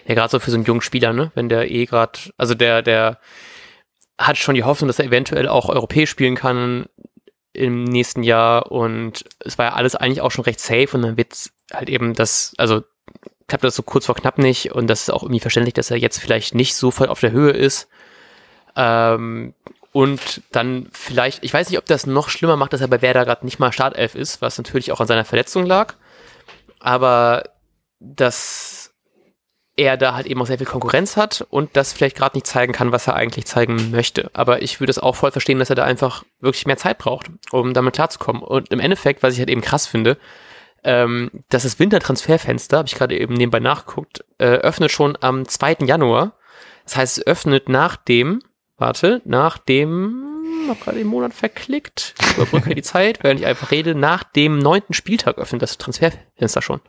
Ja, 0.07 0.15
gerade 0.15 0.31
so 0.31 0.41
für 0.41 0.51
so 0.51 0.57
einen 0.57 0.67
jungen 0.67 0.83
Spieler, 0.83 1.13
ne? 1.15 1.31
Wenn 1.35 1.49
der 1.49 1.71
eh 1.71 1.87
gerade, 1.87 2.19
also 2.37 2.55
der, 2.55 2.83
der 2.83 3.19
hat 4.19 4.37
schon 4.37 4.55
die 4.55 4.65
Hoffnung, 4.65 4.89
dass 4.89 4.99
er 4.99 5.07
eventuell 5.07 5.49
auch 5.49 5.69
europäisch 5.71 6.11
spielen 6.11 6.35
kann 6.35 6.87
im 7.53 7.85
nächsten 7.85 8.23
Jahr 8.23 8.71
und 8.71 9.25
es 9.41 9.59
war 9.59 9.67
ja 9.67 9.73
alles 9.73 9.97
eigentlich 9.97 10.21
auch 10.21 10.31
schon 10.31 10.45
recht 10.45 10.61
safe 10.61 10.89
und 10.93 11.03
dann 11.03 11.17
wird 11.17 11.51
halt 11.73 11.89
eben 11.89 12.15
das, 12.15 12.55
also 12.59 12.83
klappt 13.49 13.65
das 13.65 13.75
so 13.75 13.83
kurz 13.83 14.07
vor 14.07 14.15
knapp 14.15 14.39
nicht 14.39 14.73
und 14.73 14.89
das 14.89 15.03
ist 15.03 15.11
auch 15.11 15.23
irgendwie 15.23 15.41
verständlich, 15.41 15.75
dass 15.75 15.91
er 15.91 15.97
jetzt 15.97 16.19
vielleicht 16.19 16.55
nicht 16.55 16.75
so 16.75 16.91
voll 16.91 17.09
auf 17.09 17.21
der 17.21 17.33
Höhe 17.33 17.51
ist. 17.51 17.89
Ähm, 18.77 19.55
und 19.93 20.43
dann 20.53 20.89
vielleicht, 20.93 21.43
ich 21.43 21.53
weiß 21.53 21.69
nicht, 21.69 21.79
ob 21.79 21.87
das 21.87 22.07
noch 22.07 22.29
schlimmer 22.29 22.57
macht, 22.57 22.73
dass 22.73 22.81
er 22.81 22.89
bei 22.89 23.03
Werder 23.03 23.25
gerade 23.25 23.45
nicht 23.45 23.59
mal 23.59 23.73
Startelf 23.73 24.15
ist, 24.15 24.41
was 24.41 24.57
natürlich 24.57 24.93
auch 24.93 25.01
an 25.01 25.07
seiner 25.07 25.25
Verletzung 25.25 25.67
lag. 25.67 25.95
Aber 26.79 27.45
dass 27.99 28.93
er 29.77 29.97
da 29.97 30.15
halt 30.15 30.27
eben 30.27 30.41
auch 30.41 30.47
sehr 30.47 30.59
viel 30.59 30.67
Konkurrenz 30.67 31.17
hat 31.17 31.47
und 31.51 31.77
das 31.77 31.93
vielleicht 31.93 32.17
gerade 32.17 32.37
nicht 32.37 32.47
zeigen 32.47 32.73
kann, 32.73 32.93
was 32.93 33.07
er 33.07 33.15
eigentlich 33.15 33.47
zeigen 33.47 33.91
möchte. 33.91 34.31
Aber 34.33 34.63
ich 34.63 34.79
würde 34.79 34.91
es 34.91 34.99
auch 34.99 35.17
voll 35.17 35.33
verstehen, 35.33 35.59
dass 35.59 35.71
er 35.71 35.77
da 35.77 35.85
einfach 35.85 36.23
wirklich 36.41 36.67
mehr 36.67 36.77
Zeit 36.77 36.99
braucht, 36.99 37.31
um 37.51 37.73
damit 37.73 37.95
klarzukommen. 37.95 38.43
Und 38.43 38.71
im 38.71 38.81
Endeffekt, 38.81 39.23
was 39.23 39.35
ich 39.35 39.41
halt 39.41 39.51
eben 39.51 39.63
krass 39.63 39.87
finde, 39.87 40.19
ähm, 40.85 41.31
dass 41.49 41.65
das 41.65 41.79
Wintertransferfenster, 41.79 42.79
habe 42.79 42.89
ich 42.89 42.95
gerade 42.95 43.19
eben 43.19 43.35
nebenbei 43.35 43.61
nachgeguckt, 43.61 44.25
äh, 44.39 44.47
öffnet 44.47 44.91
schon 44.91 45.17
am 45.21 45.47
2. 45.47 45.79
Januar. 45.87 46.33
Das 46.85 46.97
heißt, 46.97 47.19
es 47.19 47.27
öffnet 47.27 47.69
nach 47.69 47.97
dem 47.97 48.43
warte, 48.81 49.23
nach 49.25 49.59
dem, 49.59 50.67
hab 50.69 50.81
gerade 50.81 50.99
den 50.99 51.07
Monat 51.07 51.35
verklickt, 51.35 52.15
überbrücke 52.37 52.75
die 52.75 52.83
Zeit, 52.83 53.23
während 53.23 53.41
ich 53.41 53.47
einfach 53.47 53.71
rede, 53.71 53.95
nach 53.95 54.25
dem 54.25 54.59
neunten 54.59 54.95
Spieltag 54.95 55.39
öffnet 55.39 55.63
das 55.63 55.79
Transferfenster 55.79 56.63
schon. 56.63 56.81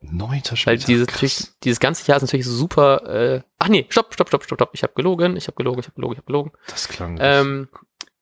Neunter 0.00 0.56
Spieltag. 0.56 0.88
Weil 0.88 1.06
dieses, 1.06 1.54
dieses 1.62 1.80
ganze 1.80 2.06
Jahr 2.06 2.16
ist 2.16 2.22
natürlich 2.22 2.46
super, 2.46 3.06
äh, 3.08 3.42
ach 3.58 3.68
nee, 3.68 3.86
stopp, 3.88 4.12
stopp, 4.12 4.28
stopp, 4.28 4.44
stopp, 4.44 4.58
stopp, 4.58 4.70
ich 4.74 4.82
habe 4.82 4.92
gelogen, 4.94 5.36
ich 5.36 5.46
habe 5.46 5.56
gelogen, 5.56 5.80
ich 5.80 5.86
habe 5.86 5.94
gelogen, 5.94 6.12
ich 6.12 6.18
habe 6.18 6.26
gelogen. 6.26 6.52
Das 6.66 6.88
klang 6.88 7.18
ähm, 7.20 7.68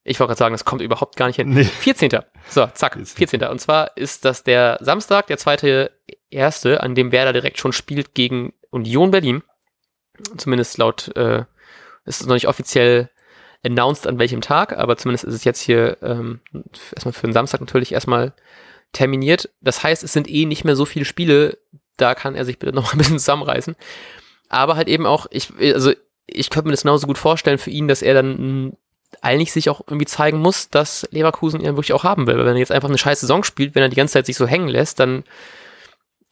ich 0.04 0.18
wollte 0.18 0.30
gerade 0.30 0.38
sagen, 0.38 0.54
das 0.54 0.64
kommt 0.64 0.82
überhaupt 0.82 1.16
gar 1.16 1.28
nicht 1.28 1.36
hin. 1.36 1.50
Nee. 1.50 1.64
14. 1.64 2.10
So, 2.48 2.66
zack, 2.66 2.98
14. 3.02 3.44
Und 3.44 3.60
zwar 3.60 3.96
ist 3.96 4.24
das 4.24 4.42
der 4.42 4.78
Samstag, 4.80 5.28
der 5.28 5.38
zweite 5.38 5.92
erste, 6.30 6.82
an 6.82 6.94
dem 6.94 7.12
Werder 7.12 7.32
direkt 7.32 7.58
schon 7.58 7.72
spielt 7.72 8.14
gegen 8.14 8.52
Union 8.70 9.10
Berlin. 9.10 9.42
Zumindest 10.36 10.78
laut, 10.78 11.14
äh, 11.16 11.44
ist 12.04 12.20
es 12.20 12.26
noch 12.26 12.34
nicht 12.34 12.48
offiziell 12.48 13.10
announced 13.64 14.06
an 14.06 14.18
welchem 14.18 14.40
Tag, 14.40 14.76
aber 14.76 14.96
zumindest 14.96 15.24
ist 15.24 15.34
es 15.34 15.44
jetzt 15.44 15.60
hier 15.60 15.96
ähm, 16.02 16.40
erstmal 16.94 17.12
für 17.12 17.26
den 17.26 17.32
Samstag 17.32 17.60
natürlich 17.60 17.92
erstmal 17.92 18.32
terminiert. 18.92 19.50
Das 19.60 19.82
heißt, 19.82 20.02
es 20.02 20.12
sind 20.12 20.28
eh 20.28 20.46
nicht 20.46 20.64
mehr 20.64 20.76
so 20.76 20.84
viele 20.84 21.04
Spiele, 21.04 21.58
da 21.96 22.14
kann 22.14 22.34
er 22.34 22.44
sich 22.44 22.58
bitte 22.58 22.72
noch 22.74 22.92
ein 22.92 22.98
bisschen 22.98 23.18
zusammenreißen. 23.18 23.76
Aber 24.48 24.76
halt 24.76 24.88
eben 24.88 25.06
auch, 25.06 25.26
ich, 25.30 25.52
also 25.74 25.92
ich 26.26 26.50
könnte 26.50 26.68
mir 26.68 26.72
das 26.72 26.82
genauso 26.82 27.06
gut 27.06 27.18
vorstellen 27.18 27.58
für 27.58 27.70
ihn, 27.70 27.88
dass 27.88 28.02
er 28.02 28.14
dann 28.14 28.76
eigentlich 29.20 29.52
sich 29.52 29.68
auch 29.68 29.82
irgendwie 29.86 30.06
zeigen 30.06 30.38
muss, 30.38 30.70
dass 30.70 31.06
Leverkusen 31.10 31.60
ihn 31.60 31.76
wirklich 31.76 31.92
auch 31.92 32.04
haben 32.04 32.26
will. 32.26 32.38
Weil 32.38 32.46
wenn 32.46 32.56
er 32.56 32.60
jetzt 32.60 32.72
einfach 32.72 32.88
eine 32.88 32.98
scheiß 32.98 33.20
Saison 33.20 33.44
spielt, 33.44 33.74
wenn 33.74 33.82
er 33.82 33.88
die 33.88 33.96
ganze 33.96 34.14
Zeit 34.14 34.26
sich 34.26 34.36
so 34.36 34.46
hängen 34.46 34.68
lässt, 34.68 35.00
dann 35.00 35.24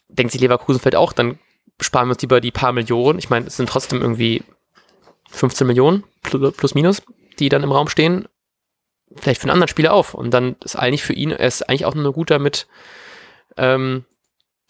denkt 0.09 0.33
sich 0.33 0.41
Leverkusen 0.41 0.81
vielleicht 0.81 0.97
auch, 0.97 1.13
dann 1.13 1.39
sparen 1.81 2.09
wir 2.09 2.15
uns 2.15 2.23
lieber 2.23 2.41
die 2.41 2.51
paar 2.51 2.73
Millionen. 2.73 3.19
Ich 3.19 3.31
meine, 3.31 3.47
es 3.47 3.57
sind 3.57 3.69
trotzdem 3.69 4.01
irgendwie 4.01 4.43
15 5.31 5.67
Millionen 5.67 6.05
plus 6.23 6.75
minus 6.75 7.03
die 7.41 7.49
dann 7.49 7.63
im 7.63 7.73
Raum 7.73 7.89
stehen, 7.89 8.29
vielleicht 9.17 9.41
für 9.41 9.45
einen 9.45 9.53
anderen 9.53 9.69
Spieler 9.69 9.93
auf. 9.93 10.15
Und 10.15 10.31
dann 10.33 10.57
ist 10.63 10.77
eigentlich 10.77 11.03
für 11.03 11.15
ihn, 11.15 11.31
er 11.33 11.47
ist 11.47 11.69
eigentlich 11.69 11.87
auch 11.87 11.95
nur 11.95 12.13
gut 12.13 12.31
damit, 12.31 12.69
ähm, 13.57 14.05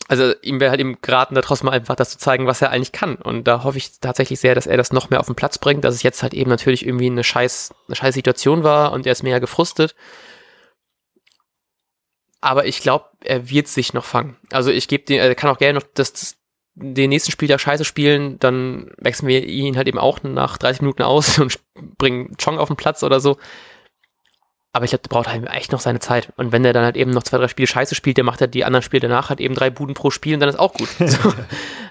also 0.09 0.35
ihm 0.43 0.59
wäre 0.59 0.71
halt 0.71 0.81
eben 0.81 1.01
geraten, 1.03 1.37
da 1.37 1.41
trotzdem 1.41 1.69
einfach 1.69 1.95
das 1.95 2.11
zu 2.11 2.19
zeigen, 2.19 2.47
was 2.47 2.63
er 2.63 2.71
eigentlich 2.71 2.91
kann. 2.91 3.17
Und 3.17 3.45
da 3.45 3.63
hoffe 3.63 3.79
ich 3.79 4.01
tatsächlich 4.01 4.41
sehr, 4.41 4.57
dass 4.57 4.67
er 4.67 4.77
das 4.77 4.93
noch 4.93 5.11
mehr 5.11 5.21
auf 5.21 5.27
den 5.27 5.37
Platz 5.37 5.59
bringt, 5.59 5.85
dass 5.85 5.95
es 5.95 6.03
jetzt 6.03 6.23
halt 6.23 6.35
eben 6.35 6.51
natürlich 6.51 6.85
irgendwie 6.85 7.07
eine 7.07 7.23
scheiß, 7.23 7.73
eine 7.87 7.95
scheiß 7.97 8.15
Situation 8.15 8.65
war 8.65 8.93
und 8.93 9.07
er 9.07 9.13
ist 9.13 9.23
mehr 9.23 9.39
gefrustet. 9.39 9.95
Aber 12.41 12.65
ich 12.65 12.81
glaube, 12.81 13.05
er 13.21 13.51
wird 13.51 13.69
sich 13.69 13.93
noch 13.93 14.05
fangen. 14.05 14.37
Also 14.51 14.71
ich 14.71 14.89
gebe 14.89 15.05
den, 15.05 15.21
er 15.21 15.35
kann 15.35 15.51
auch 15.51 15.59
gerne 15.59 15.79
noch 15.79 15.87
das, 15.95 16.13
das 16.13 16.37
den 16.75 17.11
nächsten 17.11 17.33
Spieltag 17.33 17.61
scheiße 17.61 17.85
spielen, 17.85 18.39
dann 18.39 18.91
wechseln 18.99 19.29
wir 19.29 19.45
ihn 19.45 19.77
halt 19.77 19.89
eben 19.89 19.99
auch 19.99 20.23
nach 20.23 20.57
30 20.57 20.83
Minuten 20.83 21.03
aus 21.03 21.39
und 21.41 21.59
bringen 21.99 22.37
Chong 22.43 22.59
auf 22.59 22.69
den 22.69 22.77
Platz 22.77 23.03
oder 23.03 23.21
so. 23.21 23.37
Aber 24.73 24.85
ich 24.85 24.93
glaube, 24.93 25.03
der 25.03 25.09
braucht 25.09 25.29
halt 25.29 25.49
echt 25.51 25.73
noch 25.73 25.81
seine 25.81 25.99
Zeit. 25.99 26.33
Und 26.37 26.53
wenn 26.53 26.63
der 26.63 26.73
dann 26.73 26.85
halt 26.85 26.97
eben 26.97 27.11
noch 27.11 27.25
zwei, 27.25 27.39
drei 27.39 27.49
Spiele 27.49 27.67
scheiße 27.67 27.97
spielt, 27.97 28.17
der 28.17 28.25
macht 28.25 28.41
er 28.41 28.47
die 28.47 28.65
anderen 28.65 28.85
Spiele 28.85 29.09
danach 29.09 29.29
halt 29.29 29.41
eben 29.41 29.55
drei 29.55 29.69
Buden 29.69 29.95
pro 29.95 30.11
Spiel 30.11 30.35
und 30.35 30.41
dann 30.41 30.49
ist 30.49 30.59
auch 30.59 30.75
gut. 30.75 30.89
so. 30.99 31.35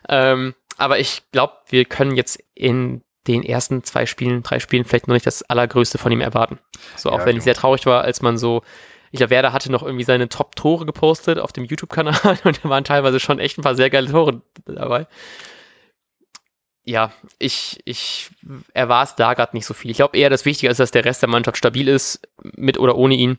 ähm, 0.07 0.55
aber 0.77 0.99
ich 0.99 1.23
glaube, 1.32 1.53
wir 1.67 1.84
können 1.84 2.15
jetzt 2.15 2.41
in 2.55 3.01
den 3.27 3.43
ersten 3.43 3.84
zwei 3.84 4.05
Spielen, 4.05 4.43
drei 4.43 4.59
Spielen 4.59 4.86
vielleicht 4.86 5.07
noch 5.07 5.13
nicht 5.13 5.27
das 5.27 5.43
Allergrößte 5.43 5.97
von 5.97 6.11
ihm 6.11 6.21
erwarten. 6.21 6.57
So, 6.95 7.09
auch 7.09 7.19
ja, 7.19 7.25
wenn 7.25 7.38
ich 7.38 7.43
sehr 7.43 7.53
traurig 7.53 7.86
war, 7.86 8.01
als 8.03 8.21
man 8.21 8.38
so 8.38 8.63
ich 9.12 9.18
glaube, 9.18 9.32
Werder 9.32 9.53
hatte 9.53 9.72
noch 9.72 9.84
irgendwie 9.84 10.03
seine 10.03 10.30
Top-Tore 10.30 10.86
gepostet 10.86 11.39
auf 11.39 11.51
dem 11.51 11.66
YouTube-Kanal 11.66 12.39
und 12.43 12.64
da 12.64 12.70
waren 12.70 12.84
teilweise 12.84 13.20
schon 13.20 13.39
echt 13.39 13.57
ein 13.57 13.64
paar 13.64 13.76
sehr 13.76 13.89
geile 13.89 14.10
Tore 14.10 14.41
dabei. 14.66 15.07
Ja, 16.84 17.12
ich, 17.38 17.80
ich 17.86 18.30
erwarte 18.74 19.14
da 19.18 19.34
gerade 19.34 19.55
nicht 19.55 19.66
so 19.66 19.74
viel. 19.74 19.91
Ich 19.91 19.97
glaube 19.97 20.18
eher, 20.18 20.30
das 20.30 20.45
Wichtige 20.45 20.72
ist, 20.72 20.80
dass 20.80 20.91
der 20.91 21.05
Rest 21.05 21.22
der 21.22 21.30
Mannschaft 21.30 21.57
stabil 21.57 21.88
ist, 21.88 22.28
mit 22.41 22.80
oder 22.80 22.95
ohne 22.95 23.16
ihn. 23.16 23.38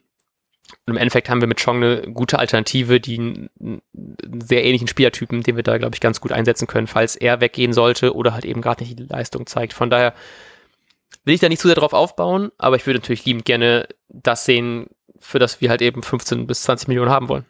Und 0.86 0.92
im 0.94 0.96
Endeffekt 0.96 1.28
haben 1.28 1.40
wir 1.40 1.48
mit 1.48 1.62
Chong 1.62 1.76
eine 1.76 2.02
gute 2.12 2.38
Alternative, 2.38 3.00
die 3.00 3.18
einen 3.18 3.82
sehr 4.44 4.64
ähnlichen 4.64 4.86
Spielertypen, 4.86 5.42
den 5.42 5.56
wir 5.56 5.64
da, 5.64 5.78
glaube 5.78 5.96
ich, 5.96 6.00
ganz 6.00 6.20
gut 6.20 6.32
einsetzen 6.32 6.68
können, 6.68 6.86
falls 6.86 7.16
er 7.16 7.40
weggehen 7.40 7.72
sollte 7.72 8.14
oder 8.14 8.34
halt 8.34 8.44
eben 8.44 8.62
gerade 8.62 8.84
nicht 8.84 8.98
die 8.98 9.04
Leistung 9.04 9.46
zeigt. 9.46 9.72
Von 9.72 9.90
daher 9.90 10.14
will 11.24 11.34
ich 11.34 11.40
da 11.40 11.48
nicht 11.48 11.60
zu 11.60 11.68
sehr 11.68 11.76
drauf 11.76 11.92
aufbauen, 11.92 12.50
aber 12.56 12.76
ich 12.76 12.86
würde 12.86 13.00
natürlich 13.00 13.24
liebend 13.24 13.44
gerne 13.44 13.88
das 14.08 14.44
sehen, 14.44 14.86
für 15.20 15.38
das 15.38 15.60
wir 15.60 15.70
halt 15.70 15.82
eben 15.82 16.02
15 16.02 16.46
bis 16.46 16.62
20 16.62 16.88
Millionen 16.88 17.10
haben 17.10 17.28
wollen. 17.28 17.44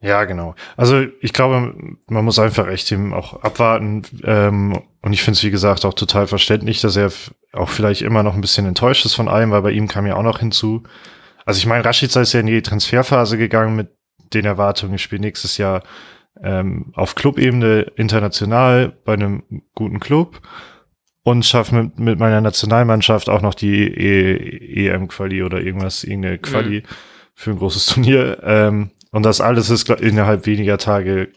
Ja, 0.00 0.24
genau. 0.24 0.54
Also 0.76 1.06
ich 1.22 1.32
glaube, 1.32 1.74
man 2.08 2.24
muss 2.24 2.38
einfach 2.38 2.68
echt 2.68 2.90
ihm 2.90 3.14
auch 3.14 3.42
abwarten. 3.42 4.02
Ähm, 4.22 4.82
und 5.00 5.12
ich 5.14 5.22
finde 5.22 5.38
es, 5.38 5.44
wie 5.44 5.50
gesagt, 5.50 5.86
auch 5.86 5.94
total 5.94 6.26
verständlich, 6.26 6.82
dass 6.82 6.96
er 6.96 7.10
auch 7.54 7.70
vielleicht 7.70 8.02
immer 8.02 8.22
noch 8.22 8.34
ein 8.34 8.42
bisschen 8.42 8.66
enttäuscht 8.66 9.06
ist 9.06 9.14
von 9.14 9.28
allem, 9.28 9.50
weil 9.50 9.62
bei 9.62 9.70
ihm 9.70 9.88
kam 9.88 10.06
ja 10.06 10.16
auch 10.16 10.22
noch 10.22 10.40
hinzu. 10.40 10.82
Also 11.46 11.58
ich 11.58 11.66
meine, 11.66 11.84
Rashica 11.84 12.20
ist 12.20 12.34
ja 12.34 12.40
in 12.40 12.46
die 12.46 12.60
Transferphase 12.60 13.38
gegangen 13.38 13.76
mit 13.76 13.88
den 14.34 14.44
Erwartungen, 14.44 14.94
ich 14.94 15.02
spiele 15.02 15.22
nächstes 15.22 15.56
Jahr 15.56 15.82
ähm, 16.42 16.92
auf 16.94 17.14
Clubebene 17.14 17.92
international 17.96 18.92
bei 19.04 19.14
einem 19.14 19.42
guten 19.74 20.00
Club 20.00 20.40
und 21.24 21.44
schaffe 21.44 21.74
mit, 21.74 21.98
mit 21.98 22.18
meiner 22.18 22.40
Nationalmannschaft 22.40 23.28
auch 23.28 23.40
noch 23.40 23.54
die 23.54 23.88
e 23.88 24.88
EM-Quali 24.88 25.42
oder 25.42 25.60
irgendwas, 25.60 26.04
irgendeine 26.04 26.38
Quali 26.38 26.80
mhm. 26.80 26.94
für 27.34 27.50
ein 27.50 27.58
großes 27.58 27.86
Turnier. 27.86 28.38
Ähm, 28.44 28.90
und 29.10 29.22
das 29.24 29.40
alles 29.40 29.70
ist 29.70 29.88
innerhalb 29.88 30.46
weniger 30.46 30.78
Tage, 30.78 31.30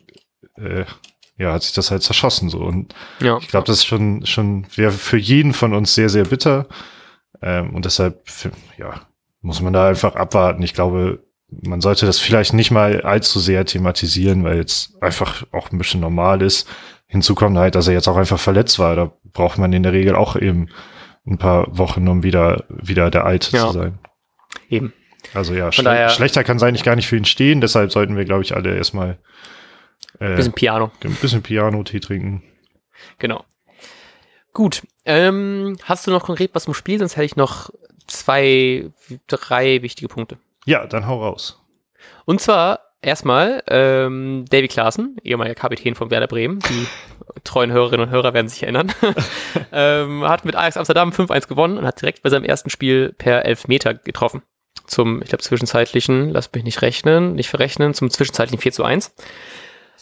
äh, 0.58 0.84
ja, 1.38 1.54
hat 1.54 1.64
sich 1.64 1.74
das 1.74 1.90
halt 1.90 2.04
zerschossen 2.04 2.50
so. 2.50 2.60
Und 2.60 2.94
ja. 3.22 3.38
ich 3.38 3.48
glaube, 3.48 3.66
das 3.66 3.78
ist 3.78 3.86
schon, 3.86 4.26
schon 4.26 4.66
wäre 4.76 4.92
für 4.92 5.18
jeden 5.18 5.54
von 5.54 5.74
uns 5.74 5.96
sehr, 5.96 6.10
sehr 6.10 6.26
bitter. 6.26 6.68
Ähm, 7.42 7.74
und 7.74 7.86
deshalb, 7.86 8.24
ja, 8.78 9.02
muss 9.42 9.62
man 9.62 9.74
da 9.74 9.88
einfach 9.88 10.16
abwarten. 10.16 10.64
Ich 10.64 10.74
glaube, 10.74 11.24
man 11.50 11.80
sollte 11.80 12.06
das 12.06 12.20
vielleicht 12.20 12.54
nicht 12.54 12.72
mal 12.72 13.02
allzu 13.02 13.40
sehr 13.40 13.66
thematisieren, 13.66 14.44
weil 14.44 14.60
es 14.60 14.98
einfach 15.00 15.46
auch 15.54 15.72
ein 15.72 15.78
bisschen 15.78 16.02
normal 16.02 16.42
ist. 16.42 16.68
Hinzu 17.08 17.36
kommt 17.36 17.58
halt, 17.58 17.76
dass 17.76 17.88
er 17.88 17.94
jetzt 17.94 18.08
auch 18.08 18.18
einfach 18.18 18.40
verletzt 18.40 18.80
war. 18.80 18.96
Da 18.96 19.12
braucht 19.34 19.58
man 19.58 19.72
in 19.74 19.84
der 19.84 19.94
Regel 19.94 20.16
auch 20.16 20.36
eben 20.36 20.70
ein 21.26 21.38
paar 21.38 21.78
Wochen, 21.78 22.08
um 22.08 22.24
wieder, 22.24 22.66
wieder 22.70 23.10
der 23.10 23.26
Alte 23.26 23.56
ja. 23.56 23.68
zu 23.68 23.74
sein. 23.74 24.00
Eben. 24.70 24.94
Also 25.34 25.54
ja, 25.54 25.72
schle 25.72 26.10
schlechter 26.10 26.44
kann 26.44 26.60
sein, 26.60 26.74
nicht 26.74 26.86
gar 26.86 26.96
nicht 26.96 27.08
für 27.08 27.18
ihn 27.18 27.26
stehen. 27.26 27.62
Deshalb 27.62 27.92
sollten 27.92 28.16
wir, 28.16 28.26
glaube 28.26 28.44
ich, 28.44 28.56
alle 28.56 28.76
erstmal 28.76 29.18
äh, 30.20 30.36
bisschen 30.36 30.54
Piano. 30.54 30.92
Ein 31.04 31.16
bisschen 31.16 31.42
Piano-Tee 31.42 32.00
trinken. 32.00 32.44
Genau. 33.20 33.44
Gut. 34.54 34.84
Ähm, 35.06 35.78
hast 35.84 36.08
du 36.08 36.12
noch 36.12 36.24
konkret 36.24 36.52
was 36.54 36.64
zum 36.64 36.74
Spiel? 36.74 37.00
Sonst 37.00 37.16
hätte 37.16 37.26
ich 37.26 37.36
noch 37.36 37.70
zwei, 38.08 38.90
drei 39.28 39.82
wichtige 39.82 40.08
Punkte. 40.08 40.38
Ja, 40.66 40.86
dann 40.88 41.08
hau 41.08 41.22
raus. 41.22 41.62
Und 42.26 42.42
zwar 42.42 42.87
erstmal 43.02 43.64
ähm, 43.68 44.46
Davy 44.50 44.68
Klaassen, 44.68 45.18
ehemaliger 45.24 45.56
Kapitän 45.56 45.96
von 45.96 46.12
Werder 46.12 46.28
Bremen. 46.28 46.60
Die 46.60 46.88
treuen 47.44 47.72
Hörerinnen 47.72 48.08
und 48.08 48.12
Hörer 48.12 48.34
werden 48.34 48.50
sich 48.50 48.64
erinnern. 48.64 48.92
ähm, 49.72 50.24
hat 50.24 50.46
mit 50.46 50.56
Ajax 50.56 50.78
Amsterdam 50.78 51.12
5-1 51.12 51.48
gewonnen 51.48 51.78
und 51.78 51.86
hat 51.86 52.02
direkt 52.02 52.22
bei 52.24 52.30
seinem 52.30 52.46
ersten 52.46 52.70
Spiel 52.70 53.14
per 53.18 53.46
Elfmeter 53.46 53.94
getroffen. 53.94 54.42
Zum, 54.86 55.22
ich 55.22 55.30
glaube, 55.30 55.44
zwischenzeitlichen, 55.44 56.30
lass 56.30 56.52
mich 56.54 56.64
nicht 56.64 56.82
rechnen, 56.82 57.36
nicht 57.36 57.50
verrechnen, 57.50 57.94
zum 57.94 58.10
zwischenzeitlichen 58.10 58.60
4 58.60 58.72
zu 58.72 58.84
1. 58.84 59.14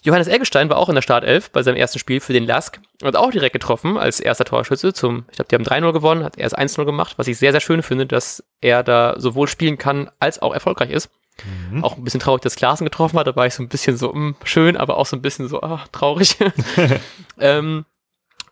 Johannes 0.06 0.28
Eggestein 0.28 0.70
war 0.70 0.78
auch 0.78 0.89
in 0.89 0.96
der 0.96 1.02
Startelf 1.02 1.50
bei 1.50 1.64
seinem 1.64 1.78
ersten 1.78 1.98
Spiel 1.98 2.20
für 2.20 2.34
den 2.34 2.46
Lask 2.46 2.80
und 3.02 3.08
hat 3.08 3.16
auch 3.16 3.32
direkt 3.32 3.54
getroffen 3.54 3.98
als 3.98 4.20
erster 4.20 4.46
Torschütze 4.46 4.93
zum, 4.93 5.26
ich 5.32 5.38
glaube, 5.38 5.50
die 5.50 5.56
haben 5.56 5.84
3-0 5.84 5.93
gewonnen, 5.93 6.24
hat 6.24 6.38
erst 6.38 6.56
1-0 6.56 6.86
gemacht, 6.86 7.18
was 7.18 7.28
ich 7.28 7.39
sehr, 7.39 7.52
sehr 7.52 7.62
schön 7.62 7.82
finde, 7.82 8.06
dass 8.06 8.43
er 8.62 8.84
da 8.84 9.16
sowohl 9.18 9.48
spielen 9.48 9.80
kann 9.80 10.12
als 10.20 10.39
auch 10.39 10.54
erfolgreich 10.54 10.91
ist. 10.91 11.10
Mhm. 11.72 11.84
Auch 11.84 11.98
ein 11.98 12.04
bisschen 12.04 12.20
traurig, 12.20 12.42
dass 12.42 12.56
Klaassen 12.56 12.86
getroffen 12.86 13.20
hat, 13.20 13.28
da 13.28 13.36
war 13.36 13.46
ich 13.46 13.54
so 13.54 13.64
ein 13.64 13.70
bisschen 13.70 13.98
so, 13.98 14.10
mh, 14.10 14.14
hm, 14.14 14.36
schön, 14.44 14.78
aber 14.78 14.98
auch 14.98 15.06
so 15.06 15.16
ein 15.16 15.22
bisschen 15.22 15.48
so, 15.48 15.62
ach, 15.62 15.88
traurig. 15.90 16.38
ähm, 17.40 17.86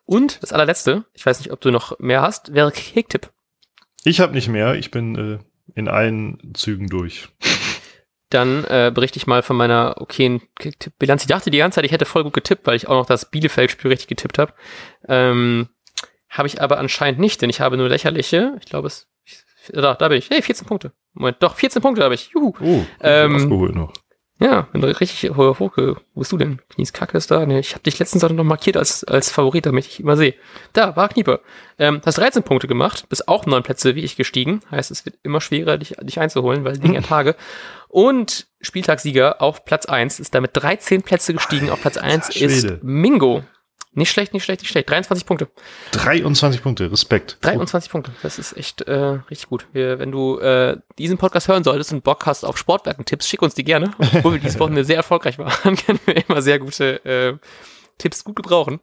und 0.06 0.44
das 0.44 0.52
allerletzte, 0.52 1.06
ich 1.14 1.26
weiß 1.26 1.40
nicht, 1.40 1.52
ob 1.52 1.62
du 1.62 1.72
noch 1.72 1.98
mehr 2.00 2.22
hast, 2.22 2.54
wäre 2.54 2.72
Kicktipp. 2.72 3.32
Ich 4.04 4.20
habe 4.20 4.34
nicht 4.34 4.50
mehr, 4.50 4.76
ich 4.76 4.92
bin 4.92 5.16
äh, 5.16 5.40
in 5.76 5.88
allen 5.88 6.54
Zügen 6.54 6.90
durch. 6.90 7.30
Dann 8.30 8.66
äh, 8.66 8.92
berichte 8.94 9.18
ich 9.18 9.28
mal 9.28 9.44
von 9.44 9.56
meiner 9.56 10.02
okayen 10.02 10.42
Bilanz. 10.98 11.22
Ich 11.22 11.28
dachte 11.28 11.52
die 11.52 11.60
ganze 11.60 11.76
Zeit, 11.76 11.86
ich 11.86 11.92
hätte 11.92 12.06
voll 12.06 12.24
gut 12.24 12.34
getippt, 12.34 12.66
weil 12.66 12.76
ich 12.76 12.88
auch 12.88 12.96
noch 12.96 13.06
das 13.06 13.30
Bielefeld-Spiel 13.30 13.92
richtig 13.92 14.08
getippt 14.08 14.40
habe. 14.40 14.54
Ähm, 15.08 15.70
habe 16.30 16.48
ich 16.48 16.60
aber 16.60 16.80
anscheinend 16.80 17.20
nicht, 17.20 17.42
denn 17.42 17.50
ich 17.50 17.62
habe 17.62 17.78
nur 17.78 17.88
lächerliche, 17.88 18.58
ich 18.60 18.66
glaube 18.66 18.88
es, 18.88 19.08
da, 19.72 19.94
da 19.94 20.08
bin 20.08 20.18
ich, 20.18 20.30
hey, 20.32 20.42
14 20.42 20.66
Punkte. 20.66 20.92
Moment, 21.14 21.38
doch, 21.42 21.56
14 21.56 21.82
Punkte 21.82 22.04
habe 22.04 22.16
ich. 22.16 22.30
Juhu. 22.34 22.54
Oh, 22.60 22.82
ähm, 23.02 23.50
noch. 23.74 23.94
Ja, 24.40 24.68
bin 24.74 24.84
richtig 24.84 25.30
hoch. 25.38 25.60
Wo 25.78 26.20
bist 26.20 26.32
du 26.32 26.38
denn? 26.38 26.60
Knies 26.70 26.92
Kacke 26.92 27.18
ist 27.18 27.32
da. 27.32 27.46
Nee, 27.46 27.60
ich 27.60 27.74
habe 27.74 27.84
dich 27.84 27.98
letztens 28.00 28.24
auch 28.24 28.30
noch 28.30 28.44
markiert 28.44 28.76
als, 28.76 29.04
als 29.04 29.32
Favorit, 29.32 29.66
damit 29.66 29.86
ich 29.86 30.00
immer 30.00 30.18
sehe. 30.18 30.34
Da, 30.74 30.96
war 30.96 31.08
Knieper. 31.08 31.40
Ähm, 31.78 32.02
hast 32.06 32.18
13 32.18 32.44
Punkte 32.44 32.68
gemacht, 32.68 33.08
bist 33.10 33.28
auch 33.28 33.46
neun 33.46 33.64
Plätze 33.64 33.96
wie 33.96 34.04
ich 34.04 34.18
gestiegen. 34.18 34.60
Heißt, 34.70 34.92
es 34.92 35.06
wird 35.06 35.18
immer 35.24 35.40
schwerer, 35.40 35.78
dich, 35.78 35.96
dich 36.02 36.20
einzuholen, 36.20 36.66
weil 36.66 36.78
Dinge 36.78 37.02
Tage. 37.04 37.36
Und 37.88 38.48
Spieltagssieger 38.60 39.42
auf 39.42 39.66
Platz 39.66 39.86
1 39.86 40.20
ist 40.20 40.36
damit 40.36 40.52
13 40.54 41.04
Plätze 41.04 41.34
gestiegen. 41.34 41.70
Auf 41.70 41.80
Platz 41.80 41.98
1 41.98 42.36
ist 42.36 42.84
Mingo. 42.84 43.44
Nicht 43.96 44.12
schlecht, 44.12 44.34
nicht 44.34 44.44
schlecht, 44.44 44.62
nicht 44.62 44.72
schlecht. 44.72 44.90
23 44.90 45.26
Punkte. 45.26 45.50
23 45.92 46.64
Punkte, 46.64 46.92
Respekt. 46.92 47.38
23 47.42 47.92
Punkte, 47.92 48.12
das 48.24 48.40
ist 48.40 48.58
echt 48.58 48.82
äh, 48.82 49.20
richtig 49.30 49.50
gut. 49.50 49.68
Wir, 49.72 50.00
wenn 50.00 50.12
du 50.12 50.40
äh, 50.40 50.78
diesen 50.98 51.20
Podcast 51.20 51.48
hören 51.48 51.64
solltest 51.64 51.94
und 51.94 52.04
Bock 52.04 52.26
hast 52.26 52.44
auf 52.44 52.58
Sportwerken-Tipps, 52.58 53.28
schick 53.28 53.44
uns 53.44 53.54
die 53.54 53.64
gerne. 53.64 53.92
Obwohl 53.98 54.34
wir 54.34 54.40
dieses 54.40 54.60
Wochenende 54.60 54.84
sehr 54.84 54.98
erfolgreich 54.98 55.38
waren, 55.38 55.76
können 55.86 56.00
wir 56.06 56.28
immer 56.28 56.42
sehr 56.42 56.58
gute 56.58 57.06
äh, 57.06 57.38
Tipps 58.00 58.24
gut 58.24 58.36
gebrauchen. 58.36 58.80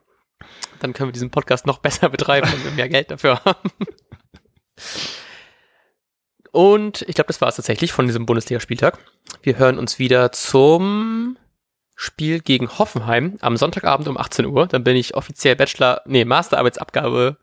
Dann 0.78 0.92
können 0.92 1.08
wir 1.08 1.12
diesen 1.12 1.30
Podcast 1.30 1.66
noch 1.66 1.78
besser 1.78 2.08
betreiben, 2.08 2.48
wenn 2.52 2.64
wir 2.64 2.70
mehr 2.70 2.88
Geld 2.88 3.11
dafür 3.11 3.44
haben. 3.44 3.70
Und 6.52 7.02
ich 7.02 7.14
glaube, 7.14 7.28
das 7.28 7.40
war 7.40 7.48
es 7.48 7.56
tatsächlich 7.56 7.92
von 7.92 8.06
diesem 8.06 8.26
Bundesligaspieltag. 8.26 8.98
Wir 9.42 9.58
hören 9.58 9.78
uns 9.78 9.98
wieder 9.98 10.32
zum 10.32 11.36
Spiel 12.03 12.40
gegen 12.40 12.78
Hoffenheim 12.78 13.36
am 13.42 13.59
Sonntagabend 13.59 14.09
um 14.09 14.16
18 14.16 14.46
Uhr. 14.46 14.66
Dann 14.66 14.82
bin 14.82 14.96
ich 14.96 15.14
offiziell 15.14 15.55
Bachelor, 15.55 16.01
nee, 16.07 16.24
Masterarbeitsabgabe 16.24 17.36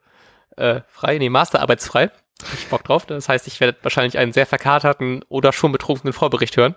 äh, 0.55 0.82
frei, 0.88 1.20
nee, 1.20 1.30
Masterarbeitsfrei. 1.30 2.10
Hab 2.41 2.53
ich 2.55 2.68
Bock 2.68 2.84
drauf. 2.84 3.05
Das 3.05 3.30
heißt, 3.30 3.45
ich 3.45 3.60
werde 3.60 3.78
wahrscheinlich 3.84 4.18
einen 4.18 4.34
sehr 4.34 4.47
verkaterten 4.47 5.24
oder 5.30 5.53
schon 5.53 5.72
betrunkenen 5.72 6.12
Vorbericht 6.12 6.58
hören. 6.58 6.74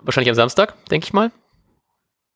Wahrscheinlich 0.00 0.28
am 0.28 0.34
Samstag, 0.34 0.74
denke 0.90 1.04
ich 1.04 1.12
mal. 1.12 1.30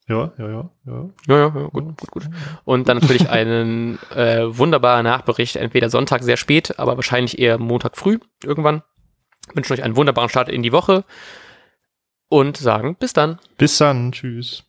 Ja, 0.07 0.31
ja, 0.39 0.49
ja, 0.49 0.71
ja. 0.87 1.11
Ja, 1.27 1.37
ja, 1.37 1.53
ja 1.53 1.67
gut, 1.67 1.97
gut, 1.97 2.11
gut. 2.13 2.29
Und 2.65 2.89
dann 2.89 2.99
natürlich 2.99 3.29
einen 3.31 3.99
äh, 4.15 4.43
wunderbaren 4.47 5.03
Nachbericht, 5.03 5.57
entweder 5.57 5.91
Sonntag 5.91 6.23
sehr 6.23 6.37
spät, 6.37 6.79
aber 6.79 6.95
wahrscheinlich 6.95 7.41
eher 7.41 7.59
Montag 7.59 7.97
früh 7.97 8.21
irgendwann. 8.45 8.85
Wünschen 9.55 9.73
euch 9.73 9.83
einen 9.83 9.97
wunderbaren 9.97 10.31
Start 10.31 10.49
in 10.49 10.63
die 10.63 10.71
Woche 10.71 11.05
und 12.31 12.57
sagen 12.57 12.97
bis 12.99 13.13
dann. 13.13 13.39
Bis 13.59 13.77
dann, 13.77 14.13
tschüss. 14.13 14.65